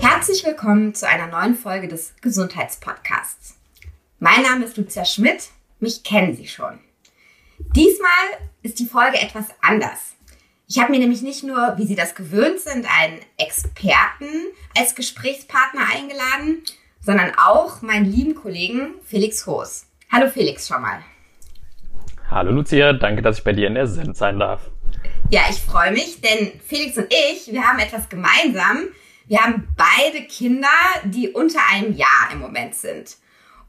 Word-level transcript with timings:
Herzlich 0.00 0.44
willkommen 0.44 0.94
zu 0.94 1.08
einer 1.08 1.28
neuen 1.28 1.54
Folge 1.54 1.88
des 1.88 2.14
Gesundheitspodcasts. 2.20 3.56
Mein 4.18 4.42
Name 4.42 4.66
ist 4.66 4.76
Lucia 4.76 5.06
Schmidt, 5.06 5.48
mich 5.80 6.04
kennen 6.04 6.34
Sie 6.34 6.46
schon. 6.46 6.80
Diesmal 7.74 8.10
ist 8.62 8.78
die 8.78 8.84
Folge 8.84 9.18
etwas 9.18 9.46
anders. 9.62 10.16
Ich 10.68 10.78
habe 10.78 10.90
mir 10.90 10.98
nämlich 10.98 11.22
nicht 11.22 11.44
nur, 11.44 11.78
wie 11.78 11.86
Sie 11.86 11.94
das 11.94 12.14
gewöhnt 12.14 12.60
sind, 12.60 12.86
einen 13.00 13.20
Experten 13.38 14.28
als 14.76 14.94
Gesprächspartner 14.94 15.86
eingeladen, 15.90 16.62
sondern 17.00 17.32
auch 17.38 17.80
meinen 17.80 18.04
lieben 18.04 18.34
Kollegen 18.34 18.96
Felix 19.02 19.46
Hoos. 19.46 19.86
Hallo 20.12 20.28
Felix 20.28 20.68
schon 20.68 20.82
mal. 20.82 20.98
Hallo 22.30 22.52
Lucia, 22.52 22.92
danke, 22.92 23.22
dass 23.22 23.38
ich 23.38 23.44
bei 23.44 23.54
dir 23.54 23.68
in 23.68 23.74
der 23.76 23.86
Send 23.86 24.14
sein 24.14 24.38
darf. 24.38 24.70
Ja, 25.30 25.42
ich 25.50 25.58
freue 25.58 25.92
mich, 25.92 26.22
denn 26.22 26.58
Felix 26.66 26.96
und 26.96 27.12
ich, 27.12 27.52
wir 27.52 27.62
haben 27.62 27.78
etwas 27.78 28.08
gemeinsam. 28.08 28.88
Wir 29.26 29.40
haben 29.40 29.68
beide 29.76 30.26
Kinder, 30.26 30.68
die 31.04 31.28
unter 31.28 31.60
einem 31.70 31.94
Jahr 31.94 32.30
im 32.32 32.38
Moment 32.38 32.74
sind 32.74 33.18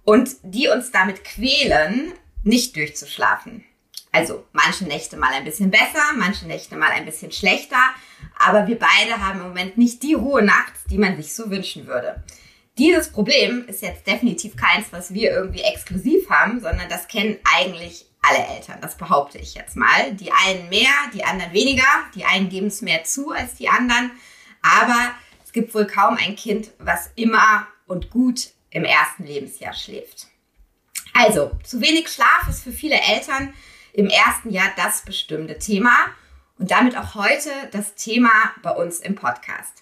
und 0.05 0.37
die 0.41 0.69
uns 0.69 0.91
damit 0.91 1.25
quälen, 1.25 2.13
nicht 2.43 2.77
durchzuschlafen. 2.77 3.65
Also 4.13 4.45
manche 4.53 4.85
Nächte 4.85 5.17
mal 5.17 5.33
ein 5.33 5.43
bisschen 5.43 5.69
besser, 5.69 6.01
manche 6.15 6.47
Nächte 6.47 6.77
mal 6.77 6.91
ein 6.91 7.05
bisschen 7.05 7.33
schlechter, 7.33 7.81
aber 8.39 8.65
wir 8.67 8.79
beide 8.79 9.19
haben 9.19 9.41
im 9.41 9.47
Moment 9.49 9.77
nicht 9.77 10.01
die 10.01 10.13
Ruhe 10.13 10.41
Nacht, 10.41 10.71
die 10.89 10.97
man 10.97 11.17
sich 11.17 11.35
so 11.35 11.51
wünschen 11.51 11.87
würde. 11.87 12.23
Dieses 12.77 13.11
Problem 13.11 13.65
ist 13.67 13.81
jetzt 13.81 14.07
definitiv 14.07 14.55
keins, 14.55 14.87
was 14.91 15.13
wir 15.13 15.31
irgendwie 15.31 15.63
exklusiv 15.63 16.29
haben, 16.29 16.61
sondern 16.61 16.87
das 16.87 17.09
kennen 17.09 17.37
eigentlich 17.57 18.08
alle 18.21 18.45
Eltern. 18.45 18.79
Das 18.81 18.97
behaupte 18.97 19.37
ich 19.37 19.53
jetzt 19.55 19.75
mal. 19.75 20.13
Die 20.13 20.31
einen 20.31 20.69
mehr, 20.69 20.91
die 21.13 21.23
anderen 21.23 21.53
weniger. 21.53 21.87
Die 22.15 22.25
einen 22.25 22.49
geben 22.49 22.67
es 22.67 22.81
mehr 22.81 23.03
zu 23.03 23.31
als 23.31 23.55
die 23.55 23.69
anderen. 23.69 24.11
Aber 24.61 25.11
es 25.43 25.51
gibt 25.51 25.73
wohl 25.73 25.87
kaum 25.87 26.17
ein 26.17 26.35
Kind, 26.35 26.71
was 26.79 27.09
immer 27.15 27.67
und 27.87 28.09
gut 28.09 28.49
im 28.69 28.83
ersten 28.83 29.25
Lebensjahr 29.25 29.73
schläft. 29.73 30.27
Also, 31.13 31.51
zu 31.63 31.81
wenig 31.81 32.07
Schlaf 32.09 32.47
ist 32.47 32.63
für 32.63 32.71
viele 32.71 32.99
Eltern 33.01 33.53
im 33.93 34.07
ersten 34.07 34.51
Jahr 34.51 34.71
das 34.75 35.01
bestimmte 35.01 35.57
Thema 35.57 35.91
und 36.59 36.71
damit 36.71 36.95
auch 36.95 37.15
heute 37.15 37.49
das 37.71 37.95
Thema 37.95 38.29
bei 38.61 38.71
uns 38.71 38.99
im 38.99 39.15
Podcast. 39.15 39.81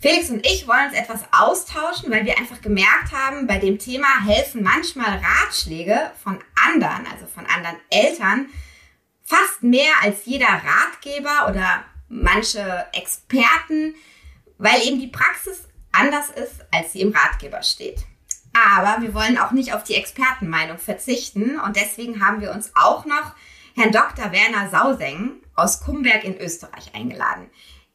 Felix 0.00 0.30
und 0.30 0.44
ich 0.46 0.66
wollen 0.66 0.86
uns 0.86 0.96
etwas 0.96 1.20
austauschen, 1.30 2.10
weil 2.10 2.24
wir 2.24 2.38
einfach 2.38 2.62
gemerkt 2.62 3.12
haben, 3.12 3.46
bei 3.46 3.58
dem 3.58 3.78
Thema 3.78 4.08
helfen 4.24 4.62
manchmal 4.62 5.20
Ratschläge 5.22 6.10
von 6.22 6.38
anderen, 6.66 7.06
also 7.12 7.26
von 7.26 7.44
anderen 7.46 7.76
Eltern, 7.90 8.46
fast 9.22 9.62
mehr 9.62 9.92
als 10.02 10.24
jeder 10.24 10.48
Ratgeber 10.48 11.48
oder 11.50 11.84
manche 12.08 12.86
Experten, 12.94 13.94
weil 14.56 14.82
eben 14.82 15.00
die 15.00 15.08
Praxis 15.08 15.68
anders 15.92 16.30
ist, 16.30 16.64
als 16.72 16.92
sie 16.92 17.02
im 17.02 17.12
Ratgeber 17.12 17.62
steht. 17.62 17.98
Aber 18.54 19.02
wir 19.02 19.12
wollen 19.12 19.38
auch 19.38 19.52
nicht 19.52 19.74
auf 19.74 19.84
die 19.84 19.94
Expertenmeinung 19.94 20.78
verzichten 20.78 21.60
und 21.60 21.76
deswegen 21.76 22.24
haben 22.24 22.40
wir 22.40 22.52
uns 22.52 22.72
auch 22.74 23.04
noch 23.04 23.34
Herrn 23.76 23.92
Dr. 23.92 24.32
Werner 24.32 24.68
Sauseng 24.70 25.42
aus 25.54 25.80
Kumberg 25.80 26.24
in 26.24 26.38
Österreich 26.38 26.94
eingeladen. 26.94 27.50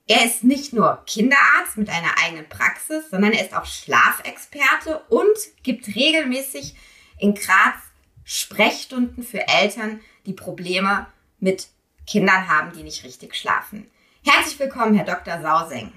Er 0.08 0.26
ist 0.26 0.44
nicht 0.44 0.72
nur 0.72 1.04
Kinderarzt 1.08 1.78
mit 1.78 1.90
einer 1.90 2.18
eigenen 2.24 2.48
Praxis, 2.48 3.10
sondern 3.10 3.34
er 3.34 3.44
ist 3.44 3.56
auch 3.56 3.66
Schlafexperte 3.66 5.00
und 5.10 5.36
gibt 5.64 5.88
regelmäßig 5.88 6.76
in 7.18 7.34
Graz 7.34 7.76
Sprechstunden 8.24 9.24
für 9.24 9.48
Eltern, 9.48 10.00
die 10.26 10.34
Probleme 10.34 11.08
mit 11.40 11.68
Kindern 12.08 12.48
haben, 12.48 12.72
die 12.74 12.84
nicht 12.84 13.04
richtig 13.04 13.36
schlafen. 13.36 13.88
Herzlich 14.24 14.60
willkommen, 14.60 14.96
Herr 14.96 15.06
Dr. 15.06 15.42
Sauseng. 15.42 15.92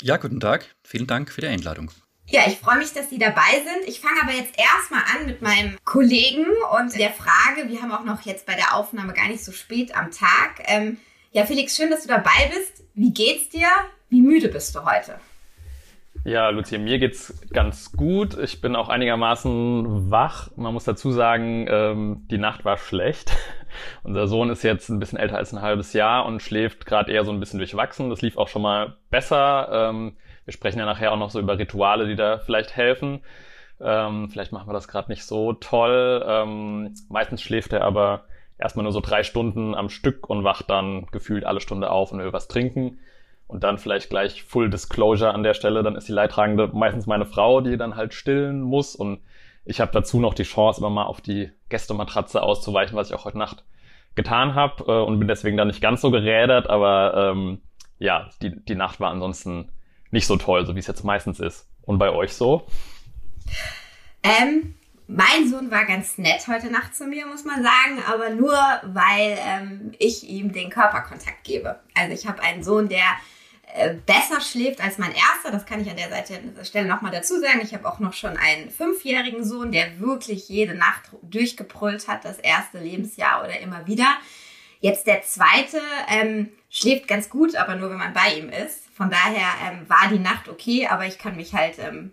Ja, 0.00 0.16
guten 0.16 0.40
Tag. 0.40 0.74
Vielen 0.82 1.06
Dank 1.06 1.30
für 1.30 1.42
die 1.42 1.48
Einladung. 1.48 1.90
Ja, 2.30 2.42
ich 2.46 2.58
freue 2.58 2.78
mich, 2.78 2.92
dass 2.92 3.10
Sie 3.10 3.18
dabei 3.18 3.50
sind. 3.54 3.88
Ich 3.88 4.00
fange 4.00 4.22
aber 4.22 4.32
jetzt 4.32 4.54
erstmal 4.56 5.02
an 5.16 5.26
mit 5.26 5.42
meinem 5.42 5.76
Kollegen 5.84 6.46
und 6.78 6.96
der 6.96 7.10
Frage, 7.10 7.68
wir 7.68 7.82
haben 7.82 7.90
auch 7.90 8.04
noch 8.04 8.22
jetzt 8.22 8.46
bei 8.46 8.54
der 8.54 8.76
Aufnahme 8.76 9.14
gar 9.14 9.26
nicht 9.26 9.44
so 9.44 9.50
spät 9.50 9.96
am 9.96 10.12
Tag. 10.12 10.62
Ähm, 10.66 10.98
ja, 11.32 11.44
Felix, 11.44 11.74
schön, 11.74 11.90
dass 11.90 12.02
du 12.02 12.08
dabei 12.08 12.52
bist. 12.56 12.84
Wie 12.94 13.12
geht's 13.12 13.48
dir? 13.48 13.66
Wie 14.10 14.22
müde 14.22 14.48
bist 14.48 14.76
du 14.76 14.84
heute? 14.84 15.16
Ja, 16.22 16.50
Lucia, 16.50 16.78
mir 16.78 17.00
geht's 17.00 17.34
ganz 17.52 17.90
gut. 17.90 18.38
Ich 18.38 18.60
bin 18.60 18.76
auch 18.76 18.90
einigermaßen 18.90 20.12
wach. 20.12 20.50
Man 20.54 20.72
muss 20.72 20.84
dazu 20.84 21.10
sagen, 21.10 21.66
ähm, 21.68 22.28
die 22.30 22.38
Nacht 22.38 22.64
war 22.64 22.76
schlecht. 22.76 23.32
Unser 24.04 24.28
Sohn 24.28 24.50
ist 24.50 24.62
jetzt 24.62 24.88
ein 24.88 25.00
bisschen 25.00 25.18
älter 25.18 25.36
als 25.36 25.52
ein 25.52 25.62
halbes 25.62 25.94
Jahr 25.94 26.26
und 26.26 26.42
schläft 26.42 26.86
gerade 26.86 27.10
eher 27.10 27.24
so 27.24 27.32
ein 27.32 27.40
bisschen 27.40 27.58
durchwachsen. 27.58 28.08
Das 28.08 28.22
lief 28.22 28.36
auch 28.36 28.48
schon 28.48 28.62
mal 28.62 28.98
besser. 29.10 29.90
Ähm, 29.90 30.16
wir 30.44 30.52
sprechen 30.52 30.78
ja 30.78 30.86
nachher 30.86 31.12
auch 31.12 31.18
noch 31.18 31.30
so 31.30 31.40
über 31.40 31.58
Rituale, 31.58 32.06
die 32.06 32.16
da 32.16 32.38
vielleicht 32.38 32.76
helfen. 32.76 33.20
Ähm, 33.80 34.28
vielleicht 34.30 34.52
machen 34.52 34.68
wir 34.68 34.72
das 34.72 34.88
gerade 34.88 35.10
nicht 35.10 35.24
so 35.24 35.52
toll. 35.54 36.24
Ähm, 36.26 36.94
meistens 37.08 37.42
schläft 37.42 37.72
er 37.72 37.82
aber 37.84 38.24
erstmal 38.58 38.82
nur 38.82 38.92
so 38.92 39.00
drei 39.00 39.22
Stunden 39.22 39.74
am 39.74 39.88
Stück 39.88 40.28
und 40.28 40.44
wacht 40.44 40.68
dann 40.68 41.06
gefühlt 41.06 41.44
alle 41.44 41.60
Stunde 41.60 41.90
auf 41.90 42.12
und 42.12 42.18
will 42.18 42.32
was 42.32 42.48
trinken. 42.48 42.98
Und 43.46 43.64
dann 43.64 43.78
vielleicht 43.78 44.10
gleich 44.10 44.44
Full 44.44 44.70
Disclosure 44.70 45.34
an 45.34 45.42
der 45.42 45.54
Stelle, 45.54 45.82
dann 45.82 45.96
ist 45.96 46.08
die 46.08 46.12
Leidtragende 46.12 46.68
meistens 46.72 47.06
meine 47.06 47.26
Frau, 47.26 47.60
die 47.60 47.76
dann 47.76 47.96
halt 47.96 48.14
stillen 48.14 48.60
muss. 48.60 48.94
Und 48.94 49.20
ich 49.64 49.80
habe 49.80 49.90
dazu 49.92 50.20
noch 50.20 50.34
die 50.34 50.44
Chance, 50.44 50.80
immer 50.80 50.90
mal 50.90 51.04
auf 51.04 51.20
die 51.20 51.50
Gästematratze 51.68 52.42
auszuweichen, 52.42 52.96
was 52.96 53.08
ich 53.08 53.16
auch 53.16 53.24
heute 53.24 53.38
Nacht 53.38 53.64
getan 54.14 54.54
habe 54.54 54.84
äh, 54.86 55.04
und 55.04 55.18
bin 55.18 55.28
deswegen 55.28 55.56
dann 55.56 55.68
nicht 55.68 55.80
ganz 55.80 56.00
so 56.00 56.10
gerädert, 56.10 56.68
aber 56.68 57.32
ähm, 57.32 57.60
ja, 57.98 58.30
die, 58.42 58.56
die 58.64 58.74
Nacht 58.74 59.00
war 59.00 59.10
ansonsten 59.10 59.70
nicht 60.10 60.26
so 60.26 60.36
toll, 60.36 60.66
so 60.66 60.74
wie 60.74 60.80
es 60.80 60.86
jetzt 60.86 61.04
meistens 61.04 61.40
ist. 61.40 61.66
Und 61.82 61.98
bei 61.98 62.10
euch 62.10 62.32
so? 62.32 62.66
Ähm, 64.22 64.74
mein 65.06 65.48
Sohn 65.48 65.70
war 65.70 65.86
ganz 65.86 66.18
nett 66.18 66.46
heute 66.46 66.70
Nacht 66.70 66.94
zu 66.94 67.06
mir, 67.06 67.26
muss 67.26 67.44
man 67.44 67.62
sagen, 67.62 68.02
aber 68.06 68.30
nur 68.30 68.52
weil 68.84 69.38
ähm, 69.40 69.92
ich 69.98 70.28
ihm 70.28 70.52
den 70.52 70.70
Körperkontakt 70.70 71.42
gebe. 71.42 71.80
Also 71.94 72.14
ich 72.14 72.26
habe 72.28 72.42
einen 72.42 72.62
Sohn, 72.62 72.88
der 72.88 73.04
äh, 73.74 73.94
besser 73.94 74.40
schläft 74.40 74.80
als 74.80 74.98
mein 74.98 75.12
erster. 75.12 75.50
Das 75.50 75.66
kann 75.66 75.80
ich 75.80 75.90
an 75.90 75.96
der 75.96 76.10
Seite, 76.10 76.40
Stelle 76.64 76.88
nochmal 76.88 77.12
dazu 77.12 77.40
sagen. 77.40 77.60
Ich 77.62 77.74
habe 77.74 77.88
auch 77.88 77.98
noch 77.98 78.12
schon 78.12 78.36
einen 78.36 78.70
fünfjährigen 78.70 79.44
Sohn, 79.44 79.72
der 79.72 80.00
wirklich 80.00 80.48
jede 80.48 80.74
Nacht 80.74 81.10
durchgebrüllt 81.22 82.06
hat, 82.08 82.24
das 82.24 82.38
erste 82.38 82.78
Lebensjahr 82.78 83.42
oder 83.42 83.58
immer 83.60 83.86
wieder. 83.86 84.06
Jetzt 84.80 85.06
der 85.06 85.22
zweite 85.22 85.80
ähm, 86.08 86.50
schläft 86.70 87.06
ganz 87.06 87.28
gut, 87.28 87.56
aber 87.56 87.76
nur 87.76 87.90
wenn 87.90 87.98
man 87.98 88.12
bei 88.12 88.34
ihm 88.38 88.48
ist. 88.48 88.89
Von 89.00 89.08
daher 89.08 89.48
ähm, 89.66 89.88
war 89.88 90.10
die 90.10 90.18
Nacht 90.18 90.50
okay, 90.50 90.86
aber 90.86 91.06
ich 91.06 91.16
kann 91.16 91.34
mich 91.34 91.54
halt 91.54 91.78
ähm, 91.78 92.10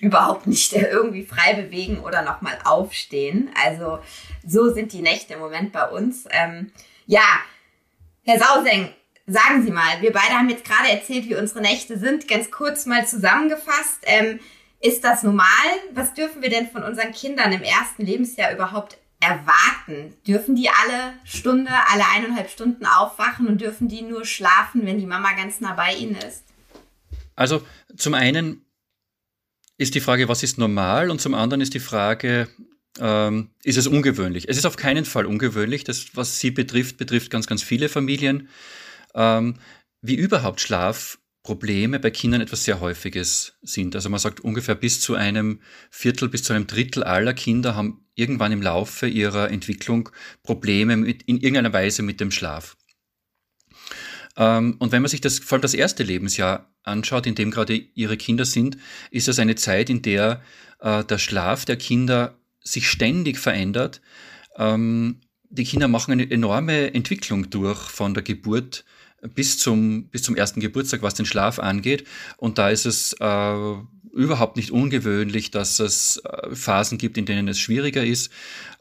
überhaupt 0.00 0.46
nicht 0.46 0.72
äh, 0.72 0.86
irgendwie 0.90 1.26
frei 1.26 1.52
bewegen 1.52 2.00
oder 2.00 2.22
nochmal 2.22 2.58
aufstehen. 2.64 3.50
Also 3.62 3.98
so 4.42 4.72
sind 4.72 4.94
die 4.94 5.02
Nächte 5.02 5.34
im 5.34 5.40
Moment 5.40 5.72
bei 5.72 5.86
uns. 5.90 6.24
Ähm, 6.30 6.72
ja, 7.04 7.20
Herr 8.24 8.38
Sauseng, 8.38 8.94
sagen 9.26 9.62
Sie 9.62 9.70
mal, 9.70 10.00
wir 10.00 10.10
beide 10.10 10.32
haben 10.32 10.48
jetzt 10.48 10.64
gerade 10.64 10.88
erzählt, 10.88 11.28
wie 11.28 11.36
unsere 11.36 11.60
Nächte 11.60 11.98
sind. 11.98 12.26
Ganz 12.26 12.50
kurz 12.50 12.86
mal 12.86 13.06
zusammengefasst. 13.06 13.98
Ähm, 14.04 14.40
ist 14.80 15.04
das 15.04 15.22
normal? 15.22 15.46
Was 15.92 16.14
dürfen 16.14 16.40
wir 16.40 16.48
denn 16.48 16.70
von 16.70 16.82
unseren 16.82 17.12
Kindern 17.12 17.52
im 17.52 17.62
ersten 17.62 18.06
Lebensjahr 18.06 18.54
überhaupt 18.54 18.96
erwarten? 19.22 20.14
Dürfen 20.26 20.56
die 20.56 20.68
alle 20.68 21.14
Stunde, 21.24 21.70
alle 21.88 22.04
eineinhalb 22.14 22.50
Stunden 22.50 22.84
aufwachen 22.84 23.46
und 23.46 23.60
dürfen 23.60 23.88
die 23.88 24.02
nur 24.02 24.24
schlafen, 24.24 24.84
wenn 24.84 24.98
die 24.98 25.06
Mama 25.06 25.32
ganz 25.34 25.60
nah 25.60 25.74
bei 25.74 25.94
ihnen 25.94 26.16
ist? 26.16 26.44
Also 27.36 27.62
zum 27.96 28.14
einen 28.14 28.66
ist 29.78 29.94
die 29.94 30.00
Frage, 30.00 30.28
was 30.28 30.42
ist 30.42 30.58
normal? 30.58 31.10
Und 31.10 31.20
zum 31.20 31.34
anderen 31.34 31.60
ist 31.60 31.74
die 31.74 31.80
Frage, 31.80 32.48
ähm, 32.98 33.50
ist 33.62 33.78
es 33.78 33.86
ungewöhnlich? 33.86 34.48
Es 34.48 34.56
ist 34.56 34.66
auf 34.66 34.76
keinen 34.76 35.04
Fall 35.04 35.26
ungewöhnlich. 35.26 35.84
Das, 35.84 36.14
was 36.14 36.40
sie 36.40 36.50
betrifft, 36.50 36.98
betrifft 36.98 37.30
ganz, 37.30 37.46
ganz 37.46 37.62
viele 37.62 37.88
Familien. 37.88 38.48
Ähm, 39.14 39.54
wie 40.02 40.14
überhaupt 40.16 40.60
Schlafprobleme 40.60 42.00
bei 42.00 42.10
Kindern 42.10 42.40
etwas 42.40 42.64
sehr 42.64 42.80
Häufiges 42.80 43.54
sind. 43.62 43.94
Also 43.94 44.08
man 44.08 44.20
sagt 44.20 44.40
ungefähr 44.40 44.74
bis 44.74 45.00
zu 45.00 45.14
einem 45.14 45.60
Viertel, 45.90 46.28
bis 46.28 46.42
zu 46.42 46.52
einem 46.52 46.66
Drittel 46.66 47.04
aller 47.04 47.34
Kinder 47.34 47.76
haben 47.76 48.01
irgendwann 48.14 48.52
im 48.52 48.62
Laufe 48.62 49.06
ihrer 49.06 49.50
Entwicklung 49.50 50.10
Probleme 50.42 50.96
mit, 50.96 51.22
in 51.24 51.38
irgendeiner 51.38 51.72
Weise 51.72 52.02
mit 52.02 52.20
dem 52.20 52.30
Schlaf. 52.30 52.76
Ähm, 54.36 54.76
und 54.78 54.92
wenn 54.92 55.02
man 55.02 55.08
sich 55.08 55.20
das, 55.20 55.38
vor 55.38 55.56
allem 55.56 55.62
das 55.62 55.74
erste 55.74 56.02
Lebensjahr 56.02 56.72
anschaut, 56.82 57.26
in 57.26 57.34
dem 57.34 57.50
gerade 57.50 57.74
ihre 57.74 58.16
Kinder 58.16 58.44
sind, 58.44 58.78
ist 59.10 59.28
das 59.28 59.38
eine 59.38 59.54
Zeit, 59.54 59.90
in 59.90 60.02
der 60.02 60.42
äh, 60.80 61.04
der 61.04 61.18
Schlaf 61.18 61.64
der 61.64 61.76
Kinder 61.76 62.38
sich 62.60 62.88
ständig 62.88 63.38
verändert. 63.38 64.00
Ähm, 64.56 65.20
die 65.48 65.64
Kinder 65.64 65.88
machen 65.88 66.12
eine 66.12 66.30
enorme 66.30 66.94
Entwicklung 66.94 67.50
durch 67.50 67.78
von 67.78 68.14
der 68.14 68.22
Geburt 68.22 68.84
bis 69.34 69.58
zum, 69.58 70.08
bis 70.08 70.22
zum 70.22 70.34
ersten 70.34 70.60
Geburtstag, 70.60 71.02
was 71.02 71.14
den 71.14 71.26
Schlaf 71.26 71.58
angeht. 71.58 72.06
Und 72.38 72.58
da 72.58 72.70
ist 72.70 72.86
es 72.86 73.12
äh, 73.20 73.74
überhaupt 74.12 74.56
nicht 74.56 74.70
ungewöhnlich, 74.70 75.50
dass 75.50 75.78
es 75.80 76.18
äh, 76.18 76.54
Phasen 76.54 76.98
gibt, 76.98 77.16
in 77.18 77.26
denen 77.26 77.48
es 77.48 77.58
schwieriger 77.58 78.04
ist. 78.04 78.30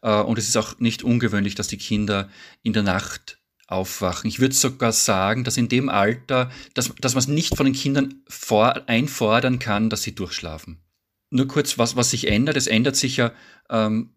Äh, 0.02 0.22
und 0.22 0.38
es 0.38 0.48
ist 0.48 0.58
auch 0.58 0.80
nicht 0.80 1.04
ungewöhnlich, 1.04 1.56
dass 1.56 1.68
die 1.68 1.78
Kinder 1.78 2.30
in 2.64 2.74
der 2.74 2.84
Nacht 2.84 3.40
aufwachen. 3.68 4.28
Ich 4.28 4.40
würde 4.40 4.54
sogar 4.54 4.92
sagen, 4.92 5.44
dass 5.44 5.58
in 5.58 5.70
dem 5.70 5.90
Alter, 5.90 6.52
dass, 6.74 6.94
dass 7.00 7.14
man 7.14 7.20
es 7.20 7.28
nicht 7.28 7.56
von 7.56 7.66
den 7.66 7.76
Kindern 7.76 8.22
vor, 8.28 8.88
einfordern 8.88 9.60
kann, 9.60 9.90
dass 9.90 10.04
sie 10.04 10.14
durchschlafen. 10.14 10.82
Nur 11.30 11.48
kurz, 11.48 11.78
was, 11.78 11.96
was 11.96 12.12
sich 12.12 12.28
ändert. 12.28 12.58
Es 12.58 12.68
ändert 12.68 12.98
sich 12.98 13.16
ja 13.16 13.32
ähm, 13.70 14.10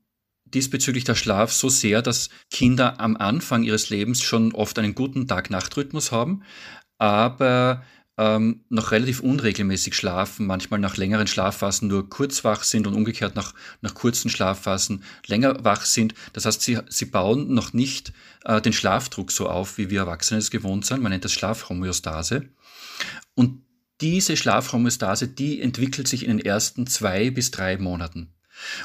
diesbezüglich 0.44 1.04
der 1.04 1.14
Schlaf 1.14 1.52
so 1.52 1.68
sehr, 1.68 2.02
dass 2.02 2.30
Kinder 2.50 3.00
am 3.00 3.16
Anfang 3.16 3.62
ihres 3.62 3.90
Lebens 3.90 4.22
schon 4.22 4.52
oft 4.52 4.78
einen 4.78 4.96
guten 4.96 5.28
Tag-Nacht-Rhythmus 5.28 6.10
haben, 6.10 6.42
aber 6.98 7.84
ähm, 8.16 8.64
noch 8.68 8.92
relativ 8.92 9.20
unregelmäßig 9.20 9.94
schlafen, 9.94 10.46
manchmal 10.46 10.78
nach 10.78 10.96
längeren 10.96 11.26
Schlafphasen 11.26 11.88
nur 11.88 12.08
kurz 12.08 12.44
wach 12.44 12.62
sind 12.62 12.86
und 12.86 12.94
umgekehrt 12.94 13.34
nach, 13.34 13.54
nach 13.80 13.94
kurzen 13.94 14.30
Schlafphasen 14.30 15.02
länger 15.26 15.64
wach 15.64 15.84
sind. 15.84 16.14
Das 16.32 16.46
heißt, 16.46 16.62
sie, 16.62 16.78
sie 16.88 17.06
bauen 17.06 17.52
noch 17.52 17.72
nicht 17.72 18.12
äh, 18.44 18.60
den 18.60 18.72
Schlafdruck 18.72 19.32
so 19.32 19.48
auf, 19.48 19.78
wie 19.78 19.90
wir 19.90 20.00
Erwachsene 20.00 20.38
es 20.38 20.50
gewohnt 20.50 20.86
sind. 20.86 21.02
Man 21.02 21.10
nennt 21.10 21.24
das 21.24 21.32
Schlafhomöostase. 21.32 22.48
Und 23.34 23.62
diese 24.00 24.36
Schlafhomöostase, 24.36 25.28
die 25.28 25.60
entwickelt 25.60 26.06
sich 26.06 26.24
in 26.24 26.36
den 26.36 26.46
ersten 26.46 26.86
zwei 26.86 27.30
bis 27.30 27.50
drei 27.50 27.78
Monaten. 27.78 28.32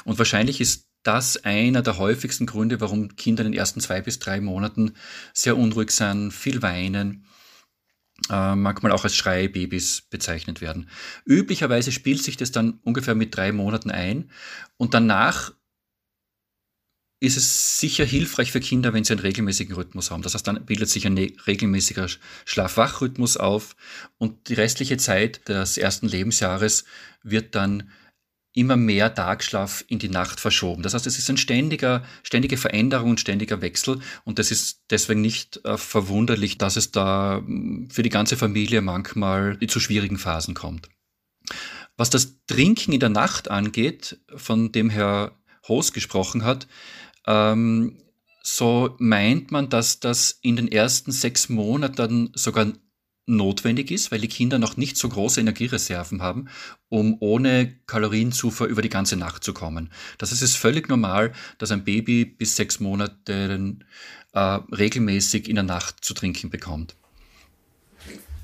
Und 0.04 0.18
wahrscheinlich 0.18 0.60
ist 0.60 0.86
das 1.02 1.44
einer 1.44 1.82
der 1.82 1.98
häufigsten 1.98 2.46
Gründe, 2.46 2.80
warum 2.80 3.16
Kinder 3.16 3.44
in 3.44 3.52
den 3.52 3.58
ersten 3.58 3.80
zwei 3.80 4.02
bis 4.02 4.18
drei 4.18 4.40
Monaten 4.40 4.94
sehr 5.32 5.56
unruhig 5.56 5.92
sind, 5.92 6.32
viel 6.32 6.62
weinen, 6.62 7.24
äh, 8.30 8.54
manchmal 8.54 8.92
auch 8.92 9.04
als 9.04 9.16
Schreibabys 9.16 10.02
bezeichnet 10.02 10.60
werden. 10.60 10.88
Üblicherweise 11.24 11.92
spielt 11.92 12.22
sich 12.22 12.36
das 12.36 12.52
dann 12.52 12.80
ungefähr 12.82 13.14
mit 13.14 13.36
drei 13.36 13.52
Monaten 13.52 13.90
ein 13.90 14.30
und 14.76 14.94
danach 14.94 15.52
ist 17.22 17.36
es 17.36 17.78
sicher 17.78 18.04
hilfreich 18.04 18.50
für 18.50 18.60
Kinder, 18.60 18.94
wenn 18.94 19.04
sie 19.04 19.12
einen 19.12 19.20
regelmäßigen 19.20 19.74
Rhythmus 19.74 20.10
haben. 20.10 20.22
Das 20.22 20.34
heißt, 20.34 20.46
dann 20.46 20.64
bildet 20.64 20.88
sich 20.88 21.06
ein 21.06 21.12
ne-, 21.12 21.34
regelmäßiger 21.46 22.08
Schlaf-Wach-Rhythmus 22.46 23.36
auf 23.36 23.76
und 24.16 24.48
die 24.48 24.54
restliche 24.54 24.96
Zeit 24.96 25.46
des 25.48 25.76
ersten 25.76 26.08
Lebensjahres 26.08 26.84
wird 27.22 27.54
dann 27.54 27.90
immer 28.52 28.76
mehr 28.76 29.14
Tagschlaf 29.14 29.84
in 29.88 29.98
die 29.98 30.08
Nacht 30.08 30.40
verschoben. 30.40 30.82
Das 30.82 30.94
heißt, 30.94 31.06
es 31.06 31.18
ist 31.18 31.30
ein 31.30 31.36
ständiger, 31.36 32.04
ständige 32.22 32.56
Veränderung 32.56 33.10
und 33.10 33.20
ständiger 33.20 33.60
Wechsel 33.60 34.00
und 34.24 34.38
das 34.38 34.50
ist 34.50 34.82
deswegen 34.90 35.20
nicht 35.20 35.64
äh, 35.64 35.76
verwunderlich, 35.76 36.58
dass 36.58 36.76
es 36.76 36.90
da 36.90 37.40
mm, 37.44 37.88
für 37.90 38.02
die 38.02 38.10
ganze 38.10 38.36
Familie 38.36 38.80
manchmal 38.80 39.58
zu 39.68 39.78
schwierigen 39.78 40.18
Phasen 40.18 40.54
kommt. 40.54 40.88
Was 41.96 42.10
das 42.10 42.44
Trinken 42.46 42.92
in 42.92 43.00
der 43.00 43.08
Nacht 43.08 43.50
angeht, 43.50 44.18
von 44.34 44.72
dem 44.72 44.90
Herr 44.90 45.36
Hoos 45.68 45.92
gesprochen 45.92 46.44
hat, 46.44 46.66
ähm, 47.26 47.98
so 48.42 48.96
meint 48.98 49.50
man, 49.50 49.68
dass 49.68 50.00
das 50.00 50.38
in 50.42 50.56
den 50.56 50.68
ersten 50.68 51.12
sechs 51.12 51.48
Monaten 51.48 52.30
sogar 52.34 52.66
notwendig 53.30 53.90
ist, 53.90 54.10
weil 54.10 54.20
die 54.20 54.28
Kinder 54.28 54.58
noch 54.58 54.76
nicht 54.76 54.96
so 54.96 55.08
große 55.08 55.40
Energiereserven 55.40 56.22
haben, 56.22 56.48
um 56.88 57.16
ohne 57.20 57.74
Kalorienzufuhr 57.86 58.66
über 58.66 58.82
die 58.82 58.88
ganze 58.88 59.16
Nacht 59.16 59.44
zu 59.44 59.54
kommen. 59.54 59.90
Das 60.18 60.30
heißt, 60.30 60.42
es 60.42 60.50
ist 60.50 60.56
völlig 60.56 60.88
normal, 60.88 61.32
dass 61.58 61.70
ein 61.70 61.84
Baby 61.84 62.24
bis 62.24 62.56
sechs 62.56 62.80
Monate 62.80 63.76
äh, 64.32 64.38
regelmäßig 64.38 65.48
in 65.48 65.54
der 65.54 65.64
Nacht 65.64 66.04
zu 66.04 66.14
trinken 66.14 66.50
bekommt. 66.50 66.96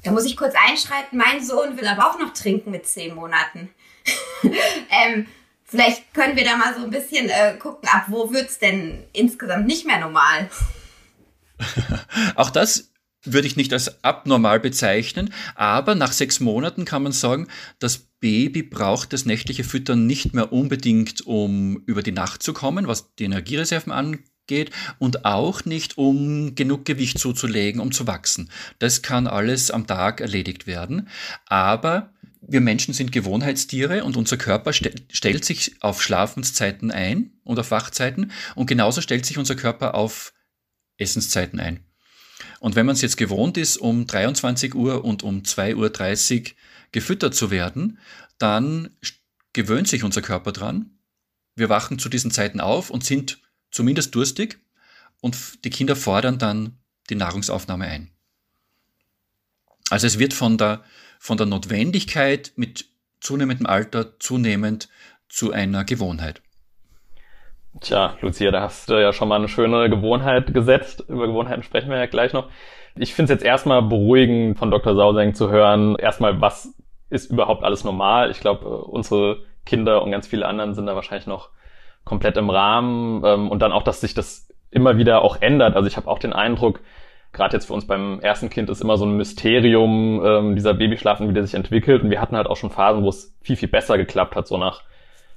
Da 0.02 0.12
muss 0.12 0.24
ich 0.24 0.36
kurz 0.36 0.54
einschreiten. 0.54 1.18
Mein 1.18 1.44
Sohn 1.44 1.76
will 1.76 1.86
aber 1.86 2.08
auch 2.08 2.18
noch 2.18 2.32
trinken 2.32 2.70
mit 2.70 2.86
zehn 2.86 3.14
Monaten. 3.14 3.70
ähm, 4.44 5.26
vielleicht 5.64 6.14
können 6.14 6.36
wir 6.36 6.44
da 6.44 6.56
mal 6.56 6.74
so 6.76 6.84
ein 6.84 6.90
bisschen 6.90 7.28
äh, 7.28 7.56
gucken, 7.58 7.88
ab 7.88 8.04
wo 8.08 8.32
wird 8.32 8.48
es 8.48 8.60
denn 8.60 9.02
insgesamt 9.12 9.66
nicht 9.66 9.84
mehr 9.84 9.98
normal? 9.98 10.48
auch 12.36 12.50
das 12.50 12.92
würde 13.32 13.46
ich 13.46 13.56
nicht 13.56 13.73
als 13.73 14.05
abnormal 14.05 14.61
bezeichnen, 14.61 15.32
aber 15.55 15.94
nach 15.94 16.12
sechs 16.12 16.40
Monaten 16.40 16.84
kann 16.84 17.02
man 17.02 17.12
sagen, 17.12 17.49
das 17.78 17.99
Baby 18.20 18.62
braucht 18.62 19.12
das 19.12 19.26
nächtliche 19.26 19.64
Füttern 19.64 20.06
nicht 20.06 20.34
mehr 20.34 20.52
unbedingt, 20.52 21.26
um 21.26 21.82
über 21.87 22.02
die 22.02 22.12
Nacht 22.12 22.43
zu 22.43 22.52
kommen, 22.52 22.87
was 22.87 23.14
die 23.14 23.25
Energiereserven 23.25 23.93
angeht, 23.93 24.70
und 24.99 25.25
auch 25.25 25.64
nicht, 25.64 25.99
um 25.99 26.55
genug 26.55 26.84
Gewicht 26.84 27.19
zuzulegen, 27.19 27.81
um 27.81 27.90
zu 27.90 28.06
wachsen. 28.06 28.49
Das 28.78 29.02
kann 29.02 29.26
alles 29.26 29.73
am 29.73 29.88
Tag 29.88 30.20
erledigt 30.20 30.69
werden, 30.69 31.08
aber 31.46 32.14
wir 32.49 32.61
Menschen 32.61 32.94
sind 32.94 33.12
Gewohnheitstiere 33.12 34.05
und 34.05 34.17
unser 34.17 34.37
Körper 34.37 34.73
st 34.73 34.90
stellt 35.11 35.44
sich 35.44 35.76
auf 35.81 36.02
Schlafenszeiten 36.02 36.90
ein 36.90 37.32
und 37.43 37.58
auf 37.58 37.70
Wachzeiten 37.70 38.31
und 38.55 38.67
genauso 38.67 39.00
stellt 39.00 39.26
sich 39.26 39.38
unser 39.38 39.56
Körper 39.56 39.94
auf 39.94 40.32
Essenszeiten 40.96 41.61
ein. 41.61 41.85
Und 42.60 42.74
wenn 42.74 42.86
man 42.86 42.94
es 42.94 43.02
jetzt 43.02 43.16
gewohnt 43.16 43.56
ist, 43.56 43.76
um 43.76 44.06
23 44.06 44.74
Uhr 44.74 45.04
und 45.04 45.22
um 45.22 45.42
2.30 45.42 46.40
Uhr 46.40 46.52
gefüttert 46.92 47.34
zu 47.34 47.50
werden, 47.50 47.98
dann 48.38 48.90
gewöhnt 49.52 49.88
sich 49.88 50.04
unser 50.04 50.22
Körper 50.22 50.52
dran. 50.52 50.90
Wir 51.54 51.68
wachen 51.68 51.98
zu 51.98 52.08
diesen 52.08 52.30
Zeiten 52.30 52.60
auf 52.60 52.90
und 52.90 53.04
sind 53.04 53.38
zumindest 53.70 54.14
durstig 54.14 54.58
und 55.20 55.64
die 55.64 55.70
Kinder 55.70 55.96
fordern 55.96 56.38
dann 56.38 56.78
die 57.10 57.14
Nahrungsaufnahme 57.14 57.86
ein. 57.86 58.10
Also 59.90 60.06
es 60.06 60.18
wird 60.18 60.34
von 60.34 60.58
der, 60.58 60.84
von 61.18 61.36
der 61.36 61.46
Notwendigkeit 61.46 62.52
mit 62.56 62.86
zunehmendem 63.20 63.66
Alter 63.66 64.18
zunehmend 64.18 64.88
zu 65.28 65.52
einer 65.52 65.84
Gewohnheit. 65.84 66.42
Tja, 67.81 68.14
Lucia, 68.20 68.50
da 68.50 68.62
hast 68.62 68.88
du 68.88 68.94
ja 68.94 69.12
schon 69.12 69.28
mal 69.28 69.37
eine 69.37 69.49
schöne 69.49 69.90
Gewohnheit 69.90 70.55
gesetzt. 70.55 71.05
Über 71.08 71.26
Gewohnheiten 71.26 71.62
sprechen 71.62 71.90
wir 71.90 71.99
ja 71.99 72.06
gleich 72.06 72.33
noch. 72.33 72.49
Ich 72.97 73.14
finde 73.14 73.33
es 73.33 73.40
jetzt 73.40 73.47
erstmal 73.47 73.83
beruhigend 73.83 74.59
von 74.59 74.71
Dr. 74.71 74.95
Sauseng 74.95 75.35
zu 75.35 75.50
hören, 75.50 75.97
erstmal, 75.97 76.40
was 76.40 76.75
ist 77.11 77.30
überhaupt 77.30 77.62
alles 77.62 77.85
normal. 77.85 78.30
Ich 78.30 78.40
glaube, 78.40 78.66
unsere 78.85 79.38
Kinder 79.66 80.02
und 80.02 80.11
ganz 80.11 80.26
viele 80.26 80.47
anderen 80.47 80.75
sind 80.75 80.87
da 80.87 80.95
wahrscheinlich 80.95 81.26
noch 81.26 81.50
komplett 82.04 82.37
im 82.38 82.49
Rahmen. 82.49 83.23
Ähm, 83.25 83.50
und 83.50 83.61
dann 83.61 83.73
auch, 83.73 83.83
dass 83.83 84.00
sich 84.00 84.14
das 84.14 84.49
immer 84.71 84.97
wieder 84.97 85.23
auch 85.23 85.40
ändert. 85.42 85.76
Also 85.76 85.87
ich 85.87 85.97
habe 85.99 86.09
auch 86.09 86.18
den 86.18 86.33
Eindruck, 86.33 86.80
gerade 87.33 87.54
jetzt 87.54 87.66
für 87.66 87.75
uns 87.75 87.87
beim 87.87 88.21
ersten 88.21 88.49
Kind 88.49 88.71
ist 88.71 88.80
immer 88.80 88.97
so 88.97 89.04
ein 89.04 89.16
Mysterium, 89.16 90.25
ähm, 90.25 90.54
dieser 90.54 90.73
Babyschlafen, 90.73 91.28
wie 91.28 91.35
der 91.35 91.45
sich 91.45 91.54
entwickelt. 91.54 92.02
Und 92.02 92.11
wir 92.11 92.23
hatten 92.23 92.37
halt 92.37 92.47
auch 92.47 92.56
schon 92.56 92.71
Phasen, 92.71 93.02
wo 93.02 93.11
es 93.11 93.37
viel, 93.42 93.56
viel 93.56 93.68
besser 93.68 93.99
geklappt 93.99 94.35
hat, 94.35 94.47
so 94.47 94.56
nach 94.56 94.83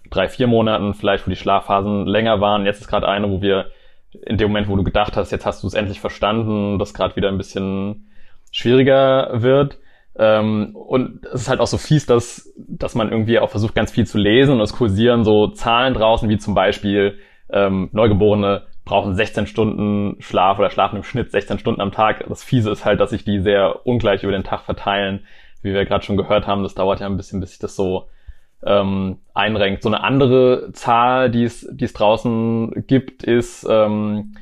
drei, 0.10 0.28
vier 0.30 0.48
Monaten, 0.48 0.94
vielleicht 0.94 1.26
wo 1.26 1.30
die 1.30 1.36
Schlafphasen 1.36 2.06
länger 2.06 2.42
waren. 2.42 2.66
Jetzt 2.66 2.82
ist 2.82 2.88
gerade 2.88 3.08
eine, 3.08 3.30
wo 3.30 3.42
wir 3.42 3.68
in 4.26 4.38
dem 4.38 4.50
Moment, 4.50 4.68
wo 4.68 4.76
du 4.76 4.84
gedacht 4.84 5.16
hast, 5.18 5.32
jetzt 5.32 5.46
hast 5.46 5.64
du 5.64 5.68
es 5.68 5.74
endlich 5.74 6.00
verstanden, 6.00 6.80
das 6.80 6.94
gerade 6.94 7.16
wieder 7.16 7.30
ein 7.30 7.38
bisschen 7.38 8.10
schwieriger 8.52 9.30
wird. 9.42 9.78
Ähm, 10.18 10.76
und 10.76 11.26
es 11.28 11.42
ist 11.42 11.50
halt 11.50 11.60
auch 11.60 11.68
so 11.68 11.78
fies, 11.78 12.06
dass, 12.06 12.52
dass 12.58 12.96
man 12.96 13.12
irgendwie 13.12 13.40
auch 13.40 13.50
versucht, 13.50 13.76
ganz 13.76 13.92
viel 13.92 14.08
zu 14.08 14.18
lesen 14.18 14.56
und 14.56 14.62
es 14.62 14.74
kursieren 14.74 15.24
so 15.24 15.48
Zahlen 15.48 15.94
draußen, 15.94 16.28
wie 16.28 16.38
zum 16.38 16.56
Beispiel 16.56 17.20
ähm, 17.52 17.90
Neugeborene 17.92 18.64
brauchen 18.86 19.14
16 19.14 19.46
Stunden 19.46 20.20
Schlaf 20.20 20.58
oder 20.58 20.72
schlafen 20.72 20.98
im 20.98 21.04
Schnitt 21.04 21.32
16 21.32 21.60
Stunden 21.60 21.80
am 21.80 21.92
Tag. 21.92 22.26
Das 22.28 22.44
Fiese 22.44 22.72
ist 22.72 22.86
halt, 22.86 23.00
dass 23.00 23.12
sich 23.12 23.24
die 23.24 23.40
sehr 23.40 23.86
ungleich 23.86 24.24
über 24.24 24.32
den 24.32 24.44
Tag 24.44 24.62
verteilen. 24.62 25.26
Wie 25.62 25.74
wir 25.74 25.86
gerade 25.86 26.04
schon 26.04 26.18
gehört 26.18 26.48
haben, 26.48 26.64
das 26.64 26.74
dauert 26.74 27.00
ja 27.00 27.06
ein 27.06 27.18
bisschen, 27.18 27.40
bis 27.40 27.52
sich 27.52 27.60
das 27.60 27.76
so 27.76 28.08
ähm, 28.64 29.18
einrenkt. 29.34 29.84
So 29.84 29.90
eine 29.90 30.04
andere 30.04 30.72
Zahl, 30.74 31.32
die 31.32 31.44
es, 31.44 31.68
die 31.72 31.86
es 31.86 31.94
draußen 31.94 32.86
gibt, 32.88 33.24
ist, 33.24 33.66
ähm, 33.70 34.36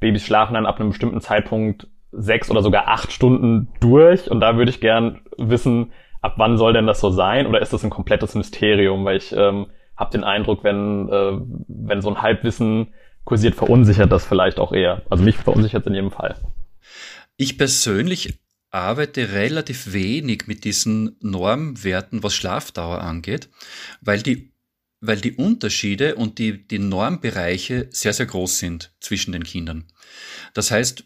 Babys 0.00 0.24
schlafen 0.24 0.54
dann 0.54 0.66
ab 0.66 0.80
einem 0.80 0.90
bestimmten 0.90 1.20
Zeitpunkt 1.20 1.86
sechs 2.10 2.50
oder 2.50 2.62
sogar 2.62 2.88
acht 2.88 3.12
Stunden 3.12 3.68
durch. 3.80 4.30
Und 4.30 4.40
da 4.40 4.56
würde 4.56 4.70
ich 4.70 4.80
gern 4.80 5.20
wissen, 5.38 5.92
ab 6.20 6.34
wann 6.36 6.58
soll 6.58 6.72
denn 6.72 6.86
das 6.86 7.00
so 7.00 7.10
sein? 7.10 7.46
Oder 7.46 7.62
ist 7.62 7.72
das 7.72 7.84
ein 7.84 7.90
komplettes 7.90 8.34
Mysterium? 8.34 9.04
Weil 9.04 9.16
ich 9.16 9.32
ähm, 9.32 9.66
habe 9.96 10.10
den 10.10 10.24
Eindruck, 10.24 10.64
wenn, 10.64 11.08
äh, 11.08 11.38
wenn 11.68 12.02
so 12.02 12.10
ein 12.10 12.20
Halbwissen 12.20 12.92
kursiert, 13.24 13.54
verunsichert 13.54 14.10
das 14.10 14.26
vielleicht 14.26 14.58
auch 14.58 14.72
eher. 14.72 15.02
Also 15.08 15.24
mich 15.24 15.36
verunsichert 15.36 15.82
es 15.82 15.86
in 15.86 15.94
jedem 15.94 16.10
Fall. 16.10 16.34
Ich 17.36 17.56
persönlich 17.56 18.38
arbeite 18.72 19.32
relativ 19.32 19.92
wenig 19.92 20.46
mit 20.46 20.64
diesen 20.64 21.16
Normwerten, 21.20 22.22
was 22.22 22.34
Schlafdauer 22.34 23.00
angeht, 23.00 23.48
weil 24.00 24.22
die 24.22 24.50
weil 25.04 25.20
die 25.20 25.32
Unterschiede 25.32 26.14
und 26.14 26.38
die, 26.38 26.66
die 26.66 26.78
Normbereiche 26.78 27.88
sehr, 27.90 28.12
sehr 28.12 28.26
groß 28.26 28.60
sind 28.60 28.92
zwischen 29.00 29.32
den 29.32 29.42
Kindern. 29.42 29.88
Das 30.54 30.70
heißt, 30.70 31.04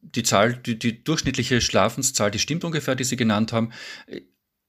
die 0.00 0.22
Zahl, 0.22 0.56
die, 0.56 0.78
die 0.78 1.04
durchschnittliche 1.04 1.60
Schlafenszahl, 1.60 2.30
die 2.30 2.38
stimmt 2.38 2.64
ungefähr, 2.64 2.94
die 2.94 3.04
Sie 3.04 3.16
genannt 3.16 3.52
haben. 3.52 3.72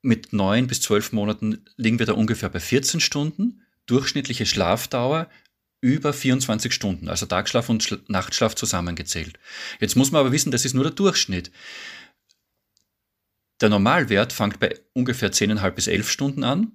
Mit 0.01 0.34
neun 0.34 0.67
bis 0.67 0.82
zwölf 0.82 1.13
Monaten 1.13 1.65
liegen 1.77 1.98
wir 1.98 2.06
da 2.06 2.12
ungefähr 2.13 2.50
bei 2.50 2.60
14 2.60 3.00
Stunden. 3.00 3.62
Durchschnittliche 3.86 4.46
Schlafdauer 4.46 5.29
über 5.79 6.12
24 6.12 6.74
Stunden, 6.74 7.08
also 7.08 7.25
Tagschlaf 7.25 7.70
und 7.70 7.84
Schla 7.84 8.00
Nachtschlaf 8.08 8.56
zusammengezählt. 8.56 9.39
Jetzt 9.79 9.96
muss 9.96 10.12
man 10.12 10.20
aber 10.20 10.34
wissen, 10.34 10.51
das 10.51 10.65
ist 10.65 10.74
nur 10.74 10.84
der 10.84 10.94
Durchschnitt. 10.94 11.51
Der 13.62 13.70
Normalwert 13.70 14.34
fängt 14.34 14.60
bei 14.60 14.76
ungefähr 14.94 15.32
10,5 15.32 15.72
bis 15.72 15.88
11 15.88 16.10
Stunden 16.10 16.44
an 16.44 16.72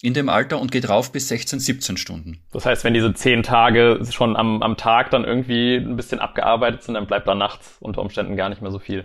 in 0.00 0.14
dem 0.14 0.28
Alter 0.28 0.60
und 0.60 0.70
geht 0.70 0.88
rauf 0.88 1.10
bis 1.10 1.28
16, 1.28 1.58
17 1.58 1.96
Stunden. 1.96 2.42
Das 2.52 2.66
heißt, 2.66 2.84
wenn 2.84 2.94
diese 2.94 3.12
zehn 3.14 3.42
Tage 3.42 4.00
schon 4.10 4.36
am, 4.36 4.62
am 4.62 4.76
Tag 4.76 5.10
dann 5.10 5.24
irgendwie 5.24 5.76
ein 5.76 5.96
bisschen 5.96 6.20
abgearbeitet 6.20 6.84
sind, 6.84 6.94
dann 6.94 7.06
bleibt 7.06 7.26
da 7.26 7.34
nachts 7.34 7.76
unter 7.80 8.00
Umständen 8.02 8.36
gar 8.36 8.48
nicht 8.48 8.62
mehr 8.62 8.70
so 8.70 8.78
viel. 8.78 9.04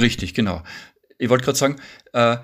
Richtig, 0.00 0.32
genau. 0.32 0.62
Ich 1.18 1.28
wollte 1.28 1.44
gerade 1.44 1.58
sagen, 1.58 1.76
äh, 2.12 2.38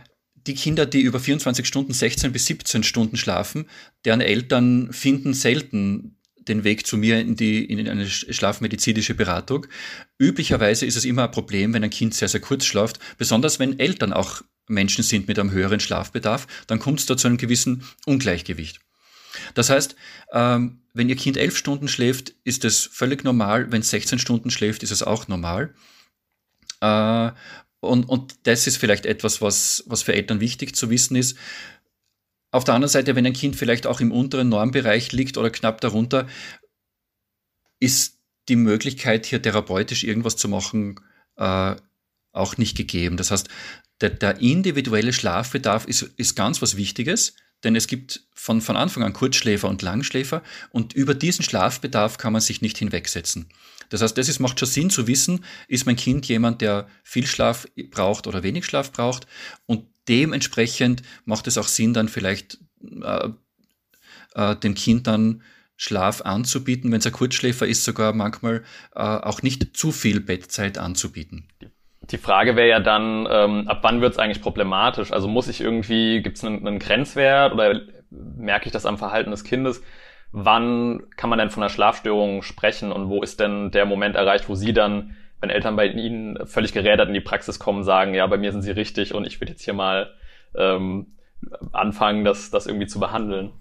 die 0.47 0.55
Kinder, 0.55 0.85
die 0.85 1.01
über 1.01 1.21
24 1.21 1.67
Stunden, 1.67 1.93
16 1.93 2.33
bis 2.33 2.47
17 2.47 2.83
Stunden 2.83 3.17
schlafen, 3.17 3.67
deren 4.05 4.21
Eltern 4.21 4.93
finden 4.93 5.33
selten 5.33 6.19
den 6.49 6.65
Weg 6.65 6.87
zu 6.87 6.97
mir 6.97 7.21
in, 7.21 7.37
die, 7.37 7.65
in 7.65 7.89
eine 7.89 8.09
schlafmedizinische 8.09 9.15
Beratung. 9.15 9.67
Üblicherweise 10.19 10.87
ist 10.87 10.97
es 10.97 11.05
immer 11.05 11.25
ein 11.25 11.31
Problem, 11.31 11.75
wenn 11.75 11.85
ein 11.85 11.91
Kind 11.91 12.15
sehr, 12.15 12.29
sehr 12.29 12.41
kurz 12.41 12.65
schlaft, 12.65 12.99
besonders 13.19 13.59
wenn 13.59 13.79
Eltern 13.79 14.13
auch 14.13 14.43
Menschen 14.67 15.05
sind 15.05 15.29
mit 15.29 15.39
einem 15.39 15.51
höheren 15.51 15.81
Schlafbedarf, 15.81 16.47
dann 16.67 16.79
kommt 16.79 17.01
es 17.01 17.07
da 17.07 17.17
zu 17.17 17.29
einem 17.29 17.37
gewissen 17.37 17.85
Ungleichgewicht. 18.07 18.81
Das 19.55 19.71
heißt, 19.71 19.97
ähm, 20.33 20.81
wenn 20.93 21.09
Ihr 21.09 21.17
Kind 21.17 21.37
elf 21.37 21.57
Stunden 21.57 21.89
schläft, 21.89 22.35
ist 22.45 22.65
es 22.65 22.83
völlig 22.85 23.25
normal. 23.25 23.71
Wenn 23.73 23.81
es 23.81 23.91
16 23.91 24.19
Stunden 24.19 24.51
schläft, 24.51 24.83
ist 24.83 24.93
es 24.93 25.03
auch 25.03 25.29
normal. 25.29 25.75
Äh, 26.81 27.33
und, 27.81 28.05
und 28.05 28.35
das 28.45 28.67
ist 28.67 28.79
vielleicht 28.79 29.07
etwas, 29.07 29.43
was, 29.43 29.85
was 29.87 30.03
für 30.03 30.15
Eltern 30.15 30.41
wichtig 30.41 30.75
zu 30.75 30.89
wissen 30.91 31.17
ist. 31.17 31.37
Auf 32.55 32.63
der 32.63 32.75
anderen 32.75 32.91
Seite, 32.91 33.17
wenn 33.17 33.27
ein 33.27 33.33
Kind 33.33 33.57
vielleicht 33.57 33.85
auch 33.85 34.01
im 34.01 34.13
unteren 34.13 34.49
Normbereich 34.49 35.11
liegt 35.11 35.39
oder 35.39 35.51
knapp 35.51 35.81
darunter, 35.81 36.29
ist 37.81 38.21
die 38.49 38.55
Möglichkeit, 38.55 39.27
hier 39.27 39.43
therapeutisch 39.43 40.05
irgendwas 40.05 40.37
zu 40.37 40.47
machen, 40.49 41.01
äh, 41.35 41.75
auch 42.31 42.57
nicht 42.57 42.77
gegeben. 42.77 43.17
Das 43.17 43.33
heißt, 43.33 43.49
der, 44.01 44.11
der 44.11 44.39
individuelle 44.39 45.13
Schlafbedarf 45.13 45.87
ist, 45.87 46.03
ist 46.03 46.37
ganz 46.37 46.63
was 46.63 46.77
Wichtiges, 46.77 47.35
denn 47.65 47.75
es 47.75 47.89
gibt 47.89 48.25
von, 48.37 48.61
von 48.61 48.77
Anfang 48.77 49.03
an 49.03 49.15
Kurzschläfer 49.15 49.69
und 49.69 49.83
Langschläfer 49.83 50.41
und 50.71 50.93
über 50.93 51.15
diesen 51.15 51.45
Schlafbedarf 51.45 52.19
kann 52.19 52.33
man 52.33 52.41
sich 52.41 52.63
nicht 52.63 52.79
hinwegsetzen. 52.79 53.49
Das 53.89 54.01
heißt, 54.01 54.17
das 54.17 54.29
ist, 54.29 54.39
macht 54.39 54.61
schon 54.61 54.69
Sinn 54.69 54.91
zu 54.91 55.09
wissen, 55.09 55.45
ist 55.67 55.87
mein 55.87 55.97
Kind 55.97 56.27
jemand, 56.27 56.61
der 56.61 56.87
viel 57.03 57.27
Schlaf 57.27 57.67
braucht 57.91 58.29
oder 58.29 58.45
wenig 58.45 58.65
Schlaf 58.65 58.93
braucht 58.93 59.27
und 59.67 59.89
dementsprechend 60.09 61.03
macht 61.25 61.47
es 61.47 61.59
auch 61.59 61.69
Sinn, 61.69 61.95
dann 61.95 62.09
vielleicht 62.09 62.59
äh, 63.03 63.29
äh, 64.35 64.57
dem 64.57 64.75
Kind 64.75 65.07
dann 65.07 65.43
Schlaf 65.77 66.23
anzubieten, 66.23 66.93
wenn 66.93 67.01
es 67.01 67.07
ein 67.07 67.13
Kurzschläfer 67.13 67.67
ist, 67.67 67.85
sogar 67.85 68.13
manchmal 68.13 68.63
äh, 68.95 69.01
auch 69.01 69.43
nicht 69.43 69.77
zu 69.77 69.91
viel 69.91 70.21
Bettzeit 70.21 70.79
anzubieten. 70.79 71.49
Die 72.11 72.19
Frage 72.19 72.55
wäre 72.55 72.69
ja 72.69 72.81
dann, 72.81 73.27
ähm, 73.31 73.67
ab 73.67 73.81
wann 73.83 74.01
wird 74.01 74.13
es 74.13 74.19
eigentlich 74.19 74.43
problematisch? 74.43 75.11
Also 75.11 75.27
muss 75.27 75.49
ich 75.49 75.61
irgendwie, 75.61 76.23
gibt 76.23 76.37
es 76.37 76.45
einen, 76.45 76.67
einen 76.67 76.79
Grenzwert 76.79 77.55
oder 77.55 77.81
merke 78.11 78.67
ich 78.67 78.73
das 78.73 78.87
am 78.87 78.99
Verhalten 78.99 79.31
des 79.31 79.43
Kindes? 79.43 79.83
Wann 80.31 81.05
kann 81.17 81.31
man 81.31 81.39
denn 81.39 81.51
von 81.51 81.63
einer 81.63 81.71
Schlafstörung 81.71 82.43
sprechen 82.43 82.93
und 82.93 83.09
wo 83.09 83.23
ist 83.23 83.41
denn 83.41 83.71
der 83.71 83.87
Moment 83.87 84.17
erreicht, 84.17 84.49
wo 84.49 84.55
Sie 84.55 84.73
dann, 84.73 85.17
wenn 85.45 85.51
Eltern 85.51 85.77
bei 85.77 85.87
Ihnen 85.87 86.47
völlig 86.47 86.73
gerädert 86.73 87.09
in 87.09 87.15
die 87.15 87.21
Praxis 87.21 87.59
kommen, 87.59 87.85
sagen, 87.85 88.15
ja, 88.15 88.27
bei 88.27 88.39
mir 88.39 88.51
sind 88.51 88.63
Sie 88.63 88.71
richtig 88.71 89.15
und 89.15 89.27
ich 89.27 89.41
würde 89.41 89.53
jetzt 89.53 89.63
hier 89.63 89.75
mal 89.75 90.15
ähm, 90.57 91.19
anfangen, 91.73 92.25
das, 92.25 92.51
das 92.51 92.67
irgendwie 92.67 92.87
zu 92.87 92.99
behandeln? 92.99 93.53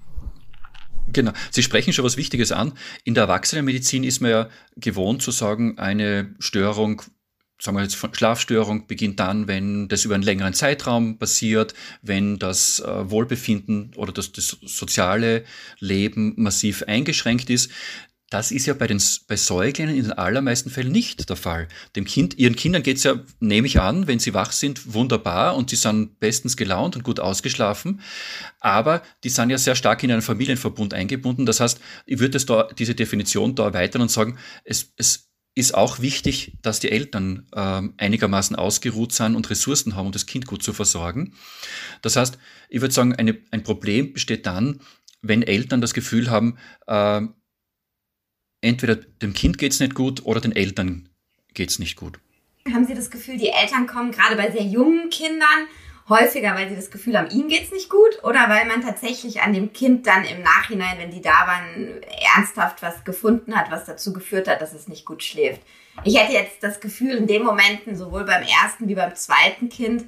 Genau. 1.11 1.33
Sie 1.51 1.61
sprechen 1.61 1.91
schon 1.91 2.05
was 2.05 2.15
Wichtiges 2.15 2.53
an. 2.53 2.71
In 3.03 3.13
der 3.13 3.23
Erwachsenenmedizin 3.23 4.05
ist 4.05 4.21
man 4.21 4.31
ja 4.31 4.49
gewohnt 4.77 5.21
zu 5.21 5.31
sagen, 5.31 5.77
eine 5.77 6.33
Störung 6.39 7.01
sagen 7.59 7.77
wir 7.77 7.83
jetzt, 7.83 7.97
Schlafstörung 8.17 8.87
beginnt 8.87 9.19
dann, 9.19 9.47
wenn 9.47 9.87
das 9.87 10.03
über 10.03 10.15
einen 10.15 10.23
längeren 10.23 10.53
Zeitraum 10.53 11.17
passiert, 11.17 11.73
wenn 12.01 12.37
das 12.37 12.81
äh, 12.81 13.09
Wohlbefinden 13.09 13.93
oder 13.95 14.11
das, 14.11 14.33
das 14.33 14.57
soziale 14.65 15.45
Leben 15.79 16.33
massiv 16.35 16.83
eingeschränkt 16.83 17.49
ist. 17.49 17.71
Das 18.33 18.49
ist 18.49 18.65
ja 18.65 18.73
bei 18.73 18.87
den 18.87 18.99
bei 19.27 19.35
Säuglingen 19.35 19.95
in 19.95 20.05
den 20.05 20.13
allermeisten 20.13 20.71
Fällen 20.71 20.91
nicht 20.91 21.29
der 21.29 21.35
Fall. 21.35 21.67
Dem 21.95 22.03
Kind, 22.03 22.33
ihren 22.39 22.55
Kindern 22.55 22.81
geht's 22.81 23.03
ja, 23.03 23.21
nehme 23.39 23.67
ich 23.67 23.79
an, 23.79 24.07
wenn 24.07 24.17
sie 24.17 24.33
wach 24.33 24.51
sind, 24.51 24.91
wunderbar 24.95 25.55
und 25.55 25.69
sie 25.69 25.75
sind 25.75 26.19
bestens 26.19 26.57
gelaunt 26.57 26.95
und 26.95 27.03
gut 27.03 27.19
ausgeschlafen. 27.19 28.01
Aber 28.59 29.03
die 29.23 29.29
sind 29.29 29.51
ja 29.51 29.59
sehr 29.59 29.75
stark 29.75 30.01
in 30.01 30.11
einen 30.11 30.23
Familienverbund 30.23 30.95
eingebunden. 30.95 31.45
Das 31.45 31.59
heißt, 31.59 31.79
ich 32.07 32.17
würde 32.17 32.43
da, 32.43 32.69
diese 32.75 32.95
Definition 32.95 33.53
da 33.53 33.65
erweitern 33.65 34.01
und 34.01 34.09
sagen, 34.09 34.39
es, 34.63 34.91
es 34.97 35.29
ist 35.53 35.75
auch 35.75 35.99
wichtig, 35.99 36.57
dass 36.63 36.79
die 36.79 36.89
Eltern 36.89 37.47
ähm, 37.55 37.93
einigermaßen 37.97 38.55
ausgeruht 38.55 39.13
sind 39.13 39.35
und 39.35 39.47
Ressourcen 39.51 39.95
haben, 39.95 40.07
um 40.07 40.11
das 40.11 40.25
Kind 40.25 40.47
gut 40.47 40.63
zu 40.63 40.73
versorgen. 40.73 41.35
Das 42.01 42.15
heißt, 42.15 42.39
ich 42.69 42.81
würde 42.81 42.95
sagen, 42.95 43.13
eine, 43.13 43.37
ein 43.51 43.61
Problem 43.61 44.11
besteht 44.11 44.47
dann, 44.47 44.81
wenn 45.21 45.43
Eltern 45.43 45.81
das 45.81 45.93
Gefühl 45.93 46.31
haben, 46.31 46.57
äh, 46.87 47.21
entweder 48.63 48.95
dem 48.95 49.33
Kind 49.33 49.57
geht's 49.57 49.79
nicht 49.79 49.95
gut 49.95 50.25
oder 50.25 50.41
den 50.41 50.55
Eltern 50.55 51.09
geht's 51.53 51.79
nicht 51.79 51.95
gut. 51.95 52.19
Haben 52.71 52.85
Sie 52.85 52.95
das 52.95 53.11
Gefühl, 53.11 53.37
die 53.37 53.49
Eltern 53.49 53.87
kommen 53.87 54.11
gerade 54.11 54.35
bei 54.35 54.49
sehr 54.49 54.63
jungen 54.63 55.09
Kindern 55.09 55.67
häufiger, 56.09 56.53
weil 56.55 56.69
sie 56.69 56.75
das 56.75 56.91
Gefühl 56.91 57.17
haben, 57.17 57.29
ihnen 57.29 57.47
geht's 57.47 57.71
nicht 57.71 57.89
gut 57.89 58.23
oder 58.23 58.49
weil 58.49 58.65
man 58.65 58.81
tatsächlich 58.81 59.41
an 59.41 59.53
dem 59.53 59.71
Kind 59.71 60.05
dann 60.05 60.25
im 60.25 60.41
Nachhinein, 60.41 60.97
wenn 60.97 61.11
die 61.11 61.21
da 61.21 61.47
waren, 61.47 62.01
ernsthaft 62.35 62.81
was 62.81 63.03
gefunden 63.03 63.55
hat, 63.55 63.71
was 63.71 63.85
dazu 63.85 64.11
geführt 64.11 64.47
hat, 64.47 64.61
dass 64.61 64.73
es 64.73 64.87
nicht 64.87 65.05
gut 65.05 65.23
schläft. 65.23 65.61
Ich 66.03 66.19
hätte 66.19 66.33
jetzt 66.33 66.61
das 66.61 66.81
Gefühl, 66.81 67.11
in 67.11 67.27
den 67.27 67.43
Momenten, 67.43 67.95
sowohl 67.95 68.25
beim 68.25 68.43
ersten 68.43 68.87
wie 68.87 68.95
beim 68.95 69.15
zweiten 69.15 69.69
Kind, 69.69 70.05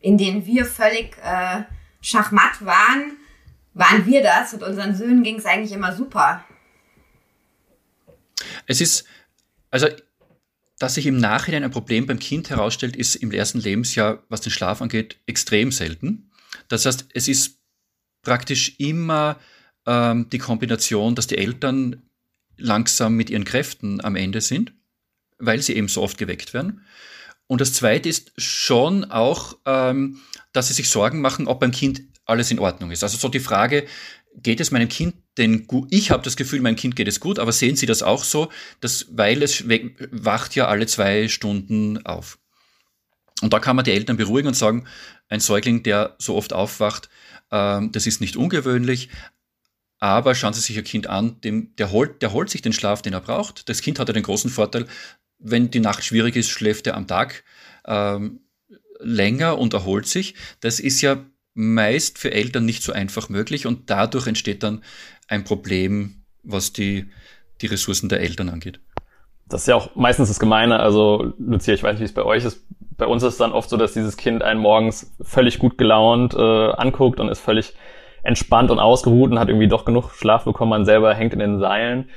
in 0.00 0.16
denen 0.16 0.46
wir 0.46 0.64
völlig 0.64 1.16
äh, 1.22 1.64
schachmatt 2.00 2.64
waren, 2.64 3.16
waren 3.74 4.06
wir 4.06 4.22
das 4.22 4.54
und 4.54 4.62
unseren 4.62 4.94
Söhnen 4.94 5.22
ging 5.22 5.36
es 5.36 5.44
eigentlich 5.44 5.72
immer 5.72 5.92
super. 5.92 6.44
Es 8.66 8.80
ist, 8.80 9.04
also 9.70 9.88
dass 10.78 10.94
sich 10.94 11.06
im 11.06 11.16
Nachhinein 11.16 11.64
ein 11.64 11.70
Problem 11.70 12.06
beim 12.06 12.18
Kind 12.18 12.50
herausstellt, 12.50 12.96
ist 12.96 13.16
im 13.16 13.32
ersten 13.32 13.60
Lebensjahr, 13.60 14.22
was 14.28 14.42
den 14.42 14.52
Schlaf 14.52 14.82
angeht, 14.82 15.16
extrem 15.26 15.72
selten. 15.72 16.30
Das 16.68 16.84
heißt, 16.84 17.06
es 17.14 17.28
ist 17.28 17.58
praktisch 18.22 18.78
immer 18.78 19.38
ähm, 19.86 20.28
die 20.30 20.38
Kombination, 20.38 21.14
dass 21.14 21.26
die 21.26 21.38
Eltern 21.38 22.02
langsam 22.58 23.14
mit 23.14 23.30
ihren 23.30 23.44
Kräften 23.44 24.04
am 24.04 24.16
Ende 24.16 24.40
sind, 24.40 24.72
weil 25.38 25.62
sie 25.62 25.76
eben 25.76 25.88
so 25.88 26.02
oft 26.02 26.18
geweckt 26.18 26.52
werden. 26.52 26.82
Und 27.46 27.60
das 27.60 27.72
Zweite 27.72 28.08
ist 28.08 28.32
schon 28.36 29.04
auch, 29.04 29.56
ähm, 29.64 30.20
dass 30.52 30.68
sie 30.68 30.74
sich 30.74 30.90
Sorgen 30.90 31.20
machen, 31.20 31.46
ob 31.46 31.60
beim 31.60 31.70
Kind 31.70 32.02
alles 32.24 32.50
in 32.50 32.58
Ordnung 32.58 32.90
ist. 32.90 33.02
Also 33.02 33.16
so 33.16 33.28
die 33.28 33.40
Frage, 33.40 33.86
geht 34.34 34.60
es 34.60 34.70
meinem 34.70 34.88
Kind 34.88 35.14
denn? 35.38 35.66
Ich 35.90 36.10
habe 36.10 36.22
das 36.22 36.36
Gefühl, 36.36 36.60
meinem 36.60 36.76
Kind 36.76 36.96
geht 36.96 37.08
es 37.08 37.20
gut, 37.20 37.38
aber 37.38 37.52
sehen 37.52 37.76
Sie 37.76 37.86
das 37.86 38.02
auch 38.02 38.24
so, 38.24 38.50
dass, 38.80 39.06
weil 39.10 39.42
es 39.42 39.64
wacht 40.10 40.54
ja 40.54 40.68
alle 40.68 40.86
zwei 40.86 41.28
Stunden 41.28 42.04
auf. 42.06 42.38
Und 43.42 43.52
da 43.52 43.58
kann 43.58 43.76
man 43.76 43.84
die 43.84 43.92
Eltern 43.92 44.16
beruhigen 44.16 44.48
und 44.48 44.54
sagen, 44.54 44.86
ein 45.28 45.40
Säugling, 45.40 45.82
der 45.82 46.16
so 46.18 46.36
oft 46.36 46.52
aufwacht, 46.52 47.10
ähm, 47.50 47.92
das 47.92 48.06
ist 48.06 48.20
nicht 48.20 48.36
ungewöhnlich, 48.36 49.10
aber 49.98 50.34
schauen 50.34 50.54
Sie 50.54 50.60
sich 50.60 50.76
Ihr 50.76 50.84
Kind 50.84 51.06
an, 51.06 51.40
dem, 51.40 51.74
der, 51.76 51.90
holt, 51.90 52.22
der 52.22 52.32
holt 52.32 52.50
sich 52.50 52.62
den 52.62 52.72
Schlaf, 52.72 53.02
den 53.02 53.12
er 53.12 53.20
braucht. 53.20 53.68
Das 53.68 53.80
Kind 53.80 53.98
hat 53.98 54.08
ja 54.08 54.14
den 54.14 54.22
großen 54.22 54.50
Vorteil, 54.50 54.86
wenn 55.38 55.70
die 55.70 55.80
Nacht 55.80 56.04
schwierig 56.04 56.36
ist, 56.36 56.50
schläft 56.50 56.86
er 56.86 56.96
am 56.96 57.06
Tag 57.06 57.44
ähm, 57.86 58.40
länger 59.00 59.58
und 59.58 59.74
erholt 59.74 60.06
sich. 60.06 60.34
Das 60.60 60.80
ist 60.80 61.00
ja 61.00 61.24
meist 61.56 62.18
für 62.18 62.32
Eltern 62.32 62.66
nicht 62.66 62.82
so 62.82 62.92
einfach 62.92 63.30
möglich 63.30 63.66
und 63.66 63.90
dadurch 63.90 64.26
entsteht 64.26 64.62
dann 64.62 64.82
ein 65.26 65.42
Problem, 65.42 66.22
was 66.42 66.72
die, 66.72 67.06
die 67.62 67.66
Ressourcen 67.66 68.08
der 68.08 68.20
Eltern 68.20 68.50
angeht. 68.50 68.78
Das 69.48 69.62
ist 69.62 69.68
ja 69.68 69.74
auch 69.74 69.96
meistens 69.96 70.28
das 70.28 70.38
Gemeine. 70.38 70.80
Also, 70.80 71.32
Lucia, 71.38 71.72
ich 71.72 71.82
weiß 71.82 71.94
nicht, 71.94 72.00
wie 72.00 72.04
es 72.04 72.14
bei 72.14 72.24
euch 72.24 72.44
ist. 72.44 72.64
Bei 72.98 73.06
uns 73.06 73.22
ist 73.22 73.34
es 73.34 73.38
dann 73.38 73.52
oft 73.52 73.70
so, 73.70 73.76
dass 73.76 73.94
dieses 73.94 74.16
Kind 74.16 74.42
einen 74.42 74.60
morgens 74.60 75.14
völlig 75.22 75.58
gut 75.58 75.78
gelaunt 75.78 76.34
äh, 76.34 76.38
anguckt 76.38 77.20
und 77.20 77.28
ist 77.28 77.40
völlig 77.40 77.74
entspannt 78.22 78.70
und 78.70 78.78
ausgeruht 78.78 79.30
und 79.30 79.38
hat 79.38 79.48
irgendwie 79.48 79.68
doch 79.68 79.84
genug 79.84 80.10
Schlaf 80.10 80.44
bekommen. 80.44 80.70
Man 80.70 80.84
selber 80.84 81.14
hängt 81.14 81.32
in 81.32 81.38
den 81.38 81.58
Seilen. 81.58 82.10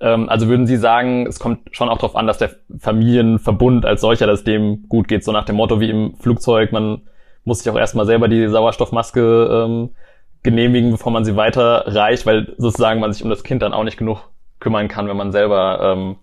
Ähm, 0.00 0.28
also 0.28 0.48
würden 0.48 0.66
Sie 0.66 0.76
sagen, 0.76 1.26
es 1.26 1.38
kommt 1.38 1.74
schon 1.74 1.88
auch 1.88 1.98
darauf 1.98 2.16
an, 2.16 2.26
dass 2.26 2.38
der 2.38 2.56
Familienverbund 2.78 3.86
als 3.86 4.02
solcher, 4.02 4.26
dass 4.26 4.44
dem 4.44 4.88
gut 4.88 5.08
geht. 5.08 5.24
So 5.24 5.32
nach 5.32 5.44
dem 5.44 5.56
Motto 5.56 5.80
wie 5.80 5.90
im 5.90 6.16
Flugzeug, 6.16 6.72
man 6.72 7.02
muss 7.44 7.60
sich 7.60 7.70
auch 7.72 7.78
erstmal 7.78 8.06
selber 8.06 8.28
die 8.28 8.48
Sauerstoffmaske 8.48 9.64
ähm, 9.66 9.90
genehmigen, 10.42 10.90
bevor 10.90 11.12
man 11.12 11.24
sie 11.24 11.36
weiterreicht, 11.36 12.26
weil 12.26 12.54
sozusagen 12.58 13.00
man 13.00 13.12
sich 13.12 13.22
um 13.22 13.30
das 13.30 13.44
Kind 13.44 13.62
dann 13.62 13.72
auch 13.72 13.84
nicht 13.84 13.96
genug 13.96 14.30
kümmern 14.60 14.88
kann, 14.88 15.08
wenn 15.08 15.16
man 15.16 15.32
selber 15.32 15.94
ähm, 15.96 16.16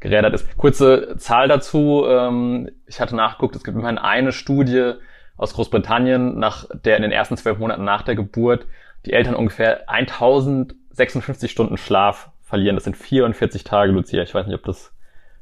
gerädert 0.00 0.34
ist. 0.34 0.56
Kurze 0.56 1.16
Zahl 1.18 1.48
dazu. 1.48 2.04
Ähm, 2.08 2.70
ich 2.86 3.00
hatte 3.00 3.16
nachgeguckt, 3.16 3.56
es 3.56 3.64
gibt 3.64 3.76
immerhin 3.76 3.98
eine 3.98 4.32
Studie 4.32 4.94
aus 5.36 5.54
Großbritannien, 5.54 6.38
nach 6.38 6.66
der 6.84 6.96
in 6.96 7.02
den 7.02 7.12
ersten 7.12 7.36
zwölf 7.36 7.58
Monaten 7.58 7.84
nach 7.84 8.02
der 8.02 8.14
Geburt 8.14 8.66
die 9.06 9.12
Eltern 9.12 9.34
ungefähr 9.34 9.88
1056 9.88 11.50
Stunden 11.50 11.76
Schlaf 11.76 12.30
verlieren. 12.42 12.76
Das 12.76 12.84
sind 12.84 12.96
44 12.96 13.64
Tage, 13.64 13.92
Lucia. 13.92 14.22
Ich 14.22 14.34
weiß 14.34 14.46
nicht, 14.46 14.56
ob 14.56 14.64
das 14.64 14.92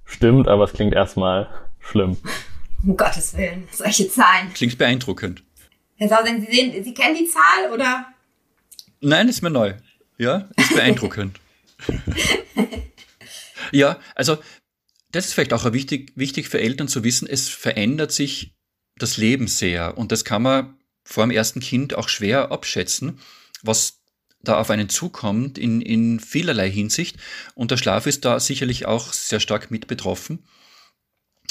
stimmt, 0.04 0.48
aber 0.48 0.64
es 0.64 0.72
klingt 0.72 0.94
erstmal 0.94 1.48
schlimm. 1.80 2.16
Um 2.84 2.96
Gottes 2.96 3.36
Willen, 3.36 3.68
solche 3.72 4.08
Zahlen. 4.08 4.52
Klingt 4.54 4.78
beeindruckend. 4.78 5.42
Herr 5.96 6.08
Sausen, 6.08 6.40
Sie 6.40 6.52
sehen, 6.52 6.84
Sie 6.84 6.94
kennen 6.94 7.16
die 7.16 7.26
Zahl 7.26 7.72
oder? 7.72 8.06
Nein, 9.00 9.28
ist 9.28 9.42
mir 9.42 9.50
neu. 9.50 9.74
Ja, 10.16 10.48
ist 10.56 10.74
beeindruckend. 10.74 11.40
ja, 13.72 13.98
also 14.14 14.38
das 15.10 15.26
ist 15.26 15.34
vielleicht 15.34 15.52
auch 15.52 15.72
wichtig, 15.72 16.12
wichtig 16.16 16.48
für 16.48 16.60
Eltern 16.60 16.88
zu 16.88 17.04
wissen, 17.04 17.28
es 17.28 17.48
verändert 17.48 18.12
sich 18.12 18.54
das 18.96 19.16
Leben 19.16 19.46
sehr 19.46 19.96
und 19.96 20.12
das 20.12 20.24
kann 20.24 20.42
man 20.42 20.76
vor 21.04 21.24
dem 21.24 21.30
ersten 21.30 21.60
Kind 21.60 21.94
auch 21.94 22.08
schwer 22.08 22.52
abschätzen, 22.52 23.20
was 23.62 24.00
da 24.42 24.58
auf 24.58 24.70
einen 24.70 24.88
zukommt 24.88 25.56
in, 25.58 25.80
in 25.80 26.20
vielerlei 26.20 26.70
Hinsicht 26.70 27.16
und 27.54 27.70
der 27.70 27.76
Schlaf 27.76 28.06
ist 28.06 28.24
da 28.24 28.38
sicherlich 28.38 28.86
auch 28.86 29.12
sehr 29.12 29.40
stark 29.40 29.70
mit 29.70 29.86
betroffen. 29.86 30.44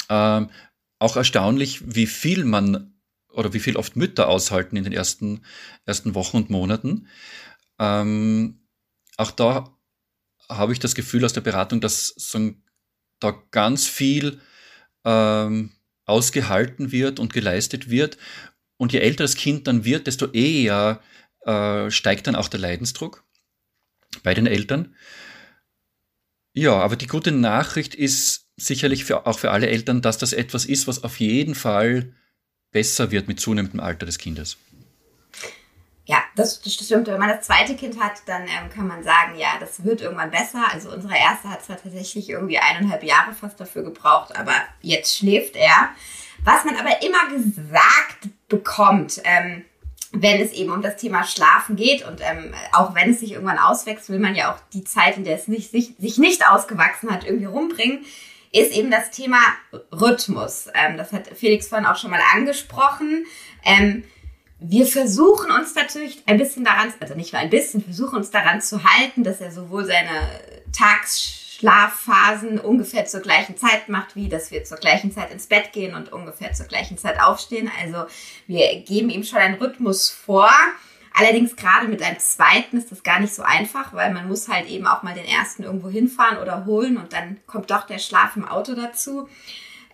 Ähm, 0.08 0.50
auch 0.98 1.16
erstaunlich, 1.16 1.94
wie 1.94 2.06
viel 2.06 2.44
man 2.44 2.94
oder 3.30 3.52
wie 3.52 3.60
viel 3.60 3.76
oft 3.76 3.96
Mütter 3.96 4.28
aushalten 4.28 4.76
in 4.76 4.84
den 4.84 4.92
ersten, 4.92 5.42
ersten 5.84 6.14
Wochen 6.14 6.38
und 6.38 6.50
Monaten. 6.50 7.06
Ähm, 7.78 8.66
auch 9.16 9.30
da 9.30 9.76
habe 10.48 10.72
ich 10.72 10.78
das 10.78 10.94
Gefühl 10.94 11.24
aus 11.24 11.32
der 11.32 11.40
Beratung, 11.42 11.80
dass 11.80 12.08
so 12.16 12.52
da 13.20 13.42
ganz 13.50 13.86
viel 13.86 14.40
ähm, 15.04 15.72
ausgehalten 16.04 16.90
wird 16.90 17.20
und 17.20 17.32
geleistet 17.32 17.90
wird. 17.90 18.16
Und 18.76 18.92
je 18.92 19.00
älter 19.00 19.24
das 19.24 19.34
Kind 19.36 19.66
dann 19.66 19.84
wird, 19.84 20.06
desto 20.06 20.30
eher 20.30 21.02
äh, 21.42 21.90
steigt 21.90 22.26
dann 22.26 22.36
auch 22.36 22.48
der 22.48 22.60
Leidensdruck 22.60 23.24
bei 24.22 24.34
den 24.34 24.46
Eltern. 24.46 24.94
Ja, 26.54 26.74
aber 26.74 26.96
die 26.96 27.06
gute 27.06 27.30
Nachricht 27.30 27.94
ist 27.94 28.47
sicherlich 28.58 29.04
für, 29.04 29.26
auch 29.26 29.38
für 29.38 29.50
alle 29.50 29.68
Eltern, 29.68 30.02
dass 30.02 30.18
das 30.18 30.32
etwas 30.32 30.64
ist, 30.64 30.86
was 30.86 31.04
auf 31.04 31.20
jeden 31.20 31.54
Fall 31.54 32.12
besser 32.72 33.10
wird 33.10 33.28
mit 33.28 33.40
zunehmendem 33.40 33.80
Alter 33.80 34.04
des 34.04 34.18
Kindes. 34.18 34.58
Ja, 36.04 36.22
das, 36.36 36.62
das 36.62 36.74
stimmt. 36.74 37.06
Wenn 37.06 37.20
man 37.20 37.28
das 37.28 37.46
zweite 37.46 37.76
Kind 37.76 38.00
hat, 38.00 38.22
dann 38.26 38.42
ähm, 38.42 38.70
kann 38.74 38.86
man 38.86 39.04
sagen, 39.04 39.38
ja, 39.38 39.58
das 39.60 39.84
wird 39.84 40.00
irgendwann 40.00 40.30
besser. 40.30 40.64
Also 40.72 40.90
unsere 40.90 41.14
erste 41.14 41.50
hat 41.50 41.64
zwar 41.64 41.80
tatsächlich 41.80 42.30
irgendwie 42.30 42.58
eineinhalb 42.58 43.02
Jahre 43.02 43.34
fast 43.34 43.60
dafür 43.60 43.82
gebraucht, 43.82 44.34
aber 44.34 44.54
jetzt 44.80 45.18
schläft 45.18 45.54
er. 45.54 45.90
Was 46.44 46.64
man 46.64 46.76
aber 46.76 47.02
immer 47.02 47.28
gesagt 47.30 48.28
bekommt, 48.48 49.20
ähm, 49.24 49.64
wenn 50.12 50.40
es 50.40 50.52
eben 50.52 50.72
um 50.72 50.80
das 50.80 50.96
Thema 50.96 51.24
Schlafen 51.24 51.76
geht 51.76 52.06
und 52.06 52.22
ähm, 52.22 52.54
auch 52.72 52.94
wenn 52.94 53.10
es 53.10 53.20
sich 53.20 53.32
irgendwann 53.32 53.58
auswächst, 53.58 54.08
will 54.08 54.18
man 54.18 54.34
ja 54.34 54.54
auch 54.54 54.58
die 54.72 54.84
Zeit, 54.84 55.18
in 55.18 55.24
der 55.24 55.36
es 55.36 55.48
nicht, 55.48 55.70
sich, 55.70 55.94
sich 55.98 56.16
nicht 56.16 56.46
ausgewachsen 56.46 57.10
hat, 57.10 57.24
irgendwie 57.24 57.44
rumbringen, 57.44 58.06
ist 58.52 58.72
eben 58.72 58.90
das 58.90 59.10
Thema 59.10 59.38
Rhythmus. 59.92 60.68
Ähm, 60.74 60.96
das 60.96 61.12
hat 61.12 61.28
Felix 61.28 61.68
vorhin 61.68 61.86
auch 61.86 61.96
schon 61.96 62.10
mal 62.10 62.20
angesprochen. 62.34 63.26
Ähm, 63.64 64.04
wir 64.60 64.86
versuchen 64.86 65.50
uns 65.50 65.74
natürlich 65.74 66.22
ein 66.26 66.38
bisschen 66.38 66.64
daran, 66.64 66.92
also 67.00 67.14
nicht 67.14 67.32
nur 67.32 67.40
ein 67.40 67.50
bisschen, 67.50 67.82
versuchen 67.82 68.16
uns 68.16 68.30
daran 68.30 68.60
zu 68.60 68.82
halten, 68.82 69.22
dass 69.22 69.40
er 69.40 69.52
sowohl 69.52 69.84
seine 69.84 70.10
Tagsschlafphasen 70.76 72.58
ungefähr 72.58 73.06
zur 73.06 73.20
gleichen 73.20 73.56
Zeit 73.56 73.88
macht, 73.88 74.16
wie 74.16 74.28
dass 74.28 74.50
wir 74.50 74.64
zur 74.64 74.78
gleichen 74.78 75.12
Zeit 75.12 75.30
ins 75.30 75.46
Bett 75.46 75.72
gehen 75.72 75.94
und 75.94 76.12
ungefähr 76.12 76.52
zur 76.54 76.66
gleichen 76.66 76.98
Zeit 76.98 77.20
aufstehen. 77.20 77.70
Also 77.80 78.06
wir 78.48 78.80
geben 78.80 79.10
ihm 79.10 79.22
schon 79.22 79.38
einen 79.38 79.62
Rhythmus 79.62 80.10
vor. 80.10 80.50
Allerdings 81.18 81.56
gerade 81.56 81.88
mit 81.88 82.00
einem 82.00 82.20
zweiten 82.20 82.76
ist 82.76 82.92
das 82.92 83.02
gar 83.02 83.18
nicht 83.18 83.34
so 83.34 83.42
einfach, 83.42 83.92
weil 83.92 84.12
man 84.12 84.28
muss 84.28 84.48
halt 84.48 84.68
eben 84.68 84.86
auch 84.86 85.02
mal 85.02 85.14
den 85.14 85.24
ersten 85.24 85.64
irgendwo 85.64 85.88
hinfahren 85.88 86.38
oder 86.38 86.64
holen 86.64 86.96
und 86.96 87.12
dann 87.12 87.38
kommt 87.46 87.72
doch 87.72 87.86
der 87.86 87.98
Schlaf 87.98 88.36
im 88.36 88.46
Auto 88.46 88.76
dazu. 88.76 89.28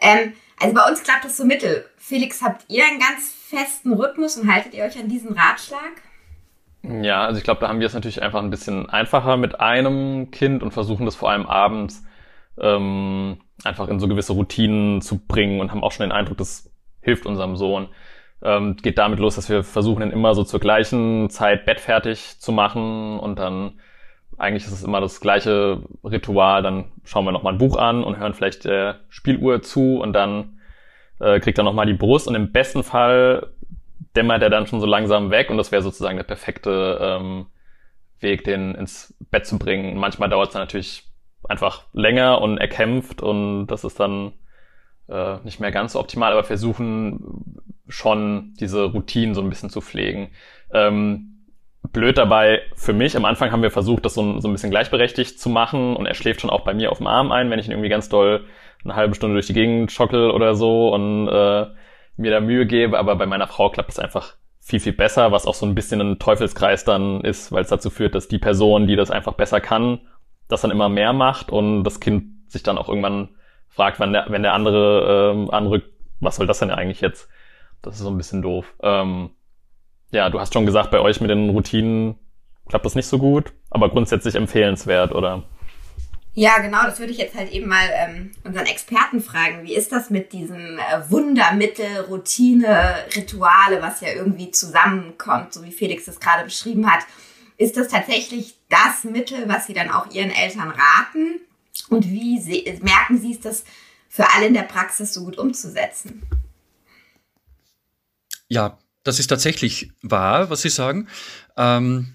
Ähm, 0.03 0.35
also 0.61 0.75
bei 0.75 0.87
uns 0.87 1.03
klappt 1.03 1.25
das 1.25 1.39
so 1.39 1.47
mittel. 1.47 1.87
Felix, 1.97 2.43
habt 2.43 2.67
ihr 2.69 2.85
einen 2.85 2.99
ganz 2.99 3.33
festen 3.49 3.95
Rhythmus 3.95 4.37
und 4.37 4.53
haltet 4.53 4.75
ihr 4.75 4.85
euch 4.85 4.99
an 4.99 5.09
diesen 5.09 5.33
Ratschlag? 5.33 6.03
Ja, 6.83 7.25
also 7.25 7.39
ich 7.39 7.45
glaube, 7.45 7.63
da 7.63 7.69
haben 7.69 7.81
wir 7.81 7.87
es 7.87 7.95
natürlich 7.95 8.21
einfach 8.21 8.43
ein 8.43 8.51
bisschen 8.51 8.91
einfacher 8.91 9.39
mit 9.39 9.61
einem 9.61 10.31
Kind 10.31 10.63
und 10.63 10.73
versuchen 10.73 11.07
das 11.07 11.17
vor 11.17 11.31
allem 11.31 11.47
abends 11.47 12.05
ähm, 12.59 13.39
einfach 13.65 13.89
in 13.89 13.99
so 13.99 14.09
gewisse 14.09 14.35
Routinen 14.35 15.01
zu 15.01 15.25
bringen 15.27 15.61
und 15.61 15.71
haben 15.71 15.83
auch 15.83 15.93
schon 15.93 16.07
den 16.07 16.13
Eindruck, 16.13 16.37
das 16.37 16.71
hilft 17.01 17.25
unserem 17.25 17.57
Sohn. 17.57 17.89
Ähm, 18.45 18.77
geht 18.77 18.99
damit 18.99 19.19
los, 19.19 19.37
dass 19.37 19.49
wir 19.49 19.65
versuchen, 19.65 20.03
ihn 20.03 20.11
immer 20.11 20.35
so 20.35 20.45
zur 20.45 20.61
gleichen 20.61 21.31
Zeit 21.31 21.65
bettfertig 21.65 22.39
zu 22.39 22.53
machen 22.53 23.19
und 23.19 23.39
dann 23.39 23.81
eigentlich 24.37 24.65
ist 24.65 24.73
es 24.73 24.83
immer 24.83 25.01
das 25.01 25.21
gleiche 25.21 25.83
Ritual. 26.05 26.63
Dann 26.63 26.93
schauen 27.05 27.25
wir 27.25 27.33
nochmal 27.33 27.55
ein 27.55 27.59
Buch 27.59 27.77
an 27.77 28.05
und 28.05 28.19
hören 28.19 28.35
vielleicht 28.35 28.65
der 28.65 29.01
Spieluhr 29.09 29.63
zu 29.63 30.01
und 30.01 30.13
dann 30.13 30.59
äh, 31.21 31.41
kriegt 31.41 31.59
er 31.59 31.65
nochmal 31.65 31.87
die 31.87 31.95
Brust 31.95 32.29
und 32.29 32.35
im 32.35 32.53
besten 32.53 32.83
Fall 32.83 33.55
dämmert 34.17 34.43
er 34.43 34.51
dann 34.51 34.67
schon 34.67 34.81
so 34.81 34.87
langsam 34.87 35.31
weg 35.31 35.51
und 35.51 35.57
das 35.57 35.73
wäre 35.73 35.83
sozusagen 35.83 36.17
der 36.17 36.25
perfekte 36.25 36.99
ähm, 37.01 37.47
Weg, 38.21 38.45
den 38.45 38.75
ins 38.75 39.15
Bett 39.31 39.47
zu 39.47 39.59
bringen. 39.59 39.97
Manchmal 39.97 40.29
dauert 40.29 40.49
es 40.49 40.53
dann 40.53 40.63
natürlich 40.63 41.05
einfach 41.49 41.85
länger 41.93 42.41
und 42.41 42.59
er 42.59 42.69
kämpft 42.69 43.23
und 43.23 43.67
das 43.67 43.85
ist 43.85 44.01
dann 44.01 44.33
äh, 45.09 45.39
nicht 45.45 45.61
mehr 45.61 45.73
ganz 45.73 45.93
so 45.93 46.01
optimal, 46.01 46.33
aber 46.33 46.45
versuchen 46.45 47.57
schon 47.89 48.55
diese 48.61 48.85
Routinen 48.85 49.35
so 49.35 49.41
ein 49.41 49.49
bisschen 49.49 49.71
zu 49.71 49.81
pflegen. 49.81 50.31
Ähm, 50.73 51.35
blöd 51.93 52.19
dabei 52.19 52.63
für 52.75 52.93
mich. 52.93 53.17
Am 53.17 53.25
Anfang 53.25 53.53
haben 53.53 53.63
wir 53.63 53.71
versucht, 53.71 54.05
das 54.05 54.15
so 54.15 54.23
ein, 54.23 54.41
so 54.41 54.49
ein 54.49 54.53
bisschen 54.53 54.71
gleichberechtigt 54.71 55.39
zu 55.39 55.49
machen 55.49 55.97
und 55.97 56.07
er 56.07 56.15
schläft 56.15 56.41
schon 56.41 56.51
auch 56.51 56.65
bei 56.65 56.75
mir 56.75 56.91
auf 56.91 56.99
dem 56.99 57.07
Arm 57.07 57.33
ein, 57.33 57.51
wenn 57.51 57.59
ich 57.59 57.67
ihn 57.67 57.73
irgendwie 57.73 57.91
ganz 57.91 58.09
doll 58.09 58.45
eine 58.85 58.97
halbe 58.97 59.15
Stunde 59.15 59.35
durch 59.35 59.47
die 59.47 59.55
Gegend 59.55 59.93
schockel 59.93 60.31
oder 60.31 60.55
so 60.55 60.93
und 60.93 61.29
äh, 61.29 61.67
mir 62.17 62.31
da 62.31 62.41
Mühe 62.41 62.67
gebe. 62.67 62.99
Aber 62.99 63.17
bei 63.17 63.27
meiner 63.27 63.47
Frau 63.47 63.71
klappt 63.71 63.91
es 63.91 63.99
einfach 63.99 64.37
viel, 64.61 64.81
viel 64.81 64.93
besser, 64.93 65.31
was 65.31 65.47
auch 65.47 65.55
so 65.55 65.67
ein 65.67 65.75
bisschen 65.75 66.01
ein 66.01 66.19
Teufelskreis 66.19 66.85
dann 66.85 67.21
ist, 67.21 67.53
weil 67.53 67.63
es 67.63 67.69
dazu 67.69 67.91
führt, 67.91 68.15
dass 68.15 68.29
die 68.29 68.39
Person, 68.39 68.87
die 68.87 68.97
das 68.97 69.11
einfach 69.11 69.35
besser 69.35 69.61
kann, 69.61 70.01
das 70.49 70.63
dann 70.63 70.71
immer 70.71 70.89
mehr 70.89 71.13
macht 71.13 71.51
und 71.51 71.85
das 71.85 72.01
Kind 72.01 72.51
sich 72.51 72.63
dann 72.63 72.79
auch 72.79 72.89
irgendwann 72.89 73.31
fragt, 73.69 74.01
wenn 74.01 74.13
der, 74.13 74.27
wenn 74.29 74.43
der 74.43 74.55
andere 74.55 75.33
ähm, 75.33 75.51
anrückt, 75.51 75.89
was 76.21 76.37
soll 76.37 76.47
das 76.47 76.61
denn 76.61 76.71
eigentlich 76.71 77.01
jetzt? 77.01 77.29
Das 77.85 77.97
ist 77.97 78.01
so 78.01 78.09
ein 78.09 78.17
bisschen 78.17 78.41
doof. 78.41 78.75
Ähm, 78.83 79.31
ja, 80.11 80.31
du 80.31 80.41
hast 80.41 80.55
schon 80.55 80.65
gesagt, 80.65 80.91
bei 80.91 81.01
euch 81.01 81.21
mit 81.21 81.29
den 81.29 81.51
Routinen 81.51 82.19
klappt 82.69 82.87
das 82.87 82.95
nicht 82.95 83.07
so 83.07 83.19
gut, 83.19 83.53
aber 83.69 83.91
grundsätzlich 83.91 84.35
empfehlenswert, 84.37 85.13
oder? 85.13 85.43
Ja, 86.33 86.59
genau, 86.59 86.83
das 86.85 86.99
würde 86.99 87.13
ich 87.13 87.19
jetzt 87.19 87.37
halt 87.37 87.53
eben 87.53 87.69
mal 87.69 87.87
ähm, 87.93 88.33
unseren 88.43 88.67
Experten 88.67 89.21
fragen. 89.21 89.63
Wie 89.63 89.75
ist 89.75 89.93
das 89.93 90.09
mit 90.09 90.33
diesem 90.33 90.79
äh, 90.79 91.11
Wundermittel, 91.11 92.07
Routine, 92.09 92.95
Rituale, 93.15 93.83
was 93.83 94.01
ja 94.01 94.09
irgendwie 94.15 94.51
zusammenkommt, 94.51 95.53
so 95.53 95.63
wie 95.63 95.71
Felix 95.71 96.07
das 96.07 96.19
gerade 96.19 96.45
beschrieben 96.45 96.91
hat? 96.91 97.05
Ist 97.59 97.77
das 97.77 97.89
tatsächlich 97.89 98.57
das 98.69 99.05
Mittel, 99.05 99.47
was 99.47 99.67
Sie 99.67 99.75
dann 99.75 99.91
auch 99.91 100.11
Ihren 100.11 100.31
Eltern 100.31 100.71
raten? 100.71 101.41
Und 101.91 102.11
wie 102.11 102.41
merken 102.83 103.19
Sie 103.19 103.33
es, 103.33 103.41
das 103.41 103.65
für 104.09 104.33
alle 104.35 104.47
in 104.47 104.55
der 104.55 104.63
Praxis 104.63 105.13
so 105.13 105.25
gut 105.25 105.39
umzusetzen? 105.39 106.23
Ja, 108.49 108.79
das 109.03 109.19
ist 109.19 109.29
tatsächlich 109.29 109.91
wahr, 110.03 110.51
was 110.51 110.63
Sie 110.63 110.71
sagen. 110.71 111.09
Ähm, 111.57 112.15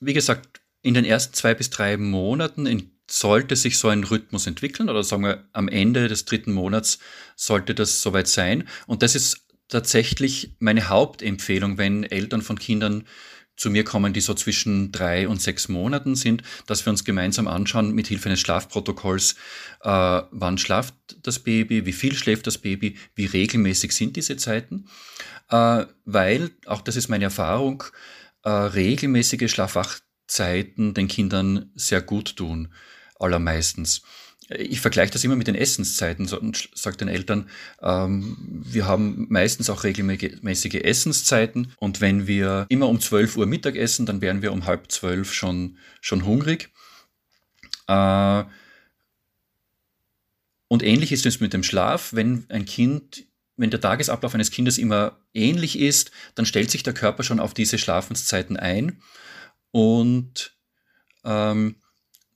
wie 0.00 0.12
gesagt, 0.12 0.60
in 0.82 0.94
den 0.94 1.04
ersten 1.04 1.34
zwei 1.34 1.54
bis 1.54 1.70
drei 1.70 1.96
Monaten 1.96 2.66
in, 2.66 2.92
sollte 3.10 3.56
sich 3.56 3.78
so 3.78 3.88
ein 3.88 4.04
Rhythmus 4.04 4.46
entwickeln 4.46 4.88
oder 4.88 5.02
sagen 5.02 5.24
wir 5.24 5.48
am 5.52 5.68
Ende 5.68 6.08
des 6.08 6.24
dritten 6.24 6.52
Monats 6.52 6.98
sollte 7.36 7.74
das 7.74 8.02
soweit 8.02 8.28
sein. 8.28 8.68
Und 8.86 9.02
das 9.02 9.14
ist 9.14 9.46
tatsächlich 9.68 10.54
meine 10.58 10.88
Hauptempfehlung, 10.88 11.78
wenn 11.78 12.04
Eltern 12.04 12.42
von 12.42 12.58
Kindern 12.58 13.04
zu 13.56 13.70
mir 13.70 13.84
kommen, 13.84 14.12
die 14.12 14.20
so 14.20 14.34
zwischen 14.34 14.92
drei 14.92 15.28
und 15.28 15.40
sechs 15.40 15.68
Monaten 15.68 16.14
sind, 16.14 16.42
dass 16.66 16.84
wir 16.86 16.90
uns 16.90 17.04
gemeinsam 17.04 17.48
anschauen 17.48 17.94
mit 17.94 18.06
Hilfe 18.06 18.28
eines 18.28 18.40
Schlafprotokolls, 18.40 19.36
äh, 19.82 20.22
wann 20.30 20.58
schlaft 20.58 20.94
das 21.22 21.38
Baby, 21.38 21.86
wie 21.86 21.92
viel 21.92 22.14
schläft 22.14 22.46
das 22.46 22.58
Baby, 22.58 22.96
wie 23.14 23.26
regelmäßig 23.26 23.92
sind 23.92 24.16
diese 24.16 24.36
Zeiten, 24.36 24.88
äh, 25.50 25.86
weil, 26.04 26.50
auch 26.66 26.82
das 26.82 26.96
ist 26.96 27.08
meine 27.08 27.24
Erfahrung, 27.24 27.84
äh, 28.44 28.50
regelmäßige 28.50 29.50
Schlafwachzeiten 29.50 30.94
den 30.94 31.08
Kindern 31.08 31.70
sehr 31.74 32.02
gut 32.02 32.36
tun, 32.36 32.72
allermeistens. 33.18 34.02
Ich 34.48 34.80
vergleiche 34.80 35.12
das 35.12 35.24
immer 35.24 35.36
mit 35.36 35.48
den 35.48 35.54
Essenszeiten 35.54 36.28
und 36.32 36.68
sage 36.74 36.96
den 36.96 37.08
Eltern, 37.08 37.50
ähm, 37.82 38.36
wir 38.64 38.86
haben 38.86 39.26
meistens 39.28 39.68
auch 39.70 39.82
regelmäßige 39.84 40.82
Essenszeiten 40.82 41.72
und 41.78 42.00
wenn 42.00 42.26
wir 42.26 42.66
immer 42.68 42.88
um 42.88 43.00
12 43.00 43.36
Uhr 43.36 43.46
Mittag 43.46 43.76
essen, 43.76 44.06
dann 44.06 44.20
wären 44.20 44.42
wir 44.42 44.52
um 44.52 44.66
halb 44.66 44.90
zwölf 44.92 45.32
schon, 45.32 45.78
schon 46.00 46.24
hungrig. 46.24 46.70
Äh, 47.88 48.44
und 50.68 50.82
ähnlich 50.82 51.12
ist 51.12 51.26
es 51.26 51.40
mit 51.40 51.52
dem 51.52 51.62
Schlaf. 51.62 52.12
Wenn 52.12 52.46
ein 52.48 52.64
Kind, 52.64 53.24
wenn 53.56 53.70
der 53.70 53.80
Tagesablauf 53.80 54.34
eines 54.34 54.50
Kindes 54.50 54.78
immer 54.78 55.18
ähnlich 55.34 55.78
ist, 55.78 56.10
dann 56.34 56.46
stellt 56.46 56.70
sich 56.70 56.82
der 56.82 56.94
Körper 56.94 57.22
schon 57.22 57.40
auf 57.40 57.54
diese 57.54 57.78
Schlafenszeiten 57.78 58.56
ein 58.56 59.00
und 59.70 60.56
ähm, 61.24 61.76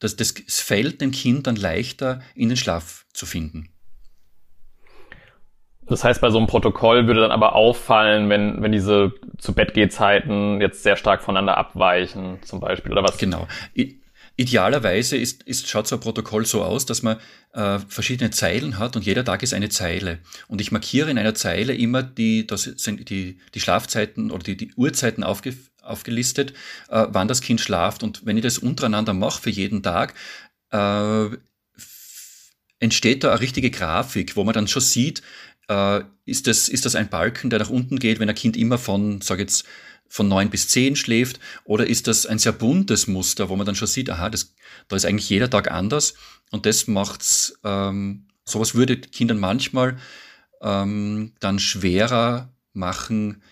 das, 0.00 0.16
das, 0.16 0.34
es 0.46 0.60
fällt 0.60 1.00
dem 1.00 1.12
Kind 1.12 1.46
dann 1.46 1.56
leichter, 1.56 2.20
in 2.34 2.48
den 2.48 2.56
Schlaf 2.56 3.06
zu 3.12 3.26
finden. 3.26 3.68
Das 5.90 6.04
heißt, 6.04 6.20
bei 6.20 6.30
so 6.30 6.38
einem 6.38 6.46
Protokoll 6.46 7.08
würde 7.08 7.20
dann 7.20 7.32
aber 7.32 7.56
auffallen, 7.56 8.28
wenn, 8.28 8.62
wenn 8.62 8.70
diese 8.70 9.12
zu 9.38 9.52
Bett 9.54 9.76
jetzt 9.76 9.98
sehr 9.98 10.96
stark 10.96 11.22
voneinander 11.22 11.56
abweichen, 11.56 12.38
zum 12.42 12.60
Beispiel, 12.60 12.92
oder 12.92 13.02
was? 13.02 13.18
Genau. 13.18 13.48
Idealerweise 14.36 15.16
ist, 15.16 15.42
ist, 15.42 15.68
schaut 15.68 15.88
so 15.88 15.96
ein 15.96 16.00
Protokoll 16.00 16.46
so 16.46 16.62
aus, 16.62 16.86
dass 16.86 17.02
man 17.02 17.16
äh, 17.54 17.80
verschiedene 17.88 18.30
Zeilen 18.30 18.78
hat 18.78 18.94
und 18.94 19.04
jeder 19.04 19.24
Tag 19.24 19.42
ist 19.42 19.52
eine 19.52 19.68
Zeile. 19.68 20.20
Und 20.46 20.60
ich 20.60 20.70
markiere 20.70 21.10
in 21.10 21.18
einer 21.18 21.34
Zeile 21.34 21.74
immer 21.74 22.04
die, 22.04 22.46
das 22.46 22.62
sind 22.62 23.10
die, 23.10 23.38
die 23.52 23.60
Schlafzeiten 23.60 24.30
oder 24.30 24.44
die, 24.44 24.56
die 24.56 24.72
Uhrzeiten 24.76 25.24
aufge, 25.24 25.54
aufgelistet, 25.90 26.52
äh, 26.88 27.06
wann 27.08 27.28
das 27.28 27.40
Kind 27.40 27.60
schlaft. 27.60 28.02
Und 28.02 28.24
wenn 28.24 28.36
ich 28.36 28.42
das 28.42 28.58
untereinander 28.58 29.12
mache 29.12 29.42
für 29.42 29.50
jeden 29.50 29.82
Tag, 29.82 30.14
äh, 30.70 31.28
entsteht 32.78 33.24
da 33.24 33.30
eine 33.30 33.40
richtige 33.40 33.70
Grafik, 33.70 34.36
wo 34.36 34.44
man 34.44 34.54
dann 34.54 34.68
schon 34.68 34.82
sieht, 34.82 35.22
äh, 35.68 36.02
ist, 36.24 36.46
das, 36.46 36.68
ist 36.68 36.84
das 36.86 36.96
ein 36.96 37.08
Balken, 37.08 37.50
der 37.50 37.58
nach 37.58 37.70
unten 37.70 37.98
geht, 37.98 38.18
wenn 38.18 38.28
ein 38.28 38.34
Kind 38.34 38.56
immer 38.56 38.78
von, 38.78 39.20
sag 39.20 39.38
jetzt, 39.38 39.64
von 40.08 40.26
neun 40.26 40.50
bis 40.50 40.68
zehn 40.68 40.96
schläft? 40.96 41.38
Oder 41.64 41.86
ist 41.86 42.08
das 42.08 42.26
ein 42.26 42.38
sehr 42.38 42.52
buntes 42.52 43.06
Muster, 43.06 43.48
wo 43.48 43.56
man 43.56 43.66
dann 43.66 43.76
schon 43.76 43.86
sieht, 43.86 44.10
aha, 44.10 44.28
das, 44.28 44.54
da 44.88 44.96
ist 44.96 45.06
eigentlich 45.06 45.28
jeder 45.28 45.48
Tag 45.48 45.70
anders 45.70 46.14
und 46.50 46.66
das 46.66 46.88
macht's, 46.88 47.58
ähm, 47.62 48.26
sowas 48.44 48.74
würde 48.74 48.96
Kindern 49.00 49.38
manchmal 49.38 49.98
ähm, 50.60 51.32
dann 51.38 51.58
schwerer 51.60 52.52
machen, 52.72 53.42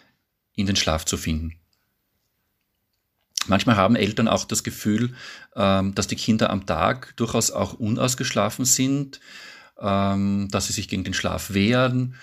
in 0.55 0.67
den 0.67 0.77
Schlaf 0.77 1.05
zu 1.05 1.17
finden. 1.17 1.55
Manchmal 3.49 3.77
haben 3.77 3.97
Eltern 3.97 4.29
auch 4.29 4.45
das 4.45 4.63
Gefühl, 4.63 5.15
ähm, 5.57 5.95
dass 5.95 6.07
die 6.07 6.17
Kinder 6.17 6.51
am 6.51 6.67
Tag 6.67 7.17
durchaus 7.17 7.51
auch 7.51 7.75
unausgeschlafen 7.75 8.65
sind, 8.65 9.21
ähm, 9.81 10.49
dass 10.51 10.67
sie 10.67 10.73
sich 10.73 10.89
gegen 10.89 11.05
den 11.05 11.15
Schlaf 11.15 11.53
wehren 11.53 12.15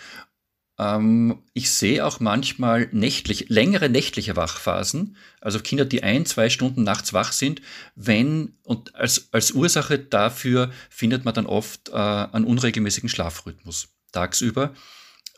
ähm, 0.78 1.44
ich 1.54 1.72
sehe 1.72 2.06
auch 2.06 2.20
manchmal 2.20 2.90
nächtlich, 2.92 3.50
längere 3.50 3.90
nächtliche 3.90 4.36
Wachphasen, 4.36 5.16
also 5.40 5.60
Kinder, 5.60 5.86
die 5.86 6.04
ein, 6.04 6.26
zwei 6.26 6.50
Stunden 6.50 6.84
nachts 6.84 7.14
wach 7.14 7.32
sind, 7.32 7.62
wenn, 7.96 8.58
und 8.64 8.96
als, 8.96 9.30
als 9.32 9.52
Ursache 9.52 10.00
dafür 10.00 10.72
findet 10.90 11.24
man 11.24 11.34
dann 11.34 11.46
oft 11.46 11.90
äh, 11.90 11.94
einen 11.94 12.46
unregelmäßigen 12.46 13.10
Schlafrhythmus 13.10 13.90
tagsüber. 14.12 14.74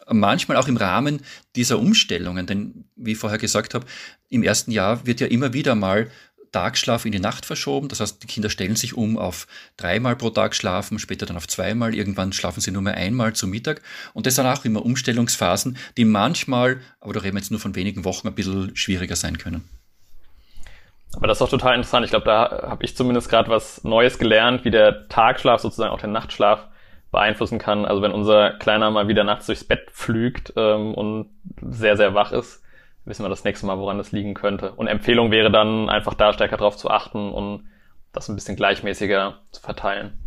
Manchmal 0.10 0.58
auch 0.58 0.68
im 0.68 0.78
Rahmen 0.78 1.22
dieser 1.56 1.80
Umstellungen, 1.80 2.46
denn 2.46 2.86
wie 2.96 3.12
ich 3.14 3.18
vorher 3.18 3.40
gesagt 3.40 3.74
habe, 3.74 3.86
im 4.30 4.44
ersten 4.44 4.72
Jahr 4.72 5.06
wird 5.06 5.20
ja 5.20 5.28
immer 5.28 5.54
wieder 5.54 5.76
mal 5.76 6.10
Tagschlaf 6.52 7.06
in 7.06 7.12
die 7.12 7.20
Nacht 7.20 7.46
verschoben. 7.46 7.88
Das 7.88 8.00
heißt, 8.00 8.24
die 8.24 8.28
Kinder 8.28 8.50
stellen 8.50 8.76
sich 8.76 8.96
um 8.96 9.18
auf 9.18 9.48
dreimal 9.76 10.16
pro 10.16 10.30
Tag 10.30 10.56
schlafen, 10.56 11.00
später 11.00 11.26
dann 11.26 11.38
auf 11.38 11.48
zweimal. 11.48 11.94
Irgendwann 11.94 12.34
schlafen 12.34 12.62
sie 12.62 12.72
nur 12.72 12.82
mehr 12.82 12.96
einmal 12.96 13.34
zu 13.34 13.48
Mittag. 13.48 13.82
Und 14.14 14.26
das 14.26 14.36
sind 14.36 14.46
auch 14.46 14.66
immer 14.66 14.84
Umstellungsphasen, 14.86 15.78
die 15.98 16.06
manchmal, 16.06 16.80
aber 17.00 17.14
da 17.14 17.20
reden 17.20 17.36
wir 17.36 17.42
jetzt 17.42 17.52
nur 17.52 17.60
von 17.60 17.76
wenigen 17.76 18.06
Wochen, 18.06 18.28
ein 18.28 18.36
bisschen 18.36 18.76
schwieriger 18.76 19.16
sein 19.16 19.38
können. 19.38 19.68
Aber 21.16 21.28
das 21.28 21.38
ist 21.38 21.42
auch 21.42 21.50
total 21.50 21.76
interessant. 21.76 22.06
Ich 22.06 22.12
glaube, 22.12 22.26
da 22.26 22.68
habe 22.70 22.84
ich 22.84 22.96
zumindest 22.96 23.30
gerade 23.30 23.50
was 23.50 23.84
Neues 23.84 24.20
gelernt, 24.20 24.66
wie 24.66 24.72
der 24.72 25.08
Tagschlaf 25.10 25.62
sozusagen 25.62 25.92
auch 25.92 26.02
den 26.02 26.12
Nachtschlaf 26.12 26.68
beeinflussen 27.18 27.58
kann. 27.58 27.86
Also 27.86 28.04
wenn 28.04 28.12
unser 28.12 28.52
Kleiner 28.52 28.92
mal 28.92 29.08
wieder 29.08 29.24
nachts 29.24 29.48
durchs 29.48 29.64
Bett 29.64 29.90
pflügt 29.92 30.54
ähm, 30.56 30.94
und 30.94 31.32
sehr, 31.62 31.98
sehr 31.98 32.14
wach 32.14 32.32
ist, 32.32 32.62
wissen 33.06 33.26
wir 33.26 33.30
das 33.30 33.44
nächste 33.44 33.66
Mal, 33.66 33.80
woran 33.80 33.98
das 33.98 34.12
liegen 34.12 34.36
könnte. 34.36 34.74
Und 34.74 34.86
Empfehlung 34.86 35.32
wäre 35.32 35.50
dann 35.50 35.90
einfach 35.90 36.14
da 36.14 36.32
stärker 36.32 36.58
drauf 36.58 36.78
zu 36.78 36.92
achten 36.92 37.32
und 37.32 37.68
das 38.14 38.30
ein 38.30 38.36
bisschen 38.36 38.56
gleichmäßiger 38.56 39.42
zu 39.52 39.62
verteilen. 39.62 40.20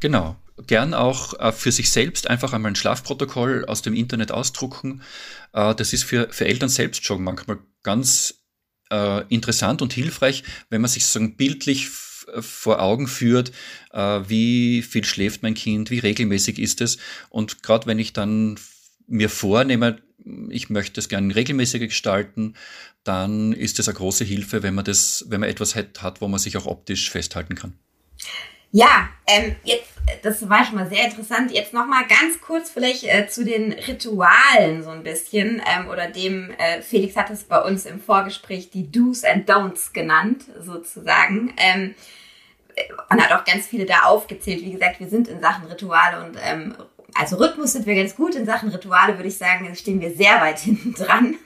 Genau. 0.00 0.34
Gern 0.66 0.94
auch 0.94 1.38
äh, 1.38 1.52
für 1.52 1.70
sich 1.70 1.92
selbst 1.92 2.28
einfach 2.28 2.52
einmal 2.52 2.72
ein 2.72 2.76
Schlafprotokoll 2.76 3.64
aus 3.66 3.82
dem 3.82 3.94
Internet 3.94 4.32
ausdrucken. 4.32 5.02
Äh, 5.52 5.76
das 5.76 5.92
ist 5.92 6.02
für, 6.02 6.28
für 6.30 6.46
Eltern 6.46 6.70
selbst 6.70 7.04
schon 7.04 7.22
manchmal 7.22 7.58
ganz 7.84 8.42
äh, 8.90 9.22
interessant 9.28 9.80
und 9.80 9.92
hilfreich, 9.92 10.42
wenn 10.70 10.80
man 10.80 10.90
sich 10.90 11.04
sozusagen 11.06 11.36
bildlich 11.36 11.88
vor 12.40 12.80
Augen 12.80 13.06
führt, 13.06 13.52
äh, 13.92 14.20
wie 14.26 14.82
viel 14.82 15.04
schläft 15.04 15.42
mein 15.42 15.54
Kind, 15.54 15.90
wie 15.90 15.98
regelmäßig 15.98 16.58
ist 16.58 16.80
es. 16.80 16.98
Und 17.30 17.62
gerade 17.62 17.86
wenn 17.86 17.98
ich 17.98 18.12
dann 18.12 18.58
mir 19.06 19.28
vornehme, 19.28 19.98
ich 20.50 20.70
möchte 20.70 21.00
es 21.00 21.08
gerne 21.08 21.34
regelmäßiger 21.34 21.86
gestalten, 21.86 22.54
dann 23.04 23.52
ist 23.52 23.78
es 23.78 23.88
eine 23.88 23.96
große 23.96 24.24
Hilfe, 24.24 24.62
wenn 24.62 24.74
man 24.74 24.84
das, 24.84 25.24
wenn 25.28 25.40
man 25.40 25.48
etwas 25.48 25.76
hat, 25.76 26.02
hat 26.02 26.20
wo 26.20 26.28
man 26.28 26.40
sich 26.40 26.56
auch 26.56 26.66
optisch 26.66 27.10
festhalten 27.10 27.54
kann. 27.54 27.74
Ja, 28.72 29.08
ähm, 29.28 29.54
jetzt, 29.64 29.92
das 30.22 30.48
war 30.48 30.64
schon 30.64 30.76
mal 30.76 30.88
sehr 30.88 31.04
interessant. 31.04 31.50
Jetzt 31.52 31.72
nochmal 31.72 32.04
ganz 32.06 32.40
kurz 32.40 32.70
vielleicht 32.70 33.04
äh, 33.04 33.28
zu 33.28 33.44
den 33.44 33.72
Ritualen 33.72 34.82
so 34.82 34.90
ein 34.90 35.02
bisschen 35.02 35.62
ähm, 35.66 35.88
oder 35.88 36.08
dem, 36.08 36.50
äh, 36.58 36.80
Felix 36.82 37.16
hat 37.16 37.30
es 37.30 37.44
bei 37.44 37.60
uns 37.60 37.86
im 37.86 38.00
Vorgespräch 38.00 38.70
die 38.70 38.90
Do's 38.90 39.24
and 39.24 39.48
Don'ts 39.48 39.92
genannt, 39.92 40.44
sozusagen. 40.60 41.54
Ähm, 41.56 41.94
und 43.10 43.22
hat 43.22 43.32
auch 43.32 43.44
ganz 43.44 43.66
viele 43.66 43.86
da 43.86 44.00
aufgezählt. 44.00 44.62
Wie 44.62 44.72
gesagt, 44.72 45.00
wir 45.00 45.08
sind 45.08 45.28
in 45.28 45.40
Sachen 45.40 45.66
Rituale 45.66 46.24
und 46.24 46.36
ähm, 46.42 46.76
also 47.14 47.36
Rhythmus 47.36 47.72
sind 47.72 47.86
wir 47.86 47.94
ganz 47.94 48.14
gut. 48.14 48.34
In 48.34 48.44
Sachen 48.44 48.68
Rituale 48.68 49.16
würde 49.16 49.28
ich 49.28 49.38
sagen, 49.38 49.74
stehen 49.74 50.00
wir 50.00 50.14
sehr 50.14 50.40
weit 50.40 50.58
hinten 50.60 50.92
dran. 50.92 51.36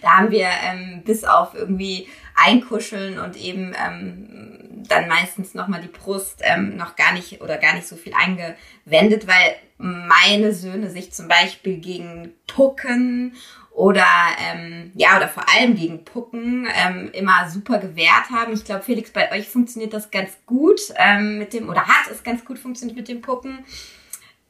da 0.00 0.18
haben 0.18 0.30
wir 0.30 0.48
ähm, 0.64 1.02
bis 1.04 1.24
auf 1.24 1.54
irgendwie 1.54 2.08
Einkuscheln 2.34 3.18
und 3.18 3.36
eben 3.36 3.74
ähm, 3.74 4.82
dann 4.88 5.08
meistens 5.08 5.54
nochmal 5.54 5.80
die 5.80 5.88
Brust 5.88 6.40
ähm, 6.42 6.76
noch 6.76 6.96
gar 6.96 7.12
nicht 7.12 7.40
oder 7.40 7.58
gar 7.58 7.74
nicht 7.74 7.86
so 7.86 7.96
viel 7.96 8.14
eingewendet, 8.14 9.26
weil 9.26 9.56
meine 9.78 10.52
Söhne 10.52 10.90
sich 10.90 11.12
zum 11.12 11.28
Beispiel 11.28 11.78
gegen 11.78 12.32
Pucken 12.46 13.34
oder 13.70 14.06
ähm, 14.38 14.92
ja 14.94 15.16
oder 15.16 15.28
vor 15.28 15.44
allem 15.48 15.74
gegen 15.74 16.04
Pucken 16.04 16.68
ähm, 16.74 17.10
immer 17.12 17.48
super 17.48 17.78
gewehrt 17.78 18.30
haben. 18.30 18.52
Ich 18.52 18.64
glaube, 18.64 18.82
Felix, 18.82 19.10
bei 19.10 19.32
euch 19.32 19.48
funktioniert 19.48 19.92
das 19.92 20.10
ganz 20.10 20.30
gut 20.46 20.80
ähm, 20.96 21.38
mit 21.38 21.52
dem 21.52 21.68
oder 21.68 21.86
hat 21.86 22.10
es 22.10 22.22
ganz 22.22 22.44
gut 22.44 22.58
funktioniert 22.58 22.96
mit 22.96 23.08
dem 23.08 23.22
Pucken. 23.22 23.64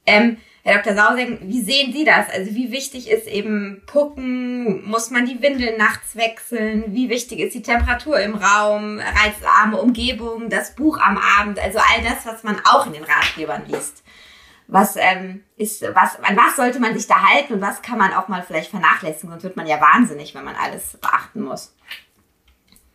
Ähm, 0.06 0.38
Herr 0.64 0.80
Dr. 0.80 0.94
Sauseng, 0.94 1.40
wie 1.42 1.60
sehen 1.60 1.92
Sie 1.92 2.04
das? 2.04 2.30
Also 2.30 2.54
wie 2.54 2.70
wichtig 2.70 3.10
ist 3.10 3.26
eben 3.26 3.82
Pucken? 3.86 4.88
Muss 4.88 5.10
man 5.10 5.26
die 5.26 5.42
Windeln 5.42 5.76
nachts 5.76 6.14
wechseln? 6.14 6.84
Wie 6.94 7.08
wichtig 7.08 7.40
ist 7.40 7.54
die 7.54 7.62
Temperatur 7.62 8.20
im 8.20 8.36
Raum? 8.36 9.00
Reizarme 9.00 9.78
Umgebung, 9.78 10.50
das 10.50 10.76
Buch 10.76 10.98
am 10.98 11.18
Abend? 11.18 11.58
Also 11.58 11.78
all 11.78 12.04
das, 12.04 12.24
was 12.26 12.44
man 12.44 12.60
auch 12.64 12.86
in 12.86 12.92
den 12.92 13.02
Ratgebern 13.02 13.64
liest. 13.66 14.04
Was 14.68 14.94
ähm, 14.94 15.42
ist, 15.56 15.82
was, 15.82 16.20
an 16.22 16.36
was 16.36 16.54
sollte 16.54 16.78
man 16.78 16.96
sich 16.96 17.08
da 17.08 17.20
halten 17.20 17.54
und 17.54 17.60
was 17.60 17.82
kann 17.82 17.98
man 17.98 18.12
auch 18.12 18.28
mal 18.28 18.44
vielleicht 18.44 18.70
vernachlässigen? 18.70 19.30
Sonst 19.30 19.42
wird 19.42 19.56
man 19.56 19.66
ja 19.66 19.80
wahnsinnig, 19.80 20.32
wenn 20.36 20.44
man 20.44 20.54
alles 20.54 20.96
beachten 21.00 21.42
muss. 21.42 21.74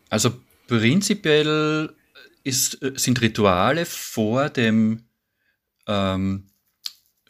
Also 0.08 0.30
prinzipiell 0.66 1.94
ist, 2.44 2.82
äh, 2.82 2.92
sind 2.96 3.20
Rituale 3.20 3.84
vor 3.84 4.48
dem 4.48 5.04
ähm, 5.86 6.48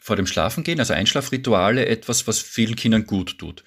vor 0.09 0.15
dem 0.15 0.25
Schlafengehen, 0.25 0.79
also 0.79 0.95
Einschlafrituale, 0.95 1.85
etwas, 1.85 2.25
was 2.25 2.39
vielen 2.39 2.75
Kindern 2.75 3.05
gut 3.05 3.37
tut. 3.37 3.63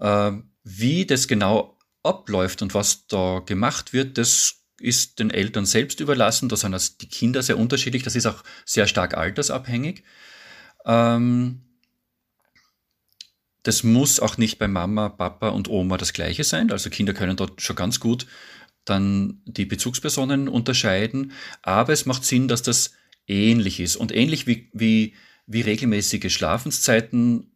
Ähm, 0.00 0.52
wie 0.62 1.06
das 1.06 1.26
genau 1.26 1.76
abläuft 2.04 2.62
und 2.62 2.72
was 2.72 3.08
da 3.08 3.40
gemacht 3.44 3.92
wird, 3.92 4.16
das 4.16 4.62
ist 4.78 5.18
den 5.18 5.30
Eltern 5.30 5.66
selbst 5.66 5.98
überlassen. 5.98 6.48
Da 6.48 6.54
sind 6.54 7.02
die 7.02 7.08
Kinder 7.08 7.42
sehr 7.42 7.58
unterschiedlich. 7.58 8.04
Das 8.04 8.14
ist 8.14 8.26
auch 8.26 8.44
sehr 8.64 8.86
stark 8.86 9.16
altersabhängig. 9.16 10.04
Ähm, 10.86 11.62
das 13.64 13.82
muss 13.82 14.20
auch 14.20 14.38
nicht 14.38 14.60
bei 14.60 14.68
Mama, 14.68 15.08
Papa 15.08 15.48
und 15.48 15.68
Oma 15.68 15.96
das 15.96 16.12
Gleiche 16.12 16.44
sein. 16.44 16.70
Also 16.70 16.90
Kinder 16.90 17.12
können 17.12 17.36
dort 17.36 17.60
schon 17.60 17.74
ganz 17.74 17.98
gut 17.98 18.28
dann 18.84 19.42
die 19.46 19.66
Bezugspersonen 19.66 20.48
unterscheiden. 20.48 21.32
Aber 21.62 21.92
es 21.92 22.06
macht 22.06 22.24
Sinn, 22.24 22.46
dass 22.46 22.62
das 22.62 22.92
ähnlich 23.26 23.80
ist. 23.80 23.96
Und 23.96 24.14
ähnlich 24.14 24.46
wie, 24.46 24.70
wie 24.72 25.14
wie 25.46 25.60
regelmäßige 25.60 26.32
Schlafenszeiten 26.32 27.50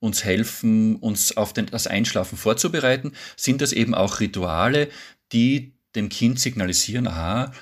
uns 0.00 0.24
helfen, 0.24 0.96
uns 0.96 1.36
auf 1.36 1.52
den, 1.52 1.66
das 1.66 1.86
Einschlafen 1.86 2.36
vorzubereiten, 2.36 3.12
sind 3.36 3.60
das 3.60 3.72
eben 3.72 3.94
auch 3.94 4.20
Rituale, 4.20 4.88
die 5.32 5.74
dem 5.94 6.08
Kind 6.08 6.38
signalisieren, 6.40 7.06
aha, 7.06 7.52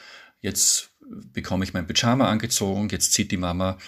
jetzt 0.40 0.90
bekomme 1.32 1.64
ich 1.64 1.72
mein 1.72 1.86
Pyjama 1.86 2.28
angezogen, 2.28 2.88
jetzt 2.90 3.12
zieht 3.12 3.30
die 3.30 3.36
Mama 3.36 3.78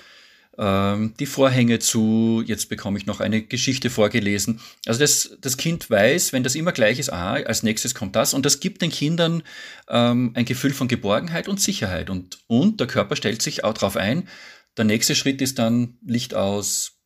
ähm, 0.58 1.14
die 1.18 1.26
Vorhänge 1.26 1.78
zu, 1.78 2.42
jetzt 2.46 2.68
bekomme 2.68 2.98
ich 2.98 3.06
noch 3.06 3.20
eine 3.20 3.42
Geschichte 3.42 3.90
vorgelesen. 3.90 4.60
Also 4.86 5.00
das, 5.00 5.36
das 5.40 5.56
Kind 5.56 5.90
weiß, 5.90 6.32
wenn 6.32 6.44
das 6.44 6.54
immer 6.54 6.72
gleich 6.72 6.98
ist, 6.98 7.12
ah, 7.12 7.32
als 7.32 7.62
nächstes 7.62 7.94
kommt 7.94 8.14
das 8.14 8.34
und 8.34 8.46
das 8.46 8.60
gibt 8.60 8.82
den 8.82 8.90
Kindern 8.90 9.42
ähm, 9.88 10.32
ein 10.34 10.44
Gefühl 10.44 10.72
von 10.72 10.88
Geborgenheit 10.88 11.48
und 11.48 11.60
Sicherheit 11.60 12.10
und, 12.10 12.38
und 12.46 12.78
der 12.78 12.86
Körper 12.86 13.16
stellt 13.16 13.42
sich 13.42 13.64
auch 13.64 13.74
darauf 13.74 13.96
ein. 13.96 14.28
Der 14.76 14.84
nächste 14.84 15.14
Schritt 15.14 15.40
ist 15.40 15.58
dann 15.58 15.98
Licht 16.04 16.34
aus, 16.34 16.98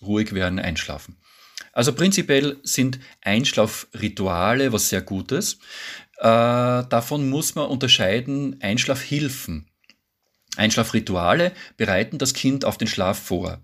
ruhig 0.00 0.32
werden, 0.32 0.58
einschlafen. 0.58 1.16
Also 1.72 1.92
prinzipiell 1.92 2.58
sind 2.62 2.98
Einschlafrituale 3.22 4.72
was 4.72 4.88
sehr 4.88 5.02
Gutes. 5.02 5.58
Äh, 6.18 6.24
davon 6.24 7.28
muss 7.30 7.54
man 7.54 7.68
unterscheiden 7.68 8.60
Einschlafhilfen. 8.60 9.70
Einschlafrituale 10.56 11.52
bereiten 11.76 12.18
das 12.18 12.34
Kind 12.34 12.64
auf 12.64 12.76
den 12.76 12.88
Schlaf 12.88 13.18
vor, 13.18 13.62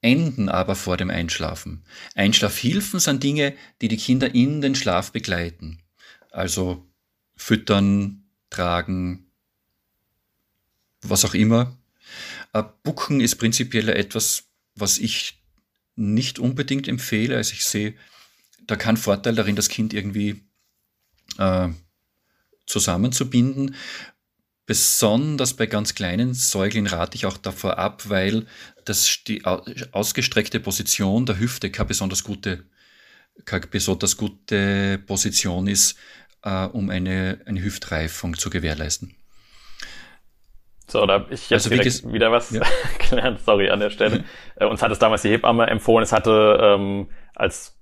enden 0.00 0.48
aber 0.48 0.76
vor 0.76 0.96
dem 0.96 1.10
Einschlafen. 1.10 1.84
Einschlafhilfen 2.14 3.00
sind 3.00 3.22
Dinge, 3.22 3.54
die 3.82 3.88
die 3.88 3.96
Kinder 3.96 4.34
in 4.34 4.60
den 4.60 4.74
Schlaf 4.74 5.10
begleiten. 5.10 5.82
Also 6.30 6.86
füttern, 7.34 8.24
tragen, 8.48 9.30
was 11.02 11.24
auch 11.24 11.34
immer. 11.34 11.76
Äh, 12.56 12.64
Bucken 12.82 13.20
ist 13.20 13.36
prinzipiell 13.36 13.88
etwas, 13.88 14.44
was 14.74 14.98
ich 14.98 15.42
nicht 15.94 16.38
unbedingt 16.38 16.88
empfehle. 16.88 17.36
Also 17.36 17.52
ich 17.52 17.64
sehe 17.64 17.94
da 18.66 18.76
keinen 18.76 18.96
Vorteil 18.96 19.34
darin, 19.34 19.56
das 19.56 19.68
Kind 19.68 19.92
irgendwie 19.92 20.42
äh, 21.38 21.68
zusammenzubinden. 22.66 23.74
Besonders 24.66 25.54
bei 25.54 25.66
ganz 25.66 25.94
kleinen 25.94 26.34
Säuglingen 26.34 26.90
rate 26.92 27.14
ich 27.14 27.26
auch 27.26 27.36
davor 27.36 27.78
ab, 27.78 28.08
weil 28.08 28.46
das 28.84 29.22
die 29.26 29.44
ausgestreckte 29.44 30.58
Position 30.58 31.24
der 31.24 31.38
Hüfte 31.38 31.70
keine 31.70 31.88
besonders 31.88 32.24
gute, 32.24 32.64
keine 33.44 33.68
besonders 33.68 34.16
gute 34.16 34.98
Position 35.06 35.68
ist, 35.68 35.96
äh, 36.42 36.64
um 36.64 36.90
eine, 36.90 37.40
eine 37.46 37.62
Hüftreifung 37.62 38.36
zu 38.36 38.50
gewährleisten. 38.50 39.15
So, 40.88 41.04
da 41.04 41.14
habe 41.14 41.34
ich 41.34 41.50
jetzt 41.50 41.70
also 41.72 42.12
wieder 42.12 42.30
was 42.30 42.50
ja. 42.52 42.62
gelernt, 43.10 43.40
sorry 43.40 43.70
an 43.70 43.80
der 43.80 43.90
Stelle. 43.90 44.24
äh, 44.56 44.66
uns 44.66 44.82
hat 44.82 44.92
es 44.92 44.98
damals 44.98 45.22
die 45.22 45.30
Hebamme 45.30 45.66
empfohlen, 45.66 46.02
es 46.02 46.12
hatte, 46.12 46.58
ähm, 46.62 47.08
als 47.34 47.78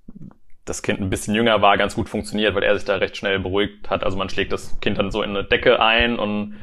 das 0.65 0.81
Kind 0.81 0.99
ein 0.99 1.11
bisschen 1.11 1.35
jünger 1.35 1.61
war, 1.61 1.77
ganz 1.77 1.93
gut 1.95 2.09
funktioniert, 2.09 2.55
weil 2.55 2.63
er 2.63 2.75
sich 2.75 2.85
da 2.85 2.95
recht 2.95 3.15
schnell 3.15 3.39
beruhigt 3.39 3.89
hat. 3.91 4.03
Also 4.03 4.17
man 4.17 4.29
schlägt 4.29 4.51
das 4.51 4.79
Kind 4.79 4.97
dann 4.97 5.11
so 5.11 5.21
in 5.21 5.29
eine 5.29 5.43
Decke 5.43 5.79
ein 5.79 6.17
und 6.17 6.57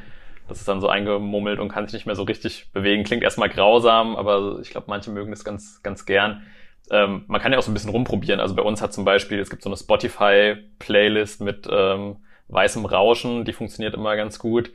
das 0.49 0.59
ist 0.59 0.69
dann 0.69 0.81
so 0.81 0.89
eingemummelt 0.89 1.61
und 1.61 1.69
kann 1.69 1.87
sich 1.87 1.95
nicht 1.95 2.07
mehr 2.07 2.17
so 2.17 2.25
richtig 2.25 2.73
bewegen. 2.73 3.05
Klingt 3.05 3.23
erstmal 3.23 3.49
grausam, 3.49 4.17
aber 4.17 4.59
ich 4.61 4.71
glaube, 4.71 4.87
manche 4.89 5.13
mögen 5.13 5.31
das 5.31 5.45
ganz, 5.45 5.83
ganz 5.85 6.05
gern. 6.05 6.43
Ähm, 6.91 7.25
man 7.29 7.41
kann 7.41 7.53
ja 7.53 7.59
auch 7.59 7.63
so 7.63 7.71
ein 7.71 7.75
bisschen 7.75 7.91
rumprobieren. 7.91 8.41
Also 8.41 8.57
bei 8.57 8.63
uns 8.63 8.83
hat 8.83 8.93
zum 8.93 9.05
Beispiel, 9.05 9.39
es 9.39 9.51
gibt 9.51 9.63
so 9.63 9.71
eine 9.71 9.77
Spotify-Playlist 9.77 11.41
mit 11.41 11.69
ähm, 11.71 12.17
weißem 12.49 12.85
Rauschen, 12.85 13.45
die 13.45 13.53
funktioniert 13.53 13.95
immer 13.95 14.17
ganz 14.17 14.41
gut. 14.41 14.73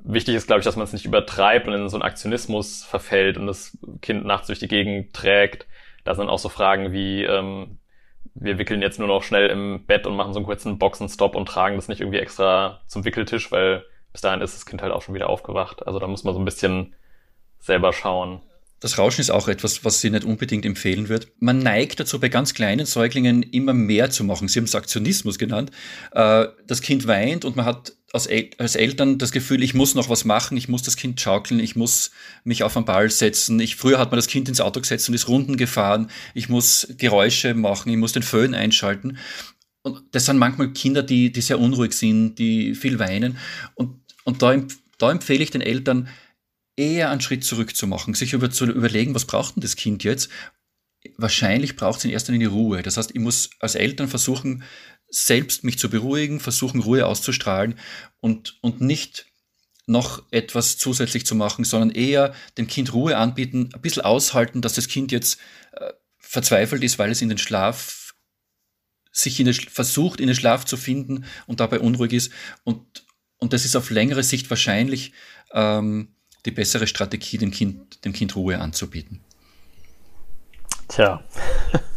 Wichtig 0.00 0.34
ist, 0.34 0.46
glaube 0.46 0.60
ich, 0.60 0.64
dass 0.64 0.76
man 0.76 0.84
es 0.84 0.92
nicht 0.92 1.04
übertreibt 1.04 1.68
und 1.68 1.74
in 1.74 1.88
so 1.88 1.96
einen 1.96 2.02
Aktionismus 2.02 2.84
verfällt 2.84 3.36
und 3.36 3.46
das 3.46 3.78
Kind 4.00 4.24
nachts 4.24 4.48
durch 4.48 4.58
die 4.58 4.68
Gegend 4.68 5.14
trägt. 5.14 5.66
Da 6.04 6.14
sind 6.14 6.28
auch 6.28 6.38
so 6.38 6.48
Fragen 6.48 6.92
wie, 6.92 7.22
ähm, 7.22 7.78
wir 8.34 8.58
wickeln 8.58 8.82
jetzt 8.82 8.98
nur 8.98 9.08
noch 9.08 9.22
schnell 9.22 9.48
im 9.48 9.86
Bett 9.86 10.06
und 10.06 10.16
machen 10.16 10.32
so 10.32 10.38
einen 10.40 10.46
kurzen 10.46 10.78
Boxenstopp 10.78 11.36
und 11.36 11.46
tragen 11.46 11.76
das 11.76 11.88
nicht 11.88 12.00
irgendwie 12.00 12.18
extra 12.18 12.80
zum 12.86 13.04
Wickeltisch, 13.04 13.52
weil 13.52 13.84
bis 14.12 14.22
dahin 14.22 14.40
ist 14.40 14.56
das 14.56 14.66
Kind 14.66 14.82
halt 14.82 14.92
auch 14.92 15.02
schon 15.02 15.14
wieder 15.14 15.28
aufgewacht. 15.28 15.86
Also 15.86 15.98
da 15.98 16.06
muss 16.06 16.24
man 16.24 16.34
so 16.34 16.40
ein 16.40 16.44
bisschen 16.44 16.94
selber 17.60 17.92
schauen. 17.92 18.40
Das 18.82 18.98
Rauschen 18.98 19.20
ist 19.20 19.30
auch 19.30 19.46
etwas, 19.46 19.84
was 19.84 20.00
sie 20.00 20.10
nicht 20.10 20.24
unbedingt 20.24 20.66
empfehlen 20.66 21.08
wird. 21.08 21.28
Man 21.38 21.60
neigt 21.60 22.00
dazu, 22.00 22.18
bei 22.18 22.28
ganz 22.28 22.52
kleinen 22.52 22.84
Säuglingen 22.84 23.44
immer 23.44 23.72
mehr 23.72 24.10
zu 24.10 24.24
machen. 24.24 24.48
Sie 24.48 24.58
haben 24.58 24.64
es 24.64 24.74
Aktionismus 24.74 25.38
genannt. 25.38 25.70
Äh, 26.10 26.46
das 26.66 26.82
Kind 26.82 27.06
weint 27.06 27.44
und 27.44 27.54
man 27.54 27.64
hat 27.64 27.92
als, 28.12 28.26
Eltern 28.26 29.16
das 29.18 29.32
Gefühl, 29.32 29.62
ich 29.62 29.72
muss 29.72 29.94
noch 29.94 30.10
was 30.10 30.24
machen, 30.24 30.56
ich 30.56 30.68
muss 30.68 30.82
das 30.82 30.96
Kind 30.96 31.18
schaukeln, 31.20 31.60
ich 31.60 31.76
muss 31.76 32.10
mich 32.44 32.62
auf 32.62 32.76
einen 32.76 32.84
Ball 32.84 33.08
setzen. 33.08 33.58
Ich, 33.60 33.76
früher 33.76 33.98
hat 33.98 34.10
man 34.10 34.18
das 34.18 34.26
Kind 34.26 34.48
ins 34.48 34.60
Auto 34.60 34.80
gesetzt 34.80 35.08
und 35.08 35.14
ist 35.14 35.28
Runden 35.28 35.56
gefahren. 35.56 36.10
Ich 36.34 36.48
muss 36.48 36.88
Geräusche 36.98 37.54
machen, 37.54 37.90
ich 37.90 37.96
muss 37.96 38.12
den 38.12 38.22
Föhn 38.22 38.54
einschalten. 38.54 39.16
Und 39.82 40.02
das 40.10 40.26
sind 40.26 40.38
manchmal 40.38 40.72
Kinder, 40.72 41.02
die, 41.02 41.32
die 41.32 41.40
sehr 41.40 41.58
unruhig 41.58 41.92
sind, 41.92 42.34
die 42.34 42.74
viel 42.74 42.98
weinen. 42.98 43.38
Und 43.74 44.02
und 44.24 44.42
da, 44.42 44.56
da 44.98 45.10
empfehle 45.10 45.42
ich 45.42 45.50
den 45.50 45.60
Eltern, 45.60 46.08
eher 46.76 47.10
einen 47.10 47.20
Schritt 47.20 47.44
zurück 47.44 47.76
zu 47.76 47.86
machen, 47.86 48.14
sich 48.14 48.32
über, 48.32 48.50
zu 48.50 48.66
überlegen, 48.66 49.14
was 49.14 49.26
braucht 49.26 49.56
denn 49.56 49.60
das 49.60 49.76
Kind 49.76 50.04
jetzt? 50.04 50.30
Wahrscheinlich 51.16 51.76
braucht 51.76 51.98
es 51.98 52.04
in 52.04 52.10
erster 52.10 52.32
Linie 52.32 52.48
Ruhe. 52.48 52.82
Das 52.82 52.96
heißt, 52.96 53.10
ich 53.12 53.20
muss 53.20 53.50
als 53.60 53.74
Eltern 53.74 54.08
versuchen, 54.08 54.62
selbst 55.08 55.64
mich 55.64 55.78
zu 55.78 55.90
beruhigen, 55.90 56.40
versuchen, 56.40 56.80
Ruhe 56.80 57.06
auszustrahlen 57.06 57.78
und, 58.20 58.58
und 58.62 58.80
nicht 58.80 59.26
noch 59.86 60.22
etwas 60.30 60.78
zusätzlich 60.78 61.26
zu 61.26 61.34
machen, 61.34 61.64
sondern 61.64 61.90
eher 61.90 62.34
dem 62.56 62.66
Kind 62.66 62.94
Ruhe 62.94 63.16
anbieten, 63.16 63.70
ein 63.74 63.80
bisschen 63.80 64.02
aushalten, 64.02 64.62
dass 64.62 64.74
das 64.74 64.88
Kind 64.88 65.12
jetzt 65.12 65.38
äh, 65.72 65.92
verzweifelt 66.18 66.82
ist, 66.82 66.98
weil 66.98 67.10
es 67.10 67.20
in 67.20 67.28
den 67.28 67.38
Schlaf 67.38 68.14
sich 69.10 69.38
in 69.38 69.46
den, 69.46 69.54
versucht, 69.54 70.20
in 70.20 70.28
den 70.28 70.36
Schlaf 70.36 70.64
zu 70.64 70.76
finden 70.76 71.26
und 71.46 71.60
dabei 71.60 71.80
unruhig 71.80 72.12
ist 72.12 72.32
und, 72.64 73.04
und 73.36 73.52
das 73.52 73.64
ist 73.66 73.76
auf 73.76 73.90
längere 73.90 74.22
Sicht 74.22 74.48
wahrscheinlich 74.48 75.12
ähm, 75.52 76.14
die 76.46 76.50
bessere 76.50 76.86
Strategie, 76.86 77.38
dem 77.38 77.50
Kind, 77.50 78.04
dem 78.04 78.12
Kind 78.12 78.34
Ruhe 78.36 78.58
anzubieten. 78.58 79.20
Tja. 80.88 81.22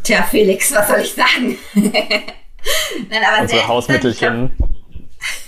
Tja, 0.04 0.24
Felix, 0.24 0.74
was 0.74 0.88
soll 0.88 1.00
ich 1.00 1.14
sagen? 1.14 1.58
Nein, 1.74 3.24
aber 3.28 3.42
Unsere 3.42 3.68
Hausmittelchen 3.68 4.52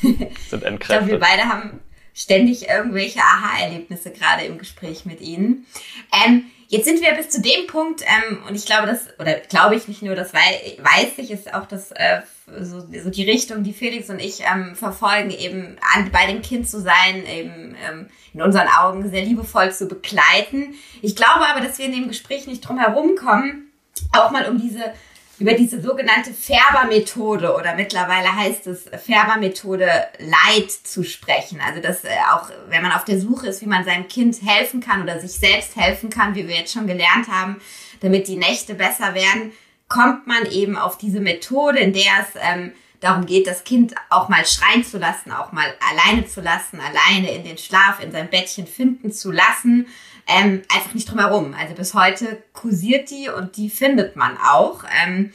sind 0.01 0.21
entkräftet. 0.63 0.79
Ich 0.79 0.87
glaube, 0.87 1.07
wir 1.07 1.19
beide 1.19 1.43
haben 1.43 1.79
ständig 2.13 2.67
irgendwelche 2.67 3.19
Aha-Erlebnisse 3.19 4.11
gerade 4.11 4.43
im 4.45 4.57
Gespräch 4.57 5.05
mit 5.05 5.21
Ihnen. 5.21 5.65
Ähm, 6.11 6.45
Jetzt 6.69 6.85
sind 6.85 7.01
wir 7.01 7.13
bis 7.13 7.29
zu 7.29 7.41
dem 7.41 7.65
Punkt, 7.67 8.01
ähm, 8.01 8.39
und 8.47 8.55
ich 8.55 8.65
glaube, 8.65 8.87
das, 8.87 9.07
oder 9.19 9.35
glaube 9.35 9.75
ich 9.75 9.87
nicht 9.87 10.01
nur, 10.01 10.15
das 10.15 10.33
wei 10.33 10.77
weiß 10.79 11.13
ich, 11.17 11.31
ist 11.31 11.53
auch 11.53 11.65
das, 11.65 11.91
äh, 11.91 12.21
so, 12.59 12.81
so 12.81 13.09
die 13.09 13.23
Richtung, 13.23 13.63
die 13.63 13.71
Felix 13.71 14.09
und 14.09 14.19
ich 14.19 14.41
ähm, 14.41 14.75
verfolgen, 14.75 15.31
eben 15.31 15.77
an, 15.95 16.11
bei 16.11 16.25
dem 16.27 16.41
Kind 16.41 16.67
zu 16.67 16.81
sein, 16.81 17.25
eben 17.25 17.77
ähm, 17.87 18.07
in 18.33 18.41
unseren 18.41 18.67
Augen 18.67 19.09
sehr 19.09 19.23
liebevoll 19.23 19.71
zu 19.71 19.87
begleiten. 19.87 20.75
Ich 21.01 21.15
glaube 21.15 21.47
aber, 21.47 21.61
dass 21.61 21.77
wir 21.77 21.85
in 21.85 21.93
dem 21.93 22.09
Gespräch 22.09 22.47
nicht 22.47 22.61
drum 22.61 22.77
herum 22.77 23.15
kommen, 23.15 23.71
auch 24.11 24.31
mal 24.31 24.49
um 24.49 24.59
diese 24.59 24.93
über 25.39 25.53
diese 25.53 25.81
sogenannte 25.81 26.33
Färbermethode 26.33 27.55
oder 27.55 27.75
mittlerweile 27.75 28.35
heißt 28.35 28.65
es 28.67 28.85
Färbermethode 29.05 29.87
Light 30.19 30.71
zu 30.71 31.03
sprechen. 31.03 31.59
Also 31.65 31.81
dass 31.81 32.03
äh, 32.03 32.09
auch, 32.31 32.49
wenn 32.69 32.81
man 32.81 32.91
auf 32.91 33.05
der 33.05 33.19
Suche 33.19 33.47
ist, 33.47 33.61
wie 33.61 33.67
man 33.67 33.85
seinem 33.85 34.07
Kind 34.07 34.41
helfen 34.43 34.81
kann 34.81 35.03
oder 35.03 35.19
sich 35.19 35.33
selbst 35.33 35.75
helfen 35.75 36.09
kann, 36.09 36.33
wie 36.33 36.47
wir 36.47 36.55
jetzt 36.55 36.73
schon 36.73 36.87
gelernt 36.87 37.27
haben, 37.29 37.57
damit 38.01 38.27
die 38.27 38.37
Nächte 38.37 38.73
besser 38.73 39.13
werden, 39.13 39.51
kommt 39.87 40.27
man 40.27 40.45
eben 40.51 40.75
auf 40.75 40.97
diese 40.97 41.19
Methode, 41.19 41.79
in 41.79 41.93
der 41.93 42.11
es 42.21 42.39
ähm, 42.41 42.71
darum 42.99 43.25
geht, 43.25 43.45
das 43.45 43.63
Kind 43.63 43.93
auch 44.09 44.29
mal 44.29 44.45
schreien 44.45 44.83
zu 44.83 44.97
lassen, 44.97 45.31
auch 45.31 45.51
mal 45.51 45.71
alleine 45.91 46.25
zu 46.25 46.41
lassen, 46.41 46.79
alleine 46.79 47.31
in 47.31 47.43
den 47.43 47.57
Schlaf, 47.57 48.01
in 48.01 48.11
sein 48.11 48.29
Bettchen 48.29 48.65
finden 48.65 49.11
zu 49.11 49.31
lassen 49.31 49.87
ähm, 50.27 50.61
einfach 50.73 50.93
nicht 50.93 51.09
drum 51.09 51.19
herum. 51.19 51.55
Also 51.57 51.73
bis 51.73 51.93
heute 51.93 52.43
kursiert 52.53 53.09
die 53.09 53.29
und 53.29 53.57
die 53.57 53.69
findet 53.69 54.15
man 54.15 54.37
auch. 54.37 54.83
Ähm, 55.03 55.31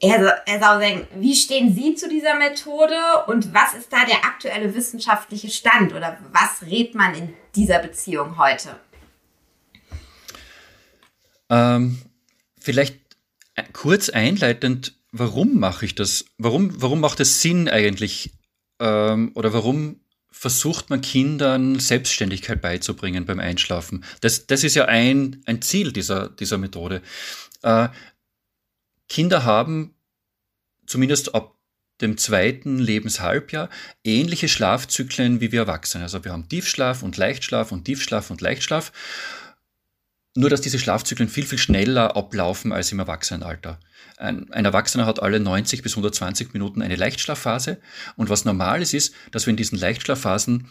Herr, 0.00 0.42
Herr 0.46 0.60
Sauseng, 0.60 1.06
wie 1.16 1.34
stehen 1.34 1.74
Sie 1.74 1.94
zu 1.94 2.08
dieser 2.08 2.36
Methode 2.36 2.94
und 3.28 3.54
was 3.54 3.74
ist 3.74 3.92
da 3.92 4.04
der 4.04 4.24
aktuelle 4.24 4.74
wissenschaftliche 4.74 5.48
Stand 5.48 5.94
oder 5.94 6.18
was 6.32 6.68
rät 6.68 6.94
man 6.94 7.14
in 7.14 7.34
dieser 7.54 7.78
Beziehung 7.78 8.36
heute? 8.36 8.78
Ähm, 11.48 11.98
vielleicht 12.60 12.98
kurz 13.72 14.10
einleitend, 14.10 14.94
warum 15.12 15.58
mache 15.58 15.86
ich 15.86 15.94
das? 15.94 16.26
Warum, 16.36 16.80
warum 16.82 17.00
macht 17.00 17.20
es 17.20 17.40
Sinn 17.40 17.68
eigentlich 17.68 18.32
ähm, 18.80 19.32
oder 19.34 19.52
warum 19.54 20.00
versucht 20.38 20.90
man 20.90 21.00
Kindern 21.00 21.78
Selbstständigkeit 21.80 22.60
beizubringen 22.60 23.24
beim 23.24 23.40
Einschlafen. 23.40 24.04
Das, 24.20 24.46
das 24.46 24.64
ist 24.64 24.74
ja 24.74 24.84
ein, 24.84 25.42
ein 25.46 25.62
Ziel 25.62 25.92
dieser, 25.92 26.28
dieser 26.28 26.58
Methode. 26.58 27.00
Äh, 27.62 27.88
Kinder 29.08 29.44
haben 29.44 29.94
zumindest 30.84 31.34
ab 31.34 31.54
dem 32.02 32.18
zweiten 32.18 32.78
Lebenshalbjahr 32.78 33.70
ähnliche 34.04 34.48
Schlafzyklen 34.48 35.40
wie 35.40 35.52
wir 35.52 35.60
Erwachsene. 35.60 36.04
Also 36.04 36.22
wir 36.22 36.32
haben 36.32 36.50
Tiefschlaf 36.50 37.02
und 37.02 37.16
Leichtschlaf 37.16 37.72
und 37.72 37.84
Tiefschlaf 37.84 38.30
und 38.30 38.42
Leichtschlaf. 38.42 38.92
Nur 40.36 40.50
dass 40.50 40.60
diese 40.60 40.78
Schlafzyklen 40.78 41.30
viel, 41.30 41.46
viel 41.46 41.58
schneller 41.58 42.14
ablaufen 42.14 42.70
als 42.70 42.92
im 42.92 42.98
Erwachsenenalter. 42.98 43.80
Ein, 44.18 44.52
ein, 44.52 44.66
Erwachsener 44.66 45.06
hat 45.06 45.22
alle 45.22 45.40
90 45.40 45.82
bis 45.82 45.92
120 45.92 46.52
Minuten 46.52 46.82
eine 46.82 46.96
Leichtschlafphase. 46.96 47.80
Und 48.16 48.28
was 48.28 48.44
normal 48.44 48.82
ist, 48.82 48.92
ist, 48.92 49.14
dass 49.30 49.46
wir 49.46 49.50
in 49.50 49.56
diesen 49.56 49.78
Leichtschlafphasen 49.78 50.68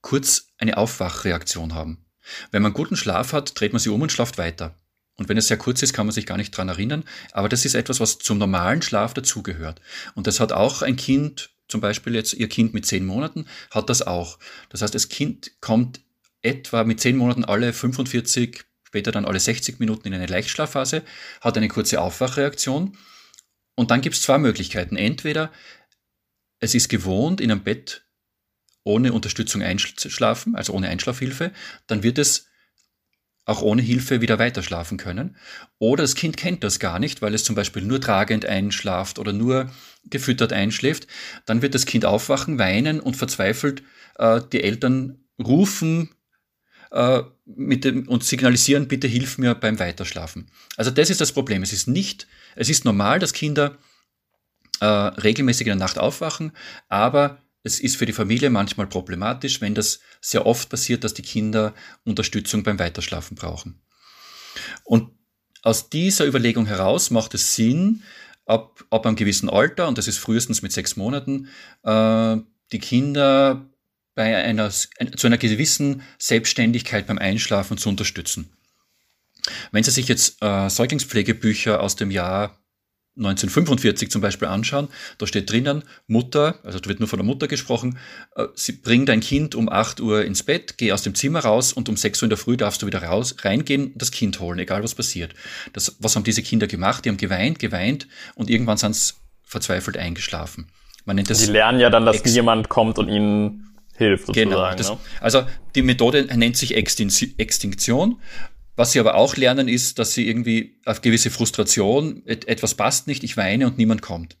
kurz 0.00 0.48
eine 0.58 0.76
Aufwachreaktion 0.76 1.74
haben. 1.74 2.04
Wenn 2.50 2.62
man 2.62 2.72
guten 2.72 2.96
Schlaf 2.96 3.32
hat, 3.32 3.58
dreht 3.58 3.72
man 3.72 3.78
sich 3.78 3.92
um 3.92 4.02
und 4.02 4.10
schlaft 4.10 4.36
weiter. 4.36 4.74
Und 5.16 5.28
wenn 5.28 5.36
es 5.36 5.46
sehr 5.46 5.56
kurz 5.56 5.82
ist, 5.82 5.92
kann 5.92 6.06
man 6.06 6.12
sich 6.12 6.26
gar 6.26 6.36
nicht 6.36 6.50
dran 6.50 6.68
erinnern. 6.68 7.04
Aber 7.32 7.48
das 7.48 7.64
ist 7.64 7.74
etwas, 7.74 8.00
was 8.00 8.18
zum 8.18 8.38
normalen 8.38 8.82
Schlaf 8.82 9.14
dazugehört. 9.14 9.80
Und 10.14 10.26
das 10.26 10.40
hat 10.40 10.52
auch 10.52 10.82
ein 10.82 10.96
Kind, 10.96 11.50
zum 11.68 11.80
Beispiel 11.80 12.16
jetzt 12.16 12.34
ihr 12.34 12.48
Kind 12.48 12.74
mit 12.74 12.84
zehn 12.86 13.06
Monaten, 13.06 13.46
hat 13.70 13.90
das 13.90 14.02
auch. 14.02 14.38
Das 14.70 14.82
heißt, 14.82 14.94
das 14.94 15.08
Kind 15.08 15.52
kommt 15.60 16.00
etwa 16.42 16.84
mit 16.84 17.00
zehn 17.00 17.16
Monaten 17.16 17.44
alle 17.44 17.72
45, 17.72 18.64
später 18.88 19.12
dann 19.12 19.26
alle 19.26 19.38
60 19.38 19.80
Minuten 19.80 20.08
in 20.08 20.14
eine 20.14 20.24
Leichtschlafphase, 20.24 21.02
hat 21.42 21.58
eine 21.58 21.68
kurze 21.68 22.00
Aufwachreaktion. 22.00 22.96
Und 23.74 23.90
dann 23.90 24.00
gibt 24.00 24.16
es 24.16 24.22
zwei 24.22 24.38
Möglichkeiten. 24.38 24.96
Entweder 24.96 25.52
es 26.58 26.74
ist 26.74 26.88
gewohnt, 26.88 27.42
in 27.42 27.50
einem 27.50 27.62
Bett 27.62 28.06
ohne 28.84 29.12
Unterstützung 29.12 29.62
einschlafen, 29.62 30.56
also 30.56 30.72
ohne 30.72 30.88
Einschlafhilfe, 30.88 31.52
dann 31.86 32.02
wird 32.02 32.16
es 32.16 32.46
auch 33.44 33.60
ohne 33.60 33.82
Hilfe 33.82 34.22
wieder 34.22 34.38
weiterschlafen 34.38 34.96
können. 34.96 35.36
Oder 35.78 36.04
das 36.04 36.14
Kind 36.14 36.38
kennt 36.38 36.64
das 36.64 36.78
gar 36.78 36.98
nicht, 36.98 37.20
weil 37.20 37.34
es 37.34 37.44
zum 37.44 37.54
Beispiel 37.54 37.82
nur 37.82 38.00
tragend 38.00 38.46
einschlaft 38.46 39.18
oder 39.18 39.34
nur 39.34 39.70
gefüttert 40.04 40.54
einschläft. 40.54 41.08
Dann 41.44 41.60
wird 41.60 41.74
das 41.74 41.84
Kind 41.84 42.06
aufwachen, 42.06 42.58
weinen 42.58 43.00
und 43.00 43.18
verzweifelt 43.18 43.82
äh, 44.16 44.40
die 44.50 44.62
Eltern 44.62 45.26
rufen 45.38 46.08
äh, 46.90 47.22
mit 47.44 47.84
dem, 47.84 48.08
und 48.08 48.24
signalisieren, 48.24 48.88
bitte 48.88 49.08
hilf 49.08 49.38
mir 49.38 49.54
beim 49.54 49.78
Weiterschlafen. 49.78 50.50
Also 50.76 50.90
das 50.90 51.10
ist 51.10 51.20
das 51.20 51.32
Problem. 51.32 51.62
Es 51.62 51.72
ist 51.72 51.88
nicht, 51.88 52.26
es 52.56 52.68
ist 52.68 52.84
normal, 52.84 53.18
dass 53.18 53.32
Kinder 53.32 53.76
äh, 54.80 54.86
regelmäßig 54.86 55.66
in 55.66 55.78
der 55.78 55.86
Nacht 55.86 55.98
aufwachen, 55.98 56.52
aber 56.88 57.38
es 57.62 57.80
ist 57.80 57.96
für 57.96 58.06
die 58.06 58.12
Familie 58.12 58.50
manchmal 58.50 58.86
problematisch, 58.86 59.60
wenn 59.60 59.74
das 59.74 60.00
sehr 60.20 60.46
oft 60.46 60.68
passiert, 60.68 61.04
dass 61.04 61.14
die 61.14 61.22
Kinder 61.22 61.74
Unterstützung 62.04 62.62
beim 62.62 62.78
Weiterschlafen 62.78 63.34
brauchen. 63.34 63.80
Und 64.84 65.10
aus 65.62 65.90
dieser 65.90 66.26
Überlegung 66.26 66.66
heraus 66.66 67.10
macht 67.10 67.34
es 67.34 67.54
Sinn, 67.54 68.02
ab, 68.46 68.84
ab 68.90 69.06
einem 69.06 69.16
gewissen 69.16 69.50
Alter, 69.50 69.88
und 69.88 69.98
das 69.98 70.08
ist 70.08 70.18
frühestens 70.18 70.62
mit 70.62 70.72
sechs 70.72 70.96
Monaten, 70.96 71.48
äh, 71.82 72.36
die 72.72 72.78
Kinder 72.78 73.67
bei 74.18 74.36
einer, 74.36 74.68
zu 74.70 75.26
einer 75.28 75.38
gewissen 75.38 76.02
Selbstständigkeit 76.18 77.06
beim 77.06 77.18
Einschlafen 77.18 77.78
zu 77.78 77.88
unterstützen. 77.88 78.50
Wenn 79.70 79.84
Sie 79.84 79.92
sich 79.92 80.08
jetzt 80.08 80.42
äh, 80.42 80.68
Säuglingspflegebücher 80.68 81.80
aus 81.80 81.94
dem 81.94 82.10
Jahr 82.10 82.58
1945 83.16 84.10
zum 84.10 84.20
Beispiel 84.20 84.48
anschauen, 84.48 84.88
da 85.18 85.28
steht 85.28 85.48
drinnen, 85.52 85.84
Mutter, 86.08 86.58
also 86.64 86.80
da 86.80 86.88
wird 86.88 86.98
nur 86.98 87.08
von 87.08 87.20
der 87.20 87.26
Mutter 87.26 87.46
gesprochen, 87.46 87.96
äh, 88.34 88.46
sie 88.56 88.72
bringt 88.72 89.08
dein 89.08 89.20
Kind 89.20 89.54
um 89.54 89.68
8 89.68 90.00
Uhr 90.00 90.24
ins 90.24 90.42
Bett, 90.42 90.78
geh 90.78 90.90
aus 90.90 91.02
dem 91.02 91.14
Zimmer 91.14 91.44
raus 91.44 91.72
und 91.72 91.88
um 91.88 91.96
6 91.96 92.20
Uhr 92.20 92.24
in 92.24 92.30
der 92.30 92.38
Früh 92.38 92.56
darfst 92.56 92.82
du 92.82 92.88
wieder 92.88 93.04
raus, 93.04 93.36
reingehen, 93.42 93.92
das 93.94 94.10
Kind 94.10 94.40
holen, 94.40 94.58
egal 94.58 94.82
was 94.82 94.96
passiert. 94.96 95.32
Das, 95.74 95.94
was 96.00 96.16
haben 96.16 96.24
diese 96.24 96.42
Kinder 96.42 96.66
gemacht? 96.66 97.04
Die 97.04 97.10
haben 97.10 97.18
geweint, 97.18 97.60
geweint 97.60 98.08
und 98.34 98.50
irgendwann 98.50 98.78
sind 98.78 98.96
sie 98.96 99.14
verzweifelt 99.44 99.96
eingeschlafen. 99.96 100.72
Man 101.04 101.14
nennt 101.14 101.30
das. 101.30 101.38
Die 101.38 101.52
lernen 101.52 101.78
ja 101.78 101.88
dann, 101.88 102.04
dass 102.04 102.24
jemand 102.24 102.68
kommt 102.68 102.98
und 102.98 103.08
ihnen 103.08 103.67
hilft, 103.98 104.26
sozusagen. 104.26 104.50
Genau. 104.50 104.74
Das, 104.74 104.90
ne? 104.90 104.98
Also 105.20 105.46
die 105.74 105.82
Methode 105.82 106.24
nennt 106.34 106.56
sich 106.56 106.74
Extinktion 106.74 108.16
was 108.78 108.92
sie 108.92 109.00
aber 109.00 109.16
auch 109.16 109.36
lernen, 109.36 109.66
ist, 109.66 109.98
dass 109.98 110.14
sie 110.14 110.28
irgendwie 110.28 110.78
auf 110.84 111.00
gewisse 111.00 111.30
Frustration, 111.30 112.24
etwas 112.26 112.76
passt 112.76 113.08
nicht, 113.08 113.24
ich 113.24 113.36
weine 113.36 113.66
und 113.66 113.76
niemand 113.76 114.02
kommt. 114.02 114.36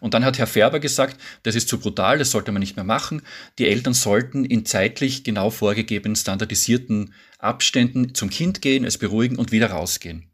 Und 0.00 0.14
dann 0.14 0.24
hat 0.24 0.38
Herr 0.38 0.46
Färber 0.46 0.78
gesagt, 0.78 1.20
das 1.42 1.56
ist 1.56 1.68
zu 1.68 1.80
brutal, 1.80 2.16
das 2.16 2.30
sollte 2.30 2.52
man 2.52 2.60
nicht 2.60 2.76
mehr 2.76 2.84
machen. 2.84 3.22
Die 3.58 3.66
Eltern 3.66 3.92
sollten 3.92 4.44
in 4.44 4.64
zeitlich 4.64 5.24
genau 5.24 5.50
vorgegebenen, 5.50 6.14
standardisierten 6.14 7.12
Abständen 7.40 8.14
zum 8.14 8.30
Kind 8.30 8.62
gehen, 8.62 8.84
es 8.84 8.98
beruhigen 8.98 9.36
und 9.36 9.50
wieder 9.50 9.70
rausgehen. 9.70 10.30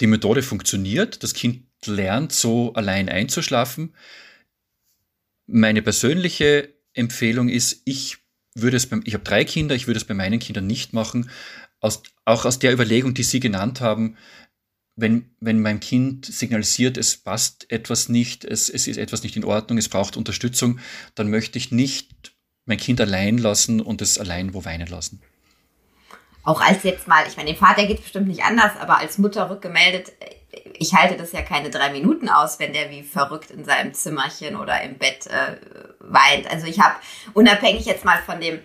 Die 0.00 0.08
Methode 0.08 0.42
funktioniert, 0.42 1.22
das 1.22 1.32
Kind 1.32 1.62
lernt 1.86 2.32
so 2.32 2.72
allein 2.72 3.08
einzuschlafen. 3.08 3.94
Meine 5.48 5.82
persönliche 5.82 6.74
Empfehlung 6.92 7.48
ist, 7.48 7.82
ich 7.84 8.18
würde 8.54 8.76
es 8.76 8.86
beim, 8.86 9.02
ich 9.04 9.14
habe 9.14 9.24
drei 9.24 9.44
Kinder, 9.44 9.74
ich 9.74 9.86
würde 9.86 9.98
es 9.98 10.04
bei 10.04 10.14
meinen 10.14 10.38
Kindern 10.38 10.66
nicht 10.66 10.92
machen. 10.92 11.30
Aus, 11.80 12.02
auch 12.24 12.44
aus 12.44 12.58
der 12.58 12.72
Überlegung, 12.72 13.14
die 13.14 13.22
Sie 13.22 13.40
genannt 13.40 13.80
haben, 13.80 14.16
wenn, 14.94 15.30
wenn 15.40 15.62
mein 15.62 15.80
Kind 15.80 16.26
signalisiert, 16.26 16.98
es 16.98 17.16
passt 17.16 17.70
etwas 17.70 18.08
nicht, 18.08 18.44
es, 18.44 18.68
es 18.68 18.86
ist 18.86 18.98
etwas 18.98 19.22
nicht 19.22 19.36
in 19.36 19.44
Ordnung, 19.44 19.78
es 19.78 19.88
braucht 19.88 20.16
Unterstützung, 20.16 20.80
dann 21.14 21.30
möchte 21.30 21.56
ich 21.56 21.70
nicht 21.70 22.34
mein 22.66 22.78
Kind 22.78 23.00
allein 23.00 23.38
lassen 23.38 23.80
und 23.80 24.02
es 24.02 24.18
allein 24.18 24.54
wo 24.54 24.64
weinen 24.64 24.88
lassen. 24.88 25.22
Auch 26.42 26.60
als 26.60 26.82
jetzt 26.82 27.06
mal, 27.06 27.24
ich 27.28 27.36
meine, 27.36 27.52
dem 27.52 27.58
Vater 27.58 27.86
geht 27.86 27.98
es 27.98 28.02
bestimmt 28.02 28.28
nicht 28.28 28.42
anders, 28.42 28.72
aber 28.78 28.98
als 28.98 29.18
Mutter 29.18 29.48
rückgemeldet, 29.48 30.12
ich 30.74 30.94
halte 30.94 31.16
das 31.16 31.32
ja 31.32 31.42
keine 31.42 31.70
drei 31.70 31.90
Minuten 31.90 32.28
aus, 32.28 32.58
wenn 32.58 32.72
der 32.72 32.90
wie 32.90 33.02
verrückt 33.02 33.50
in 33.50 33.64
seinem 33.64 33.94
Zimmerchen 33.94 34.56
oder 34.56 34.80
im 34.82 34.98
Bett 34.98 35.26
äh, 35.26 35.56
weint. 36.00 36.50
Also 36.50 36.66
ich 36.66 36.80
habe 36.80 36.94
unabhängig 37.34 37.84
jetzt 37.86 38.04
mal 38.04 38.18
von 38.24 38.40
dem, 38.40 38.60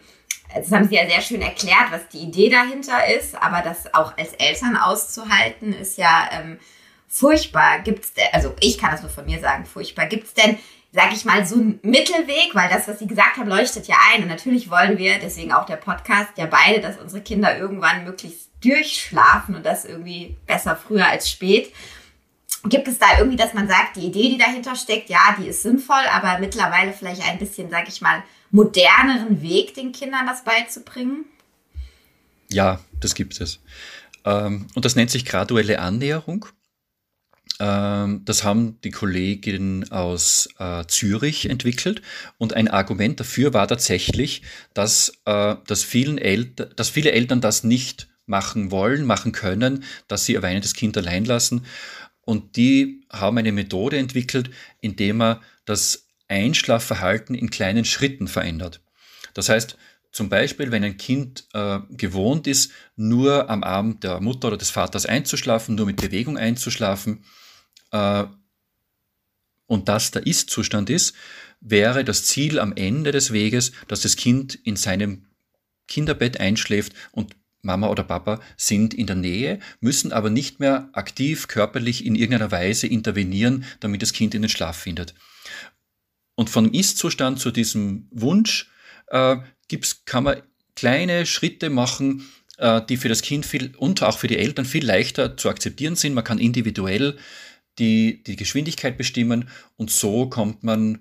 das 0.55 0.71
haben 0.71 0.87
Sie 0.87 0.95
ja 0.95 1.07
sehr 1.07 1.21
schön 1.21 1.41
erklärt, 1.41 1.91
was 1.91 2.07
die 2.09 2.19
Idee 2.19 2.49
dahinter 2.49 3.07
ist, 3.17 3.35
aber 3.35 3.61
das 3.61 3.93
auch 3.93 4.17
als 4.17 4.33
Eltern 4.33 4.77
auszuhalten, 4.77 5.73
ist 5.73 5.97
ja 5.97 6.29
ähm, 6.31 6.59
furchtbar. 7.07 7.79
Gibt's 7.79 8.13
denn, 8.13 8.27
also 8.31 8.53
ich 8.59 8.77
kann 8.77 8.91
das 8.91 9.01
nur 9.01 9.11
von 9.11 9.25
mir 9.25 9.39
sagen, 9.39 9.65
furchtbar. 9.65 10.05
Gibt 10.05 10.27
es 10.27 10.33
denn, 10.33 10.57
sag 10.91 11.11
ich 11.11 11.25
mal, 11.25 11.45
so 11.45 11.55
einen 11.55 11.79
Mittelweg, 11.81 12.53
weil 12.53 12.69
das, 12.69 12.87
was 12.87 12.99
Sie 12.99 13.07
gesagt 13.07 13.37
haben, 13.37 13.49
leuchtet 13.49 13.87
ja 13.87 13.95
ein. 14.13 14.23
Und 14.23 14.29
natürlich 14.29 14.69
wollen 14.69 14.97
wir, 14.97 15.17
deswegen 15.19 15.53
auch 15.53 15.65
der 15.65 15.77
Podcast, 15.77 16.29
ja 16.37 16.45
beide, 16.45 16.81
dass 16.81 16.97
unsere 16.97 17.23
Kinder 17.23 17.57
irgendwann 17.57 18.03
möglichst 18.03 18.49
durchschlafen 18.63 19.55
und 19.55 19.65
das 19.65 19.85
irgendwie 19.85 20.35
besser 20.45 20.75
früher 20.75 21.07
als 21.07 21.29
spät. 21.29 21.73
Gibt 22.65 22.87
es 22.87 22.97
da 22.97 23.17
irgendwie, 23.17 23.35
dass 23.35 23.53
man 23.53 23.67
sagt, 23.67 23.97
die 23.97 24.07
Idee, 24.07 24.29
die 24.29 24.37
dahinter 24.37 24.75
steckt, 24.75 25.09
ja, 25.09 25.35
die 25.37 25.47
ist 25.47 25.63
sinnvoll, 25.63 26.03
aber 26.11 26.39
mittlerweile 26.39 26.93
vielleicht 26.93 27.21
ein 27.27 27.37
bisschen, 27.37 27.69
sag 27.69 27.89
ich 27.89 27.99
mal, 28.01 28.23
moderneren 28.51 29.41
Weg, 29.41 29.73
den 29.73 29.91
Kindern 29.91 30.25
das 30.25 30.43
beizubringen? 30.43 31.25
Ja, 32.49 32.79
das 33.01 33.15
gibt 33.15 33.41
es. 33.41 33.59
Ähm, 34.23 34.67
und 34.75 34.85
das 34.85 34.95
nennt 34.95 35.11
sich 35.11 35.25
graduelle 35.25 35.79
Annäherung. 35.79 36.45
Ähm, 37.59 38.21
das 38.25 38.43
haben 38.43 38.79
die 38.81 38.91
Kolleginnen 38.91 39.91
aus 39.91 40.47
äh, 40.59 40.85
Zürich 40.87 41.49
entwickelt. 41.49 42.01
Und 42.37 42.53
ein 42.53 42.67
Argument 42.67 43.19
dafür 43.19 43.53
war 43.53 43.67
tatsächlich, 43.67 44.41
dass, 44.73 45.13
äh, 45.25 45.55
dass, 45.67 45.83
vielen 45.83 46.17
Eltern, 46.17 46.69
dass 46.75 46.89
viele 46.89 47.11
Eltern 47.11 47.41
das 47.41 47.63
nicht 47.63 48.07
machen 48.25 48.71
wollen, 48.71 49.05
machen 49.05 49.31
können, 49.31 49.83
dass 50.07 50.25
sie 50.25 50.33
ihr 50.33 50.41
weinendes 50.41 50.73
Kind 50.73 50.97
allein 50.97 51.25
lassen. 51.25 51.65
Und 52.21 52.55
die 52.55 53.05
haben 53.11 53.37
eine 53.37 53.51
Methode 53.51 53.97
entwickelt, 53.97 54.49
indem 54.79 55.17
man 55.17 55.39
das 55.65 56.07
Einschlafverhalten 56.27 57.35
in 57.35 57.49
kleinen 57.49 57.85
Schritten 57.85 58.27
verändert. 58.27 58.81
Das 59.33 59.49
heißt, 59.49 59.77
zum 60.11 60.29
Beispiel, 60.29 60.71
wenn 60.71 60.83
ein 60.83 60.97
Kind 60.97 61.47
äh, 61.53 61.79
gewohnt 61.89 62.47
ist, 62.47 62.71
nur 62.95 63.49
am 63.49 63.63
Abend 63.63 64.03
der 64.03 64.21
Mutter 64.21 64.49
oder 64.49 64.57
des 64.57 64.69
Vaters 64.69 65.05
einzuschlafen, 65.05 65.75
nur 65.75 65.87
mit 65.87 65.97
Bewegung 65.97 66.37
einzuschlafen, 66.37 67.25
äh, 67.91 68.25
und 69.65 69.89
das 69.89 70.11
der 70.11 70.27
Ist-Zustand 70.27 70.89
ist, 70.89 71.15
wäre 71.59 72.03
das 72.03 72.25
Ziel 72.25 72.59
am 72.59 72.73
Ende 72.75 73.11
des 73.11 73.31
Weges, 73.31 73.71
dass 73.87 74.01
das 74.01 74.15
Kind 74.15 74.55
in 74.55 74.75
seinem 74.75 75.25
Kinderbett 75.87 76.39
einschläft 76.39 76.93
und 77.11 77.35
Mama 77.63 77.87
oder 77.87 78.03
Papa 78.03 78.39
sind 78.57 78.93
in 78.93 79.07
der 79.07 79.15
Nähe, 79.15 79.59
müssen 79.79 80.11
aber 80.11 80.29
nicht 80.29 80.59
mehr 80.59 80.89
aktiv 80.93 81.47
körperlich 81.47 82.05
in 82.05 82.15
irgendeiner 82.15 82.51
Weise 82.51 82.87
intervenieren, 82.87 83.65
damit 83.79 84.01
das 84.01 84.13
Kind 84.13 84.35
in 84.35 84.43
den 84.43 84.49
Schlaf 84.49 84.77
findet. 84.77 85.15
Und 86.35 86.49
vom 86.49 86.71
Ist-Zustand 86.71 87.39
zu 87.39 87.51
diesem 87.51 88.07
Wunsch 88.11 88.69
äh, 89.07 89.37
gibt's, 89.67 90.05
kann 90.05 90.25
man 90.25 90.41
kleine 90.75 91.25
Schritte 91.25 91.69
machen, 91.69 92.27
äh, 92.57 92.81
die 92.87 92.97
für 92.97 93.09
das 93.09 93.21
Kind 93.21 93.45
viel 93.45 93.73
und 93.77 94.03
auch 94.03 94.17
für 94.17 94.27
die 94.27 94.37
Eltern 94.37 94.65
viel 94.65 94.85
leichter 94.85 95.37
zu 95.37 95.49
akzeptieren 95.49 95.95
sind. 95.95 96.13
Man 96.13 96.23
kann 96.23 96.39
individuell 96.39 97.17
die, 97.79 98.23
die 98.23 98.35
Geschwindigkeit 98.35 98.97
bestimmen 98.97 99.49
und 99.77 99.89
so 99.89 100.29
kommt 100.29 100.63
man 100.63 100.99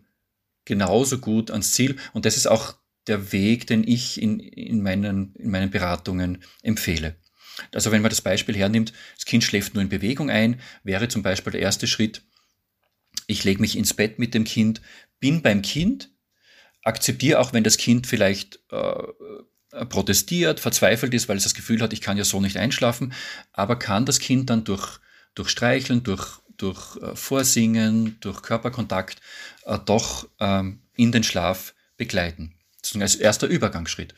genauso 0.64 1.18
gut 1.18 1.50
ans 1.50 1.72
Ziel. 1.72 1.96
Und 2.12 2.24
das 2.24 2.36
ist 2.36 2.46
auch 2.46 2.74
der 3.06 3.32
Weg, 3.32 3.66
den 3.66 3.86
ich 3.86 4.20
in, 4.20 4.40
in, 4.40 4.82
meinen, 4.82 5.34
in 5.34 5.50
meinen 5.50 5.70
Beratungen 5.70 6.42
empfehle. 6.62 7.16
Also 7.74 7.92
wenn 7.92 8.02
man 8.02 8.10
das 8.10 8.20
Beispiel 8.20 8.56
hernimmt, 8.56 8.92
das 9.14 9.24
Kind 9.24 9.44
schläft 9.44 9.74
nur 9.74 9.82
in 9.82 9.88
Bewegung 9.88 10.30
ein, 10.30 10.60
wäre 10.84 11.08
zum 11.08 11.22
Beispiel 11.22 11.52
der 11.52 11.60
erste 11.60 11.86
Schritt, 11.86 12.22
ich 13.26 13.44
lege 13.44 13.60
mich 13.60 13.76
ins 13.76 13.94
Bett 13.94 14.18
mit 14.18 14.34
dem 14.34 14.44
Kind, 14.44 14.80
bin 15.20 15.42
beim 15.42 15.62
Kind, 15.62 16.10
akzeptiere 16.82 17.38
auch, 17.38 17.52
wenn 17.52 17.64
das 17.64 17.76
Kind 17.76 18.06
vielleicht 18.06 18.60
äh, 18.70 19.84
protestiert, 19.86 20.60
verzweifelt 20.60 21.14
ist, 21.14 21.28
weil 21.28 21.36
es 21.36 21.44
das 21.44 21.54
Gefühl 21.54 21.80
hat, 21.82 21.92
ich 21.92 22.00
kann 22.00 22.16
ja 22.16 22.24
so 22.24 22.40
nicht 22.40 22.56
einschlafen, 22.56 23.12
aber 23.52 23.78
kann 23.78 24.06
das 24.06 24.18
Kind 24.18 24.50
dann 24.50 24.64
durch, 24.64 24.98
durch 25.34 25.48
Streicheln, 25.48 26.02
durch, 26.02 26.40
durch 26.56 26.96
äh, 26.96 27.14
Vorsingen, 27.14 28.18
durch 28.20 28.42
Körperkontakt 28.42 29.20
äh, 29.64 29.78
doch 29.84 30.28
ähm, 30.40 30.82
in 30.94 31.12
den 31.12 31.22
Schlaf 31.22 31.74
begleiten. 31.96 32.54
Als 32.98 33.14
erster 33.14 33.46
Übergangsschritt. 33.46 34.14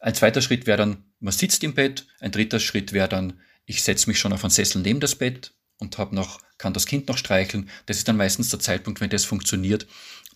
Ein 0.00 0.14
zweiter 0.14 0.42
Schritt 0.42 0.66
wäre 0.66 0.78
dann, 0.78 1.04
man 1.20 1.32
sitzt 1.32 1.62
im 1.64 1.74
Bett. 1.74 2.06
Ein 2.20 2.32
dritter 2.32 2.60
Schritt 2.60 2.92
wäre 2.92 3.08
dann, 3.08 3.40
ich 3.66 3.82
setze 3.82 4.10
mich 4.10 4.18
schon 4.18 4.32
auf 4.32 4.44
einen 4.44 4.50
Sessel 4.50 4.82
neben 4.82 5.00
das 5.00 5.14
Bett 5.14 5.54
und 5.78 5.98
habe 5.98 6.14
noch, 6.14 6.40
kann 6.58 6.74
das 6.74 6.86
Kind 6.86 7.08
noch 7.08 7.18
streicheln. 7.18 7.70
Das 7.86 7.98
ist 7.98 8.08
dann 8.08 8.16
meistens 8.16 8.50
der 8.50 8.60
Zeitpunkt, 8.60 9.00
wenn 9.00 9.10
das 9.10 9.24
funktioniert, 9.24 9.86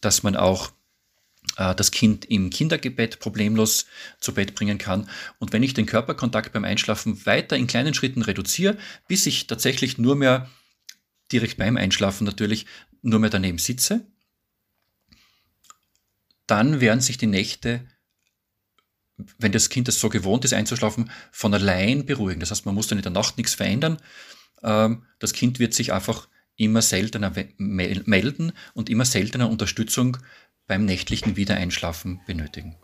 dass 0.00 0.22
man 0.22 0.36
auch 0.36 0.72
äh, 1.56 1.74
das 1.74 1.90
Kind 1.90 2.24
im 2.26 2.50
Kindergebet 2.50 3.18
problemlos 3.18 3.86
zu 4.20 4.34
Bett 4.34 4.54
bringen 4.54 4.78
kann. 4.78 5.08
Und 5.38 5.52
wenn 5.52 5.62
ich 5.62 5.74
den 5.74 5.86
Körperkontakt 5.86 6.52
beim 6.52 6.64
Einschlafen 6.64 7.24
weiter 7.26 7.56
in 7.56 7.66
kleinen 7.66 7.94
Schritten 7.94 8.22
reduziere, 8.22 8.76
bis 9.08 9.26
ich 9.26 9.46
tatsächlich 9.46 9.98
nur 9.98 10.16
mehr 10.16 10.50
direkt 11.32 11.56
beim 11.56 11.76
Einschlafen 11.76 12.24
natürlich 12.24 12.66
nur 13.02 13.20
mehr 13.20 13.30
daneben 13.30 13.58
sitze, 13.58 14.06
dann 16.46 16.80
werden 16.80 17.00
sich 17.00 17.18
die 17.18 17.26
Nächte, 17.26 17.86
wenn 19.38 19.52
das 19.52 19.70
Kind 19.70 19.88
das 19.88 19.98
so 19.98 20.08
gewohnt 20.08 20.44
ist 20.44 20.52
einzuschlafen, 20.52 21.10
von 21.32 21.54
allein 21.54 22.06
beruhigen. 22.06 22.40
Das 22.40 22.50
heißt, 22.50 22.66
man 22.66 22.74
muss 22.74 22.86
dann 22.86 22.98
in 22.98 23.02
der 23.02 23.12
Nacht 23.12 23.36
nichts 23.36 23.54
verändern. 23.54 23.98
Ähm, 24.62 25.04
das 25.18 25.32
Kind 25.32 25.58
wird 25.58 25.74
sich 25.74 25.92
einfach 25.92 26.28
immer 26.56 26.82
seltener 26.82 27.32
melden 27.58 28.52
und 28.74 28.88
immer 28.88 29.04
seltener 29.04 29.50
Unterstützung 29.50 30.18
beim 30.66 30.84
nächtlichen 30.84 31.36
Wiedereinschlafen 31.36 32.20
benötigen. 32.26 32.76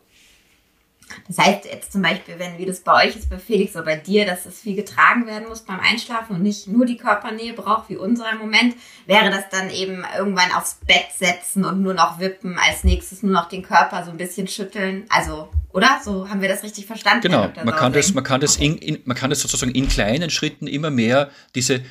Das 1.29 1.39
heißt 1.39 1.65
jetzt 1.65 1.93
zum 1.93 2.03
Beispiel, 2.03 2.39
wenn 2.39 2.59
wie 2.59 2.67
das 2.67 2.81
bei 2.81 3.07
euch 3.07 3.17
ist, 3.17 3.31
bei 3.31 3.39
Felix 3.39 3.75
oder 3.75 3.85
bei 3.85 3.97
dir, 3.97 4.27
dass 4.27 4.47
es 4.47 4.61
viel 4.61 4.77
getragen 4.77 5.27
werden 5.27 5.49
muss 5.49 5.63
beim 5.63 5.81
Einschlafen 5.81 6.37
und 6.37 6.43
nicht 6.43 6.67
nur 6.69 6.87
die 6.87 6.97
Körpernähe 6.97 7.53
braucht, 7.53 7.89
wie 7.89 7.97
unserer 7.97 8.33
im 8.33 8.39
Moment, 8.39 8.75
wäre 9.07 9.31
das 9.31 9.49
dann 9.51 9.71
eben 9.71 10.05
irgendwann 10.17 10.53
aufs 10.53 10.79
Bett 10.87 11.07
setzen 11.17 11.65
und 11.65 11.83
nur 11.83 11.95
noch 11.95 12.19
wippen, 12.19 12.59
als 12.59 12.85
nächstes 12.85 13.23
nur 13.23 13.33
noch 13.33 13.49
den 13.49 13.63
Körper 13.63 14.05
so 14.05 14.11
ein 14.11 14.17
bisschen 14.17 14.49
schütteln. 14.49 15.05
Also, 15.09 15.49
oder? 15.73 16.01
So 16.05 16.29
haben 16.29 16.41
wir 16.41 16.49
das 16.49 16.63
richtig 16.63 16.87
verstanden? 16.87 17.23
Genau, 17.23 17.51
man 17.65 17.77
kann, 17.77 17.93
das, 17.93 18.15
man, 18.15 18.25
kann 18.25 18.41
das 18.41 18.57
in, 18.57 18.77
in, 18.79 18.99
man 19.05 19.17
kann 19.17 19.31
das 19.31 19.41
sozusagen 19.41 19.73
in 19.73 19.89
kleinen 19.89 20.31
Schritten 20.31 20.67
immer 20.67 20.91
mehr 20.91 21.31
diese 21.55 21.83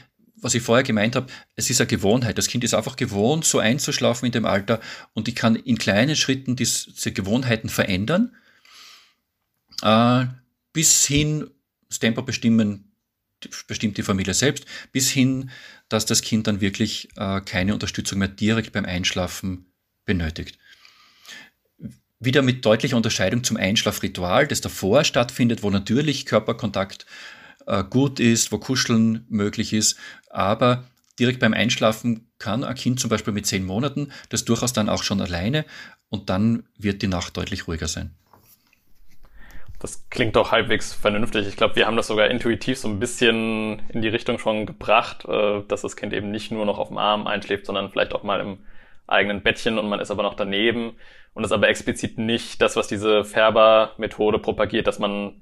was 0.41 0.55
ich 0.55 0.63
vorher 0.63 0.84
gemeint 0.84 1.15
habe, 1.15 1.28
es 1.55 1.69
ist 1.69 1.80
eine 1.80 1.88
Gewohnheit. 1.88 2.38
Das 2.38 2.47
Kind 2.47 2.63
ist 2.63 2.74
einfach 2.74 2.95
gewohnt, 2.95 3.45
so 3.45 3.59
einzuschlafen 3.59 4.26
in 4.26 4.32
dem 4.32 4.45
Alter 4.45 4.82
und 5.13 5.28
ich 5.28 5.36
kann 5.36 5.55
in 5.55 5.78
kleinen 5.78 6.15
Schritten 6.15 6.55
diese 6.55 7.11
Gewohnheiten 7.11 7.69
verändern, 7.69 8.36
äh, 9.82 10.25
bis 10.73 11.05
hin, 11.05 11.49
das 11.89 11.99
Tempo 11.99 12.21
bestimmen, 12.21 12.91
bestimmt 13.67 13.97
die 13.97 14.03
Familie 14.03 14.34
selbst, 14.34 14.65
bis 14.91 15.09
hin, 15.09 15.49
dass 15.89 16.05
das 16.05 16.21
Kind 16.21 16.47
dann 16.47 16.61
wirklich 16.61 17.09
äh, 17.17 17.41
keine 17.41 17.73
Unterstützung 17.73 18.19
mehr 18.19 18.27
direkt 18.27 18.71
beim 18.71 18.86
Einschlafen 18.86 19.65
benötigt. 20.05 20.57
Wieder 22.19 22.43
mit 22.43 22.63
deutlicher 22.65 22.97
Unterscheidung 22.97 23.43
zum 23.43 23.57
Einschlafritual, 23.57 24.47
das 24.47 24.61
davor 24.61 25.03
stattfindet, 25.03 25.63
wo 25.63 25.71
natürlich 25.71 26.25
Körperkontakt 26.25 27.07
äh, 27.65 27.84
gut 27.84 28.19
ist, 28.19 28.51
wo 28.51 28.59
Kuscheln 28.59 29.25
möglich 29.27 29.73
ist. 29.73 29.97
Aber 30.29 30.88
direkt 31.19 31.39
beim 31.39 31.53
Einschlafen 31.53 32.27
kann 32.38 32.63
ein 32.63 32.75
Kind 32.75 32.99
zum 32.99 33.09
Beispiel 33.09 33.34
mit 33.34 33.45
zehn 33.45 33.65
Monaten 33.65 34.11
das 34.29 34.45
durchaus 34.45 34.73
dann 34.73 34.89
auch 34.89 35.03
schon 35.03 35.21
alleine 35.21 35.65
und 36.09 36.29
dann 36.29 36.63
wird 36.77 37.01
die 37.01 37.07
Nacht 37.07 37.38
deutlich 37.38 37.67
ruhiger 37.67 37.88
sein. 37.88 38.15
Das 39.82 40.07
klingt 40.11 40.36
doch 40.36 40.51
halbwegs 40.51 40.93
vernünftig. 40.93 41.47
Ich 41.47 41.57
glaube, 41.57 41.75
wir 41.75 41.88
haben 41.88 41.97
das 41.97 42.05
sogar 42.05 42.27
intuitiv 42.27 42.77
so 42.77 42.88
ein 42.88 42.99
bisschen 42.99 43.82
in 43.89 44.03
die 44.03 44.09
Richtung 44.09 44.38
schon 44.38 44.67
gebracht, 44.67 45.25
äh, 45.25 45.63
dass 45.67 45.82
das 45.82 45.95
Kind 45.95 46.13
eben 46.13 46.29
nicht 46.29 46.51
nur 46.51 46.67
noch 46.67 46.77
auf 46.77 46.89
dem 46.89 46.99
Arm 46.99 47.25
einschläft, 47.25 47.65
sondern 47.65 47.89
vielleicht 47.89 48.13
auch 48.13 48.21
mal 48.21 48.39
im 48.39 48.59
eigenen 49.07 49.41
Bettchen 49.41 49.79
und 49.79 49.89
man 49.89 49.99
ist 49.99 50.11
aber 50.11 50.21
noch 50.21 50.36
daneben 50.36 50.93
und 51.34 51.43
ist 51.43 51.51
aber 51.51 51.67
explizit 51.67 52.19
nicht 52.19 52.61
das, 52.61 52.75
was 52.75 52.88
diese 52.88 53.25
Färber-Methode 53.25 54.38
propagiert, 54.38 54.86
dass 54.86 54.99
man 54.99 55.41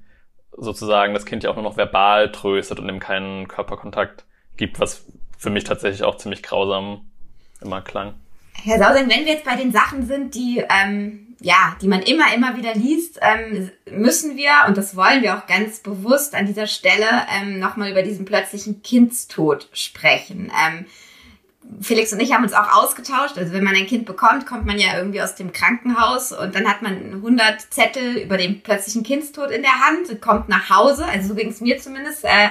sozusagen 0.56 1.12
das 1.12 1.26
Kind 1.26 1.44
ja 1.44 1.50
auch 1.50 1.54
nur 1.54 1.64
noch 1.64 1.76
verbal 1.76 2.32
tröstet 2.32 2.80
und 2.80 2.88
ihm 2.88 2.98
keinen 2.98 3.46
Körperkontakt 3.46 4.24
gibt, 4.56 4.80
was 4.80 5.06
für 5.36 5.50
mich 5.50 5.64
tatsächlich 5.64 6.02
auch 6.02 6.16
ziemlich 6.16 6.42
grausam 6.42 7.10
immer 7.60 7.82
klang. 7.82 8.14
Herr 8.62 8.78
Sauseng, 8.78 9.08
wenn 9.10 9.26
wir 9.26 9.34
jetzt 9.34 9.44
bei 9.44 9.56
den 9.56 9.70
Sachen 9.70 10.06
sind, 10.06 10.34
die 10.34 10.64
ähm, 10.68 11.29
ja, 11.40 11.76
die 11.80 11.88
man 11.88 12.02
immer, 12.02 12.34
immer 12.34 12.56
wieder 12.56 12.74
liest, 12.74 13.18
ähm, 13.22 13.70
müssen 13.90 14.36
wir, 14.36 14.50
und 14.68 14.76
das 14.76 14.94
wollen 14.94 15.22
wir 15.22 15.36
auch 15.36 15.46
ganz 15.46 15.80
bewusst 15.80 16.34
an 16.34 16.46
dieser 16.46 16.66
Stelle, 16.66 17.06
ähm, 17.34 17.58
nochmal 17.58 17.90
über 17.90 18.02
diesen 18.02 18.26
plötzlichen 18.26 18.82
Kindstod 18.82 19.68
sprechen. 19.72 20.52
Ähm, 20.66 20.84
Felix 21.80 22.12
und 22.12 22.20
ich 22.20 22.32
haben 22.32 22.42
uns 22.42 22.52
auch 22.52 22.72
ausgetauscht. 22.72 23.38
Also 23.38 23.52
wenn 23.52 23.64
man 23.64 23.76
ein 23.76 23.86
Kind 23.86 24.04
bekommt, 24.04 24.44
kommt 24.44 24.66
man 24.66 24.78
ja 24.78 24.96
irgendwie 24.96 25.22
aus 25.22 25.34
dem 25.34 25.52
Krankenhaus 25.52 26.32
und 26.32 26.54
dann 26.54 26.68
hat 26.68 26.82
man 26.82 27.14
100 27.14 27.60
Zettel 27.72 28.16
über 28.16 28.36
den 28.36 28.60
plötzlichen 28.62 29.02
Kindstod 29.02 29.50
in 29.50 29.62
der 29.62 29.80
Hand, 29.80 30.20
kommt 30.20 30.48
nach 30.48 30.68
Hause, 30.68 31.04
also 31.06 31.28
so 31.28 31.34
ging 31.34 31.50
es 31.50 31.60
mir 31.60 31.78
zumindest, 31.78 32.24
äh, 32.24 32.48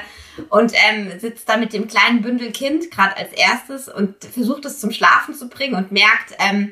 und 0.50 0.72
ähm, 0.90 1.20
sitzt 1.20 1.50
da 1.50 1.58
mit 1.58 1.74
dem 1.74 1.88
kleinen 1.88 2.22
Bündel 2.22 2.52
Kind 2.52 2.92
gerade 2.92 3.18
als 3.18 3.34
erstes 3.34 3.90
und 3.90 4.24
versucht 4.24 4.66
es 4.66 4.80
zum 4.80 4.92
Schlafen 4.92 5.36
zu 5.36 5.50
bringen 5.50 5.76
und 5.76 5.92
merkt, 5.92 6.36
ähm, 6.40 6.72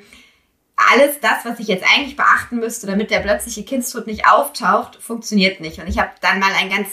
alles 0.77 1.19
das, 1.19 1.43
was 1.43 1.59
ich 1.59 1.67
jetzt 1.67 1.83
eigentlich 1.83 2.15
beachten 2.15 2.57
müsste, 2.57 2.87
damit 2.87 3.09
der 3.09 3.19
plötzliche 3.19 3.63
Kindstod 3.63 4.07
nicht 4.07 4.27
auftaucht, 4.27 5.01
funktioniert 5.01 5.59
nicht. 5.59 5.79
Und 5.79 5.87
ich 5.87 5.97
habe 5.97 6.11
dann 6.21 6.39
mal 6.39 6.51
ein 6.57 6.69
ganz, 6.69 6.89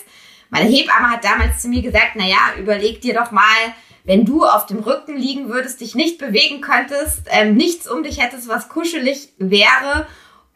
meine 0.49 0.69
Hebamme 0.69 1.11
hat 1.11 1.25
damals 1.25 1.61
zu 1.61 1.69
mir 1.69 1.83
gesagt, 1.83 2.13
na 2.15 2.27
ja, 2.27 2.55
überleg 2.59 3.03
dir 3.03 3.15
doch 3.15 3.31
mal, 3.31 3.45
wenn 4.05 4.25
du 4.25 4.45
auf 4.45 4.67
dem 4.67 4.79
Rücken 4.79 5.17
liegen 5.17 5.49
würdest, 5.49 5.81
dich 5.81 5.95
nicht 5.95 6.19
bewegen 6.19 6.61
könntest, 6.61 7.23
ähm, 7.27 7.55
nichts 7.55 7.89
um 7.89 8.03
dich 8.03 8.21
hättest, 8.21 8.49
was 8.49 8.69
kuschelig 8.69 9.31
wäre, 9.39 10.07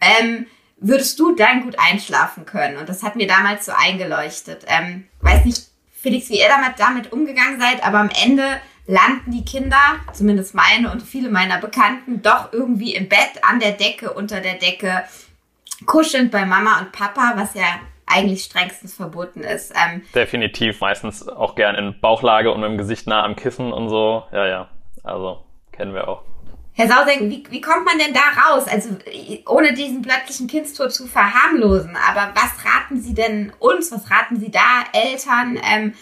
ähm, 0.00 0.46
würdest 0.78 1.18
du 1.18 1.34
dann 1.34 1.62
gut 1.62 1.76
einschlafen 1.78 2.46
können. 2.46 2.76
Und 2.78 2.88
das 2.88 3.02
hat 3.02 3.16
mir 3.16 3.26
damals 3.26 3.66
so 3.66 3.72
eingeleuchtet. 3.72 4.64
Ähm, 4.68 5.06
weiß 5.20 5.44
nicht, 5.44 5.68
Felix, 5.92 6.28
wie 6.30 6.38
ihr 6.38 6.48
damit, 6.48 6.78
damit 6.78 7.12
umgegangen 7.12 7.60
seid, 7.60 7.84
aber 7.84 7.98
am 7.98 8.10
Ende 8.22 8.60
landen 8.88 9.30
die 9.30 9.44
Kinder, 9.44 9.76
zumindest 10.14 10.54
meine 10.54 10.90
und 10.90 11.02
viele 11.02 11.28
meiner 11.28 11.58
Bekannten, 11.60 12.22
doch 12.22 12.52
irgendwie 12.52 12.94
im 12.94 13.08
Bett, 13.08 13.42
an 13.42 13.60
der 13.60 13.72
Decke, 13.72 14.14
unter 14.14 14.40
der 14.40 14.54
Decke, 14.54 15.04
kuschelnd 15.86 16.32
bei 16.32 16.44
Mama 16.46 16.80
und 16.80 16.90
Papa, 16.90 17.34
was 17.36 17.54
ja 17.54 17.66
eigentlich 18.06 18.42
strengstens 18.44 18.94
verboten 18.94 19.42
ist. 19.42 19.72
Ähm, 19.76 20.02
Definitiv, 20.14 20.80
meistens 20.80 21.28
auch 21.28 21.54
gern 21.54 21.74
in 21.74 22.00
Bauchlage 22.00 22.50
und 22.50 22.62
mit 22.62 22.70
dem 22.70 22.78
Gesicht 22.78 23.06
nah 23.06 23.24
am 23.24 23.36
Kissen 23.36 23.72
und 23.72 23.90
so. 23.90 24.24
Ja, 24.32 24.46
ja, 24.46 24.68
also 25.04 25.44
kennen 25.70 25.92
wir 25.92 26.08
auch. 26.08 26.22
Herr 26.72 26.88
Sauseng, 26.88 27.28
wie, 27.28 27.44
wie 27.50 27.60
kommt 27.60 27.84
man 27.84 27.98
denn 27.98 28.14
da 28.14 28.20
raus? 28.40 28.66
Also 28.68 28.90
ohne 29.46 29.74
diesen 29.74 30.00
plötzlichen 30.00 30.46
Kindstod 30.46 30.92
zu 30.92 31.06
verharmlosen, 31.06 31.94
aber 32.08 32.32
was 32.34 32.64
raten 32.64 33.02
Sie 33.02 33.12
denn 33.12 33.52
uns, 33.58 33.92
was 33.92 34.10
raten 34.10 34.38
Sie 34.40 34.50
da 34.50 34.84
Eltern, 34.92 35.58
ähm, 35.62 35.92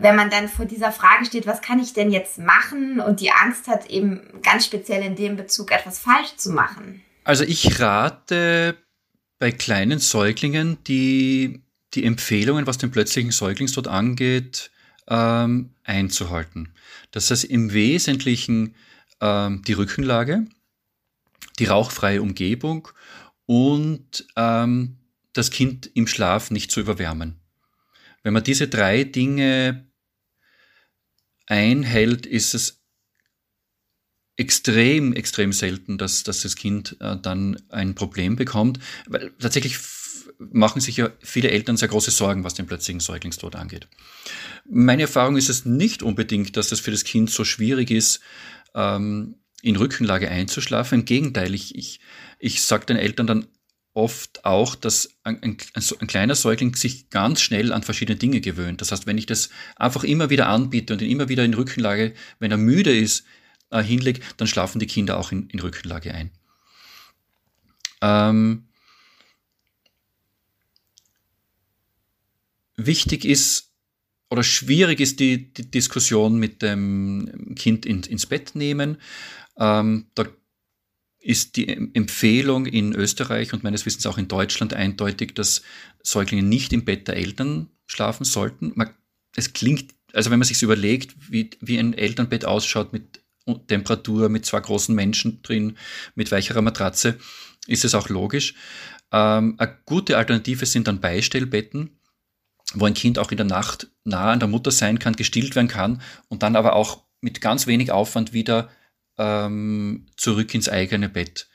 wenn 0.00 0.16
man 0.16 0.30
dann 0.30 0.48
vor 0.48 0.66
dieser 0.66 0.92
Frage 0.92 1.24
steht, 1.24 1.46
was 1.46 1.62
kann 1.62 1.78
ich 1.78 1.92
denn 1.92 2.10
jetzt 2.10 2.38
machen 2.38 3.00
und 3.00 3.20
die 3.20 3.30
Angst 3.30 3.68
hat, 3.68 3.90
eben 3.90 4.20
ganz 4.42 4.66
speziell 4.66 5.02
in 5.02 5.16
dem 5.16 5.36
Bezug 5.36 5.70
etwas 5.72 5.98
falsch 5.98 6.36
zu 6.36 6.50
machen? 6.50 7.02
Also 7.24 7.44
ich 7.44 7.80
rate 7.80 8.76
bei 9.38 9.50
kleinen 9.50 9.98
Säuglingen 9.98 10.78
die, 10.84 11.62
die 11.94 12.04
Empfehlungen, 12.04 12.66
was 12.66 12.78
den 12.78 12.90
plötzlichen 12.90 13.30
Säuglingstod 13.30 13.88
angeht, 13.88 14.70
ähm, 15.08 15.70
einzuhalten. 15.84 16.72
Das 17.10 17.30
heißt 17.30 17.44
im 17.44 17.72
Wesentlichen 17.72 18.74
ähm, 19.20 19.62
die 19.66 19.72
Rückenlage, 19.72 20.44
die 21.58 21.66
rauchfreie 21.66 22.22
Umgebung 22.22 22.88
und 23.46 24.26
ähm, 24.36 24.96
das 25.32 25.50
Kind 25.50 25.90
im 25.94 26.06
Schlaf 26.06 26.50
nicht 26.50 26.70
zu 26.70 26.80
überwärmen. 26.80 27.40
Wenn 28.24 28.32
man 28.32 28.42
diese 28.42 28.66
drei 28.66 29.04
Dinge 29.04 29.86
einhält, 31.46 32.26
ist 32.26 32.54
es 32.54 32.82
extrem, 34.36 35.12
extrem 35.12 35.52
selten, 35.52 35.98
dass, 35.98 36.24
dass 36.24 36.42
das 36.42 36.56
Kind 36.56 36.96
äh, 37.00 37.16
dann 37.20 37.62
ein 37.68 37.94
Problem 37.94 38.34
bekommt, 38.34 38.80
weil 39.06 39.30
tatsächlich 39.38 39.78
machen 40.38 40.80
sich 40.80 40.96
ja 40.96 41.10
viele 41.20 41.50
Eltern 41.50 41.76
sehr 41.76 41.88
große 41.88 42.10
Sorgen, 42.10 42.42
was 42.42 42.54
den 42.54 42.66
plötzlichen 42.66 42.98
Säuglingstod 42.98 43.54
angeht. 43.54 43.86
Meine 44.68 45.02
Erfahrung 45.02 45.36
ist 45.36 45.50
es 45.50 45.64
nicht 45.64 46.02
unbedingt, 46.02 46.56
dass 46.56 46.72
es 46.72 46.80
für 46.80 46.90
das 46.90 47.04
Kind 47.04 47.30
so 47.30 47.44
schwierig 47.44 47.90
ist, 47.90 48.20
ähm, 48.74 49.36
in 49.62 49.76
Rückenlage 49.76 50.28
einzuschlafen. 50.28 51.00
Im 51.00 51.04
Gegenteil, 51.04 51.54
ich, 51.54 51.76
ich, 51.76 52.00
ich 52.38 52.62
sage 52.62 52.86
den 52.86 52.96
Eltern 52.96 53.26
dann 53.26 53.46
oft 53.94 54.44
auch, 54.44 54.74
dass 54.74 55.08
ein, 55.22 55.40
ein, 55.42 55.56
ein, 55.74 56.06
kleiner 56.06 56.34
Säugling 56.34 56.74
sich 56.74 57.10
ganz 57.10 57.40
schnell 57.40 57.72
an 57.72 57.84
verschiedene 57.84 58.18
Dinge 58.18 58.40
gewöhnt. 58.40 58.80
Das 58.80 58.90
heißt, 58.90 59.06
wenn 59.06 59.18
ich 59.18 59.26
das 59.26 59.50
einfach 59.76 60.02
immer 60.02 60.30
wieder 60.30 60.48
anbiete 60.48 60.92
und 60.92 61.00
ihn 61.00 61.10
immer 61.10 61.28
wieder 61.28 61.44
in 61.44 61.54
Rückenlage, 61.54 62.12
wenn 62.40 62.50
er 62.50 62.56
müde 62.56 62.94
ist, 62.94 63.24
äh, 63.70 63.82
hinlege, 63.82 64.20
dann 64.36 64.48
schlafen 64.48 64.80
die 64.80 64.88
Kinder 64.88 65.18
auch 65.18 65.30
in, 65.30 65.48
in 65.48 65.60
Rückenlage 65.60 66.12
ein. 66.12 66.30
Ähm, 68.02 68.64
wichtig 72.76 73.24
ist 73.24 73.70
oder 74.28 74.42
schwierig 74.42 74.98
ist 74.98 75.20
die, 75.20 75.52
die 75.52 75.70
Diskussion 75.70 76.36
mit 76.36 76.60
dem 76.60 77.54
Kind 77.54 77.86
in, 77.86 78.02
ins 78.02 78.26
Bett 78.26 78.56
nehmen. 78.56 78.96
Ähm, 79.56 80.06
da 80.16 80.24
ist 81.24 81.56
die 81.56 81.68
Empfehlung 81.68 82.66
in 82.66 82.94
Österreich 82.94 83.54
und 83.54 83.64
meines 83.64 83.86
Wissens 83.86 84.06
auch 84.06 84.18
in 84.18 84.28
Deutschland 84.28 84.74
eindeutig, 84.74 85.34
dass 85.34 85.62
Säuglinge 86.02 86.42
nicht 86.42 86.72
im 86.74 86.84
Bett 86.84 87.08
der 87.08 87.16
Eltern 87.16 87.70
schlafen 87.86 88.24
sollten. 88.24 88.72
Man, 88.74 88.90
es 89.34 89.54
klingt, 89.54 89.94
also 90.12 90.30
wenn 90.30 90.38
man 90.38 90.46
sich 90.46 90.62
überlegt, 90.62 91.14
wie, 91.30 91.48
wie 91.60 91.78
ein 91.78 91.94
Elternbett 91.94 92.44
ausschaut 92.44 92.92
mit 92.92 93.22
Temperatur, 93.68 94.28
mit 94.28 94.44
zwei 94.44 94.60
großen 94.60 94.94
Menschen 94.94 95.40
drin, 95.42 95.78
mit 96.14 96.30
weicherer 96.30 96.62
Matratze, 96.62 97.18
ist 97.66 97.86
es 97.86 97.94
auch 97.94 98.10
logisch. 98.10 98.54
Ähm, 99.10 99.54
eine 99.56 99.78
gute 99.86 100.18
Alternative 100.18 100.66
sind 100.66 100.88
dann 100.88 101.00
Beistellbetten, 101.00 101.98
wo 102.74 102.84
ein 102.84 102.94
Kind 102.94 103.18
auch 103.18 103.30
in 103.30 103.38
der 103.38 103.46
Nacht 103.46 103.88
nah 104.04 104.30
an 104.30 104.40
der 104.40 104.48
Mutter 104.48 104.70
sein 104.70 104.98
kann, 104.98 105.16
gestillt 105.16 105.56
werden 105.56 105.68
kann 105.68 106.02
und 106.28 106.42
dann 106.42 106.54
aber 106.54 106.74
auch 106.74 107.04
mit 107.22 107.40
ganz 107.40 107.66
wenig 107.66 107.90
Aufwand 107.90 108.34
wieder 108.34 108.68
ähm, 109.18 110.06
zurück 110.16 110.54
ins 110.54 110.68
eigene 110.68 111.08
Bett 111.08 111.48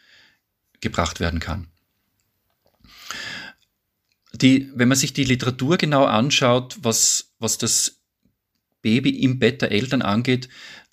gebracht 0.81 1.19
werden 1.19 1.39
kann. 1.39 1.67
Die, 4.33 4.71
wenn 4.75 4.87
man 4.87 4.97
sich 4.97 5.13
die 5.13 5.23
Literatur 5.23 5.77
genau 5.77 6.05
anschaut, 6.05 6.77
was, 6.81 7.33
was 7.39 7.57
das 7.57 7.99
Baby 8.81 9.09
im 9.21 9.39
Bett 9.39 9.61
der 9.61 9.71
Eltern 9.71 10.01
angeht, 10.01 10.47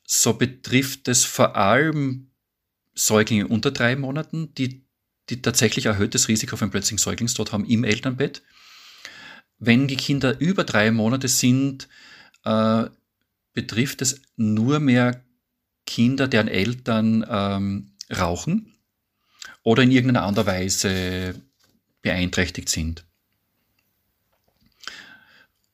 so 0.05 0.35
betrifft 0.35 1.09
es 1.09 1.25
vor 1.25 1.57
allem 1.57 2.31
Säuglinge 2.95 3.47
unter 3.47 3.71
drei 3.71 3.95
Monaten, 3.95 4.55
die, 4.55 4.85
die 5.29 5.43
tatsächlich 5.43 5.87
erhöhtes 5.87 6.29
Risiko 6.29 6.55
auf 6.55 6.63
einen 6.63 6.71
plötzlichen 6.71 6.99
Säuglingstod 6.99 7.53
haben 7.53 7.67
im 7.67 7.85
Elternbett. 7.85 8.43
Wenn 9.59 9.87
die 9.87 9.97
Kinder 9.97 10.41
über 10.41 10.65
drei 10.65 10.91
Monate 10.91 11.29
sind, 11.29 11.89
äh, 12.45 12.85
betrifft 13.53 14.03
es 14.03 14.23
nur 14.37 14.81
mehr 14.81 15.26
Kinder, 15.87 16.29
deren 16.29 16.49
Eltern 16.49 17.25
ähm, 17.29 17.93
rauchen 18.15 18.75
oder 19.63 19.83
in 19.83 19.91
irgendeiner 19.91 20.27
anderen 20.27 20.47
Weise 20.47 21.35
beeinträchtigt 22.03 22.69
sind. 22.69 23.05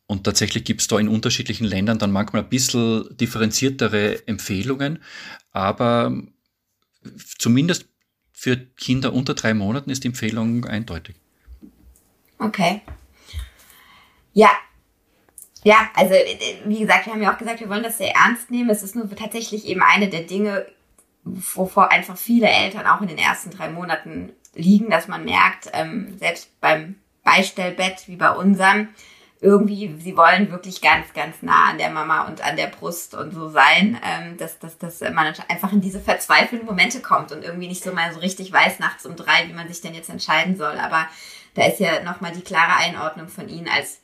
Und 0.06 0.24
tatsächlich 0.24 0.64
gibt 0.64 0.82
es 0.82 0.88
da 0.88 0.98
in 0.98 1.08
unterschiedlichen 1.08 1.64
Ländern 1.64 1.98
dann 1.98 2.12
manchmal 2.12 2.42
ein 2.42 2.48
bisschen 2.48 3.16
differenziertere 3.16 4.26
Empfehlungen, 4.26 4.98
aber 5.52 6.14
zumindest 7.38 7.86
für 8.32 8.56
Kinder 8.56 9.12
unter 9.12 9.34
drei 9.34 9.54
Monaten 9.54 9.90
ist 9.90 10.04
die 10.04 10.08
Empfehlung 10.08 10.64
eindeutig. 10.66 11.16
Okay. 12.38 12.82
Ja. 14.34 14.50
Ja, 15.64 15.90
also 15.94 16.14
wie 16.64 16.80
gesagt, 16.80 17.06
wir 17.06 17.12
haben 17.12 17.22
ja 17.22 17.32
auch 17.32 17.38
gesagt, 17.38 17.60
wir 17.60 17.68
wollen 17.68 17.84
das 17.84 17.98
sehr 17.98 18.14
ernst 18.14 18.50
nehmen. 18.50 18.70
Es 18.70 18.82
ist 18.82 18.96
nur 18.96 19.08
tatsächlich 19.14 19.66
eben 19.66 19.82
eine 19.82 20.08
der 20.08 20.22
Dinge, 20.22 20.66
wovor 21.24 21.92
einfach 21.92 22.16
viele 22.16 22.48
Eltern 22.48 22.86
auch 22.86 23.00
in 23.00 23.08
den 23.08 23.18
ersten 23.18 23.50
drei 23.50 23.68
Monaten 23.68 24.32
liegen, 24.54 24.90
dass 24.90 25.08
man 25.08 25.24
merkt, 25.24 25.70
ähm, 25.72 26.18
selbst 26.18 26.60
beim 26.60 26.96
Beistellbett 27.22 28.08
wie 28.08 28.16
bei 28.16 28.30
unserem, 28.30 28.88
irgendwie, 29.40 29.96
sie 29.98 30.16
wollen 30.16 30.50
wirklich 30.50 30.80
ganz, 30.80 31.12
ganz 31.14 31.42
nah 31.42 31.70
an 31.70 31.78
der 31.78 31.90
Mama 31.90 32.26
und 32.26 32.44
an 32.44 32.56
der 32.56 32.68
Brust 32.68 33.14
und 33.14 33.32
so 33.32 33.48
sein, 33.48 34.00
ähm, 34.04 34.36
dass, 34.36 34.58
dass, 34.58 34.78
dass 34.78 35.00
man 35.00 35.32
einfach 35.48 35.72
in 35.72 35.80
diese 35.80 36.00
verzweifelnden 36.00 36.66
Momente 36.66 37.00
kommt 37.00 37.32
und 37.32 37.44
irgendwie 37.44 37.68
nicht 37.68 37.82
so 37.82 37.92
mal 37.92 38.12
so 38.12 38.20
richtig 38.20 38.52
weiß 38.52 38.78
nachts 38.78 39.06
um 39.06 39.16
drei, 39.16 39.48
wie 39.48 39.52
man 39.52 39.68
sich 39.68 39.80
denn 39.80 39.94
jetzt 39.94 40.10
entscheiden 40.10 40.56
soll. 40.56 40.76
Aber 40.78 41.08
da 41.54 41.66
ist 41.66 41.80
ja 41.80 42.02
nochmal 42.02 42.32
die 42.32 42.42
klare 42.42 42.76
Einordnung 42.76 43.28
von 43.28 43.48
Ihnen 43.48 43.68
als 43.68 44.01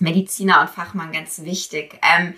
Mediziner 0.00 0.60
und 0.60 0.70
Fachmann 0.70 1.12
ganz 1.12 1.42
wichtig. 1.42 1.98
Ähm, 2.02 2.34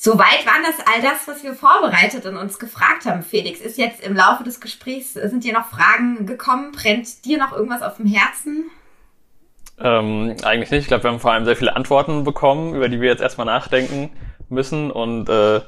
Soweit 0.00 0.46
waren 0.46 0.62
das 0.62 0.78
all 0.86 1.02
das, 1.02 1.26
was 1.26 1.42
wir 1.42 1.54
vorbereitet 1.54 2.24
und 2.24 2.36
uns 2.36 2.60
gefragt 2.60 3.04
haben, 3.04 3.24
Felix. 3.24 3.60
Ist 3.60 3.78
jetzt 3.78 4.00
im 4.00 4.14
Laufe 4.14 4.44
des 4.44 4.60
Gesprächs, 4.60 5.14
sind 5.14 5.42
dir 5.42 5.52
noch 5.52 5.66
Fragen 5.66 6.24
gekommen? 6.24 6.70
Brennt 6.70 7.24
dir 7.24 7.36
noch 7.36 7.50
irgendwas 7.52 7.82
auf 7.82 7.96
dem 7.96 8.06
Herzen? 8.06 8.70
Ähm, 9.80 10.36
eigentlich 10.44 10.70
nicht. 10.70 10.82
Ich 10.82 10.86
glaube, 10.86 11.02
wir 11.02 11.10
haben 11.10 11.18
vor 11.18 11.32
allem 11.32 11.44
sehr 11.44 11.56
viele 11.56 11.74
Antworten 11.74 12.22
bekommen, 12.22 12.76
über 12.76 12.88
die 12.88 13.00
wir 13.00 13.08
jetzt 13.08 13.22
erstmal 13.22 13.46
nachdenken 13.46 14.10
müssen. 14.48 14.92
Und 14.92 15.28
äh, 15.28 15.62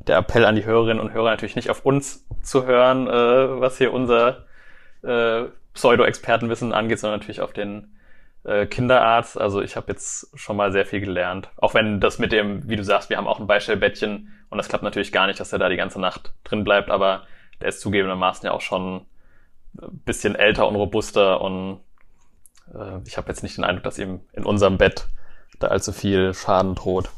der 0.00 0.16
Appell 0.18 0.44
an 0.44 0.56
die 0.56 0.64
Hörerinnen 0.64 0.98
und 0.98 1.12
Hörer 1.12 1.30
natürlich 1.30 1.54
nicht 1.54 1.70
auf 1.70 1.86
uns 1.86 2.26
zu 2.42 2.66
hören, 2.66 3.06
äh, 3.06 3.60
was 3.60 3.78
hier 3.78 3.92
unser 3.92 4.46
äh, 5.02 5.44
Pseudo-Expertenwissen 5.74 6.72
angeht, 6.72 6.98
sondern 6.98 7.20
natürlich 7.20 7.40
auf 7.40 7.52
den 7.52 7.95
äh, 8.46 8.66
Kinderarzt. 8.66 9.38
Also 9.40 9.60
ich 9.60 9.76
habe 9.76 9.92
jetzt 9.92 10.30
schon 10.38 10.56
mal 10.56 10.72
sehr 10.72 10.86
viel 10.86 11.00
gelernt. 11.00 11.50
Auch 11.56 11.74
wenn 11.74 12.00
das 12.00 12.18
mit 12.18 12.32
dem, 12.32 12.68
wie 12.68 12.76
du 12.76 12.84
sagst, 12.84 13.10
wir 13.10 13.16
haben 13.16 13.26
auch 13.26 13.40
ein 13.40 13.46
Beistellbettchen 13.46 14.32
und 14.48 14.58
das 14.58 14.68
klappt 14.68 14.84
natürlich 14.84 15.12
gar 15.12 15.26
nicht, 15.26 15.40
dass 15.40 15.52
er 15.52 15.58
da 15.58 15.68
die 15.68 15.76
ganze 15.76 16.00
Nacht 16.00 16.32
drin 16.44 16.64
bleibt, 16.64 16.90
aber 16.90 17.26
der 17.60 17.68
ist 17.68 17.80
zugegebenermaßen 17.80 18.46
ja 18.46 18.52
auch 18.52 18.60
schon 18.60 19.06
ein 19.82 20.00
bisschen 20.04 20.34
älter 20.34 20.68
und 20.68 20.76
robuster 20.76 21.40
und 21.40 21.80
äh, 22.72 23.00
ich 23.06 23.16
habe 23.16 23.28
jetzt 23.28 23.42
nicht 23.42 23.56
den 23.56 23.64
Eindruck, 23.64 23.84
dass 23.84 23.98
ihm 23.98 24.20
in 24.32 24.44
unserem 24.44 24.78
Bett 24.78 25.06
da 25.58 25.68
allzu 25.68 25.92
viel 25.92 26.34
Schaden 26.34 26.74
droht. 26.74 27.10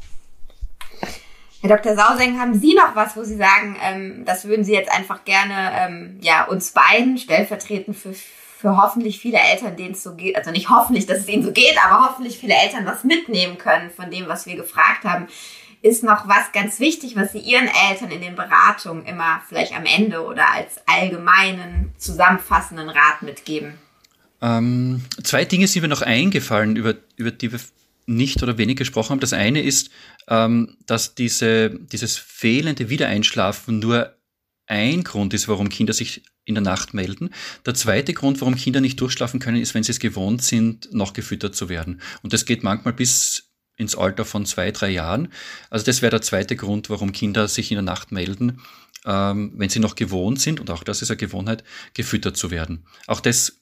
Herr 1.61 1.75
Dr. 1.75 1.93
Sauseng, 1.93 2.39
haben 2.39 2.53
Sie 2.53 2.73
noch 2.73 2.95
was, 2.95 3.17
wo 3.17 3.23
Sie 3.23 3.35
sagen, 3.35 3.77
ähm, 3.81 4.23
das 4.25 4.45
würden 4.45 4.63
Sie 4.63 4.73
jetzt 4.73 4.91
einfach 4.91 5.25
gerne 5.25 5.71
ähm, 5.75 6.17
ja, 6.21 6.45
uns 6.45 6.71
beiden 6.71 7.17
stellvertretend 7.17 7.97
für, 7.97 8.13
für 8.59 8.75
hoffentlich 8.75 9.19
viele 9.19 9.37
Eltern, 9.37 9.77
denen 9.77 9.93
es 9.93 10.03
so 10.03 10.15
geht, 10.15 10.35
also 10.35 10.51
nicht 10.51 10.69
hoffentlich, 10.69 11.05
dass 11.05 11.19
es 11.19 11.29
ihnen 11.29 11.43
so 11.43 11.53
geht, 11.53 11.77
aber 11.81 12.09
hoffentlich 12.09 12.37
viele 12.37 12.55
Eltern 12.55 12.85
was 12.85 13.05
mitnehmen 13.05 13.57
können 13.57 13.89
von 13.89 14.11
dem, 14.11 14.27
was 14.27 14.45
wir 14.47 14.57
gefragt 14.57 15.05
haben. 15.05 15.27
Ist 15.81 16.03
noch 16.03 16.27
was 16.27 16.51
ganz 16.51 16.81
wichtig, 16.81 17.15
was 17.15 17.31
Sie 17.31 17.39
Ihren 17.39 17.69
Eltern 17.89 18.11
in 18.11 18.19
den 18.19 18.35
Beratungen 18.35 19.05
immer 19.05 19.41
vielleicht 19.47 19.73
am 19.73 19.85
Ende 19.85 20.25
oder 20.25 20.51
als 20.51 20.75
allgemeinen, 20.87 21.93
zusammenfassenden 21.97 22.89
Rat 22.89 23.21
mitgeben? 23.21 23.75
Ähm, 24.41 25.05
zwei 25.23 25.45
Dinge 25.45 25.65
sind 25.67 25.83
mir 25.83 25.87
noch 25.87 26.01
eingefallen, 26.01 26.75
über, 26.75 26.95
über 27.15 27.31
die 27.31 27.53
wir 27.53 27.61
nicht 28.07 28.43
oder 28.43 28.57
wenig 28.57 28.75
gesprochen 28.75 29.11
haben. 29.11 29.19
Das 29.21 29.31
eine 29.31 29.61
ist, 29.61 29.89
ähm, 30.27 30.75
dass 30.85 31.15
diese, 31.15 31.69
dieses 31.69 32.17
fehlende 32.17 32.89
Wiedereinschlafen 32.89 33.79
nur 33.79 34.13
ein 34.69 35.03
Grund 35.03 35.33
ist, 35.33 35.47
warum 35.47 35.67
Kinder 35.69 35.93
sich 35.93 36.23
in 36.45 36.55
der 36.55 36.63
Nacht 36.63 36.93
melden. 36.93 37.31
Der 37.65 37.73
zweite 37.73 38.13
Grund, 38.13 38.39
warum 38.39 38.55
Kinder 38.55 38.81
nicht 38.81 39.01
durchschlafen 39.01 39.39
können, 39.39 39.57
ist, 39.57 39.73
wenn 39.73 39.83
sie 39.83 39.91
es 39.91 39.99
gewohnt 39.99 40.43
sind, 40.43 40.93
noch 40.93 41.13
gefüttert 41.13 41.55
zu 41.55 41.69
werden. 41.69 42.01
Und 42.21 42.33
das 42.33 42.45
geht 42.45 42.63
manchmal 42.63 42.93
bis 42.93 43.51
ins 43.77 43.95
Alter 43.95 44.25
von 44.25 44.45
zwei, 44.45 44.71
drei 44.71 44.89
Jahren. 44.89 45.29
Also 45.69 45.85
das 45.85 46.01
wäre 46.01 46.11
der 46.11 46.21
zweite 46.21 46.55
Grund, 46.55 46.89
warum 46.89 47.11
Kinder 47.11 47.47
sich 47.47 47.71
in 47.71 47.75
der 47.75 47.83
Nacht 47.83 48.11
melden, 48.11 48.61
ähm, 49.05 49.53
wenn 49.55 49.69
sie 49.69 49.79
noch 49.79 49.95
gewohnt 49.95 50.39
sind, 50.39 50.59
und 50.59 50.69
auch 50.69 50.83
das 50.83 51.01
ist 51.01 51.09
eine 51.09 51.17
Gewohnheit, 51.17 51.63
gefüttert 51.93 52.37
zu 52.37 52.51
werden. 52.51 52.85
Auch 53.07 53.21
das 53.21 53.61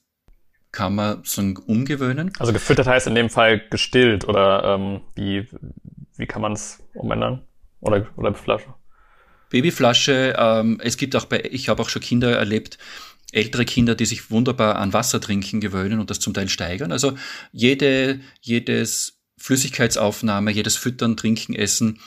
kann 0.72 0.94
man 0.94 1.22
so 1.24 1.40
umgewöhnen. 1.66 2.32
Also 2.38 2.52
gefüttert 2.52 2.86
heißt 2.86 3.06
in 3.06 3.14
dem 3.14 3.30
Fall 3.30 3.60
gestillt 3.70 4.26
oder 4.28 4.74
ähm, 4.74 5.00
wie, 5.14 5.48
wie 6.16 6.26
kann 6.26 6.42
man 6.42 6.52
es 6.52 6.82
umändern? 6.94 7.42
Oder, 7.80 8.06
oder 8.16 8.34
Flasche? 8.34 8.74
Babyflasche, 9.50 10.34
ähm, 10.38 10.80
es 10.82 10.96
gibt 10.96 11.16
auch 11.16 11.24
bei, 11.24 11.42
ich 11.50 11.68
habe 11.68 11.82
auch 11.82 11.88
schon 11.88 12.02
Kinder 12.02 12.36
erlebt, 12.36 12.78
ältere 13.32 13.64
Kinder, 13.64 13.94
die 13.94 14.06
sich 14.06 14.30
wunderbar 14.30 14.76
an 14.76 14.92
Wasser 14.92 15.20
trinken 15.20 15.60
gewöhnen 15.60 16.00
und 16.00 16.10
das 16.10 16.20
zum 16.20 16.34
Teil 16.34 16.48
steigern. 16.48 16.92
Also 16.92 17.16
jede, 17.52 18.20
jedes 18.40 19.18
Flüssigkeitsaufnahme, 19.36 20.50
jedes 20.50 20.76
Füttern, 20.76 21.16
Trinken, 21.16 21.54
Essen 21.54 22.00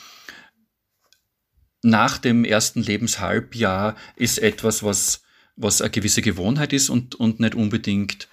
nach 1.82 2.18
dem 2.18 2.44
ersten 2.44 2.82
Lebenshalbjahr 2.82 3.96
ist 4.16 4.38
etwas, 4.38 4.82
was, 4.82 5.22
was 5.56 5.82
eine 5.82 5.90
gewisse 5.90 6.22
Gewohnheit 6.22 6.72
ist 6.72 6.88
und, 6.90 7.16
und 7.16 7.40
nicht 7.40 7.54
unbedingt 7.54 8.28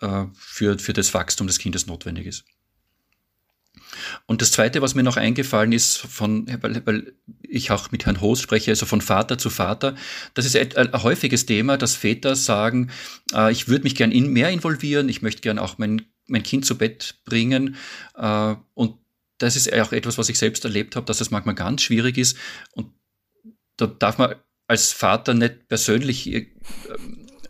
äh, 0.00 0.24
für, 0.34 0.78
für 0.78 0.92
das 0.92 1.14
Wachstum 1.14 1.46
des 1.46 1.58
Kindes 1.58 1.86
notwendig 1.86 2.26
ist. 2.26 2.44
Und 4.26 4.42
das 4.42 4.52
Zweite, 4.52 4.82
was 4.82 4.94
mir 4.94 5.02
noch 5.02 5.16
eingefallen 5.16 5.72
ist, 5.72 5.98
von, 5.98 6.46
weil, 6.62 6.82
weil 6.86 7.12
ich 7.42 7.70
auch 7.70 7.90
mit 7.90 8.06
Herrn 8.06 8.20
Hoos 8.20 8.40
spreche, 8.40 8.70
also 8.70 8.86
von 8.86 9.00
Vater 9.00 9.38
zu 9.38 9.50
Vater, 9.50 9.94
das 10.34 10.46
ist 10.46 10.56
ein, 10.56 10.76
ein 10.76 11.02
häufiges 11.02 11.46
Thema, 11.46 11.76
dass 11.76 11.96
Väter 11.96 12.36
sagen, 12.36 12.90
äh, 13.34 13.52
ich 13.52 13.68
würde 13.68 13.84
mich 13.84 13.94
gern 13.94 14.12
in, 14.12 14.32
mehr 14.32 14.50
involvieren, 14.50 15.08
ich 15.08 15.22
möchte 15.22 15.42
gern 15.42 15.58
auch 15.58 15.78
mein, 15.78 16.02
mein 16.26 16.42
Kind 16.42 16.64
zu 16.64 16.78
Bett 16.78 17.16
bringen. 17.24 17.76
Äh, 18.16 18.54
und 18.74 18.96
das 19.38 19.56
ist 19.56 19.72
auch 19.72 19.92
etwas, 19.92 20.18
was 20.18 20.28
ich 20.28 20.38
selbst 20.38 20.64
erlebt 20.64 20.96
habe, 20.96 21.06
dass 21.06 21.18
das 21.18 21.30
manchmal 21.30 21.54
ganz 21.54 21.82
schwierig 21.82 22.18
ist. 22.18 22.36
Und 22.72 22.92
da 23.76 23.86
darf 23.86 24.18
man 24.18 24.34
als 24.66 24.92
Vater 24.92 25.34
nicht 25.34 25.68
persönlich 25.68 26.32
äh, 26.32 26.46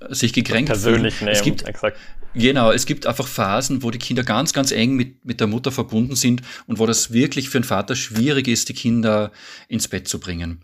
sich 0.09 0.33
gekränkt 0.33 0.71
persönlich 0.71 1.15
fühlen. 1.15 1.27
Nehmen, 1.27 1.37
es 1.37 1.43
gibt, 1.43 1.69
exakt. 1.69 1.99
Genau, 2.35 2.71
es 2.71 2.87
gibt 2.87 3.07
einfach 3.07 3.27
Phasen, 3.27 3.83
wo 3.83 3.91
die 3.91 3.99
Kinder 3.99 4.23
ganz, 4.23 4.53
ganz 4.53 4.71
eng 4.71 4.95
mit, 4.95 5.25
mit 5.25 5.41
der 5.41 5.49
Mutter 5.49 5.73
verbunden 5.73 6.15
sind 6.15 6.43
und 6.67 6.79
wo 6.79 6.87
das 6.87 7.13
wirklich 7.13 7.51
für 7.51 7.59
einen 7.59 7.65
Vater 7.65 7.97
schwierig 7.97 8.47
ist, 8.47 8.69
die 8.69 8.75
Kinder 8.75 9.33
ins 9.69 9.89
Bett 9.89 10.07
zu 10.07 10.21
bringen. 10.21 10.61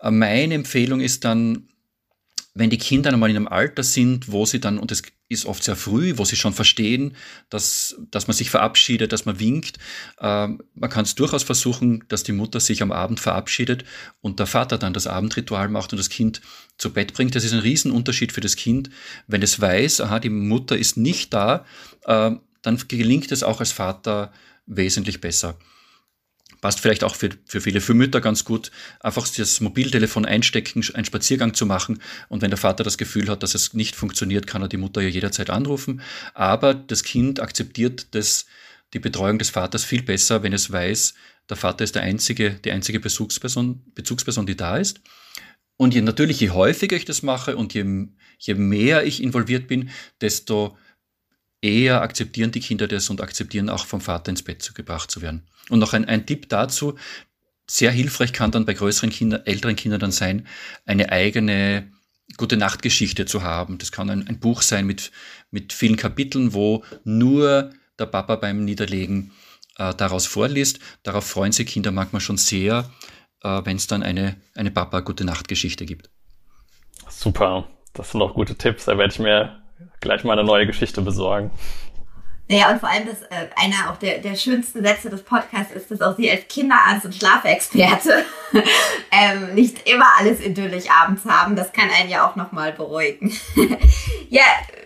Äh, 0.00 0.10
meine 0.10 0.54
Empfehlung 0.54 1.00
ist 1.00 1.24
dann, 1.24 1.68
wenn 2.54 2.70
die 2.70 2.78
Kinder 2.78 3.10
einmal 3.12 3.30
in 3.30 3.36
einem 3.36 3.48
Alter 3.48 3.82
sind, 3.82 4.30
wo 4.30 4.44
sie 4.44 4.60
dann, 4.60 4.78
und 4.78 4.90
das 4.90 5.02
ist 5.28 5.46
oft 5.46 5.64
sehr 5.64 5.76
früh, 5.76 6.18
wo 6.18 6.24
sie 6.26 6.36
schon 6.36 6.52
verstehen, 6.52 7.16
dass, 7.48 7.96
dass 8.10 8.26
man 8.26 8.36
sich 8.36 8.50
verabschiedet, 8.50 9.12
dass 9.12 9.24
man 9.24 9.40
winkt, 9.40 9.78
äh, 10.18 10.48
man 10.48 10.90
kann 10.90 11.04
es 11.04 11.14
durchaus 11.14 11.42
versuchen, 11.42 12.04
dass 12.08 12.22
die 12.22 12.32
Mutter 12.32 12.60
sich 12.60 12.82
am 12.82 12.92
Abend 12.92 13.20
verabschiedet 13.20 13.84
und 14.20 14.38
der 14.38 14.46
Vater 14.46 14.76
dann 14.76 14.92
das 14.92 15.06
Abendritual 15.06 15.68
macht 15.68 15.92
und 15.92 15.98
das 15.98 16.10
Kind 16.10 16.42
zu 16.76 16.92
Bett 16.92 17.14
bringt. 17.14 17.34
Das 17.34 17.44
ist 17.44 17.52
ein 17.52 17.60
Riesenunterschied 17.60 18.32
für 18.32 18.42
das 18.42 18.56
Kind, 18.56 18.90
wenn 19.26 19.42
es 19.42 19.60
weiß, 19.60 20.02
aha, 20.02 20.20
die 20.20 20.28
Mutter 20.28 20.76
ist 20.76 20.98
nicht 20.98 21.32
da, 21.32 21.64
äh, 22.04 22.32
dann 22.60 22.82
gelingt 22.88 23.32
es 23.32 23.42
auch 23.42 23.60
als 23.60 23.72
Vater 23.72 24.32
wesentlich 24.66 25.20
besser 25.20 25.56
passt 26.62 26.80
vielleicht 26.80 27.04
auch 27.04 27.16
für, 27.16 27.28
für 27.44 27.60
viele 27.60 27.82
für 27.82 27.92
Mütter 27.92 28.22
ganz 28.22 28.44
gut, 28.44 28.70
einfach 29.00 29.28
das 29.28 29.60
Mobiltelefon 29.60 30.24
einstecken, 30.24 30.82
einen 30.94 31.04
Spaziergang 31.04 31.52
zu 31.52 31.66
machen. 31.66 32.00
Und 32.28 32.40
wenn 32.40 32.50
der 32.50 32.56
Vater 32.56 32.84
das 32.84 32.96
Gefühl 32.96 33.28
hat, 33.28 33.42
dass 33.42 33.54
es 33.54 33.74
nicht 33.74 33.96
funktioniert, 33.96 34.46
kann 34.46 34.62
er 34.62 34.68
die 34.68 34.76
Mutter 34.78 35.02
ja 35.02 35.08
jederzeit 35.08 35.50
anrufen. 35.50 36.00
Aber 36.32 36.72
das 36.72 37.02
Kind 37.02 37.40
akzeptiert 37.40 38.14
das, 38.14 38.46
die 38.94 39.00
Betreuung 39.00 39.38
des 39.38 39.50
Vaters 39.50 39.84
viel 39.84 40.02
besser, 40.02 40.42
wenn 40.44 40.52
es 40.52 40.70
weiß, 40.70 41.14
der 41.50 41.56
Vater 41.56 41.82
ist 41.82 41.96
der 41.96 42.02
einzige, 42.02 42.50
die 42.50 42.70
einzige 42.70 43.00
Bezugsperson, 43.00 43.82
Bezugsperson, 43.94 44.46
die 44.46 44.56
da 44.56 44.76
ist. 44.76 45.00
Und 45.76 45.94
je, 45.94 46.00
natürlich, 46.00 46.38
je 46.38 46.50
häufiger 46.50 46.96
ich 46.96 47.04
das 47.04 47.24
mache 47.24 47.56
und 47.56 47.74
je, 47.74 48.06
je 48.38 48.54
mehr 48.54 49.04
ich 49.04 49.20
involviert 49.20 49.66
bin, 49.66 49.90
desto 50.20 50.78
eher 51.62 52.02
akzeptieren 52.02 52.50
die 52.50 52.60
Kinder 52.60 52.88
das 52.88 53.08
und 53.08 53.20
akzeptieren 53.20 53.70
auch 53.70 53.86
vom 53.86 54.00
Vater 54.00 54.30
ins 54.30 54.42
Bett 54.42 54.74
gebracht 54.74 55.10
zu 55.10 55.22
werden. 55.22 55.46
Und 55.70 55.78
noch 55.78 55.94
ein, 55.94 56.04
ein 56.04 56.26
Tipp 56.26 56.48
dazu, 56.48 56.96
sehr 57.66 57.92
hilfreich 57.92 58.32
kann 58.32 58.50
dann 58.50 58.66
bei 58.66 58.74
größeren 58.74 59.10
Kindern, 59.10 59.42
älteren 59.46 59.76
Kindern 59.76 60.00
dann 60.00 60.12
sein, 60.12 60.46
eine 60.84 61.10
eigene 61.10 61.90
gute 62.36 62.56
Nachtgeschichte 62.56 63.24
zu 63.24 63.42
haben. 63.42 63.78
Das 63.78 63.92
kann 63.92 64.10
ein, 64.10 64.26
ein 64.26 64.40
Buch 64.40 64.62
sein 64.62 64.86
mit, 64.86 65.12
mit 65.50 65.72
vielen 65.72 65.96
Kapiteln, 65.96 66.52
wo 66.52 66.84
nur 67.04 67.70
der 67.98 68.06
Papa 68.06 68.36
beim 68.36 68.64
Niederlegen 68.64 69.32
äh, 69.78 69.94
daraus 69.94 70.26
vorliest. 70.26 70.80
Darauf 71.02 71.24
freuen 71.24 71.52
sich 71.52 71.68
Kinder 71.68 71.92
manchmal 71.92 72.20
schon 72.20 72.38
sehr, 72.38 72.90
äh, 73.42 73.60
wenn 73.64 73.76
es 73.76 73.86
dann 73.86 74.02
eine, 74.02 74.36
eine 74.54 74.70
Papa-Gute 74.70 75.24
Nacht-Geschichte 75.24 75.86
gibt. 75.86 76.10
Super, 77.08 77.68
das 77.92 78.10
sind 78.10 78.22
auch 78.22 78.34
gute 78.34 78.56
Tipps. 78.56 78.86
Da 78.86 78.98
werde 78.98 79.12
ich 79.12 79.18
mir 79.18 79.61
gleich 80.00 80.24
mal 80.24 80.32
eine 80.32 80.44
neue 80.44 80.66
Geschichte 80.66 81.02
besorgen. 81.02 81.50
Naja, 82.48 82.70
und 82.70 82.80
vor 82.80 82.88
allem, 82.90 83.06
dass 83.06 83.22
äh, 83.22 83.48
einer 83.56 83.90
auch 83.90 83.96
der, 83.96 84.18
der 84.18 84.34
schönsten 84.34 84.84
Sätze 84.84 85.08
des 85.08 85.22
Podcasts 85.22 85.72
ist, 85.72 85.90
dass 85.90 86.02
auch 86.02 86.16
Sie 86.16 86.30
als 86.30 86.46
Kinderarzt 86.48 87.06
und 87.06 87.14
Schlafexperte 87.14 88.24
ähm, 89.10 89.54
nicht 89.54 89.88
immer 89.88 90.06
alles 90.18 90.44
idyllisch 90.44 90.90
abends 90.90 91.24
haben. 91.24 91.56
Das 91.56 91.72
kann 91.72 91.88
einen 91.88 92.10
ja 92.10 92.28
auch 92.28 92.36
nochmal 92.36 92.72
beruhigen. 92.72 93.32
ja, 94.28 94.42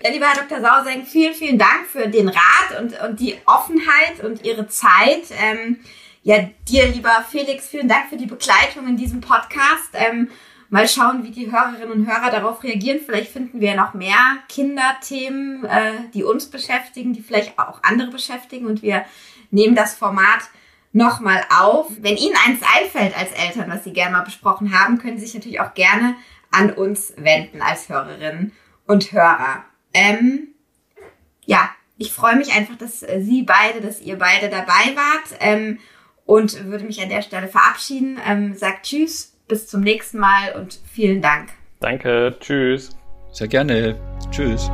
lieber 0.08 0.26
Herr 0.26 0.44
Dr. 0.44 0.60
Sauseng, 0.60 1.06
vielen, 1.06 1.34
vielen 1.34 1.58
Dank 1.58 1.86
für 1.90 2.06
den 2.08 2.28
Rat 2.28 2.80
und, 2.80 3.00
und 3.00 3.18
die 3.18 3.36
Offenheit 3.46 4.22
und 4.22 4.44
Ihre 4.44 4.68
Zeit. 4.68 5.24
Ähm, 5.42 5.80
ja, 6.22 6.48
dir, 6.68 6.86
lieber 6.86 7.24
Felix, 7.28 7.68
vielen 7.68 7.88
Dank 7.88 8.10
für 8.10 8.16
die 8.16 8.26
Begleitung 8.26 8.86
in 8.86 8.96
diesem 8.96 9.20
Podcast. 9.20 9.90
Ähm, 9.94 10.28
mal 10.68 10.88
schauen, 10.88 11.24
wie 11.24 11.30
die 11.30 11.50
Hörerinnen 11.50 11.90
und 11.90 12.06
Hörer 12.06 12.30
darauf 12.30 12.62
reagieren. 12.62 13.00
Vielleicht 13.04 13.32
finden 13.32 13.60
wir 13.60 13.74
noch 13.74 13.94
mehr 13.94 14.38
Kinderthemen, 14.48 15.64
äh, 15.64 15.92
die 16.14 16.24
uns 16.24 16.50
beschäftigen, 16.50 17.12
die 17.12 17.22
vielleicht 17.22 17.58
auch 17.58 17.82
andere 17.82 18.10
beschäftigen 18.10 18.66
und 18.66 18.82
wir 18.82 19.04
nehmen 19.50 19.76
das 19.76 19.94
Format 19.94 20.40
nochmal 20.92 21.42
auf. 21.56 21.90
Wenn 22.00 22.16
Ihnen 22.16 22.36
eins 22.46 22.60
einfällt 22.76 23.16
als 23.16 23.30
Eltern, 23.32 23.70
was 23.70 23.84
Sie 23.84 23.92
gerne 23.92 24.12
mal 24.16 24.24
besprochen 24.24 24.78
haben, 24.78 24.98
können 24.98 25.18
Sie 25.18 25.26
sich 25.26 25.34
natürlich 25.34 25.60
auch 25.60 25.74
gerne 25.74 26.16
an 26.50 26.72
uns 26.72 27.12
wenden 27.16 27.62
als 27.62 27.88
Hörerinnen 27.88 28.52
und 28.86 29.12
Hörer. 29.12 29.64
Ähm, 29.92 30.48
ja, 31.44 31.70
ich 31.98 32.12
freue 32.12 32.36
mich 32.36 32.54
einfach, 32.54 32.76
dass 32.76 33.02
äh, 33.02 33.20
Sie 33.20 33.42
beide, 33.42 33.80
dass 33.80 34.00
ihr 34.00 34.18
beide 34.18 34.48
dabei 34.48 34.96
wart 34.96 35.38
ähm, 35.40 35.78
und 36.24 36.64
würde 36.64 36.84
mich 36.84 37.00
an 37.00 37.08
der 37.08 37.22
Stelle 37.22 37.48
verabschieden. 37.48 38.18
Ähm, 38.26 38.54
sagt 38.54 38.86
Tschüss 38.86 39.35
bis 39.48 39.66
zum 39.66 39.80
nächsten 39.80 40.18
Mal 40.18 40.54
und 40.54 40.80
vielen 40.90 41.22
Dank. 41.22 41.50
Danke, 41.80 42.36
tschüss. 42.40 42.90
Sehr 43.32 43.48
gerne. 43.48 43.96
Tschüss. 44.30 44.70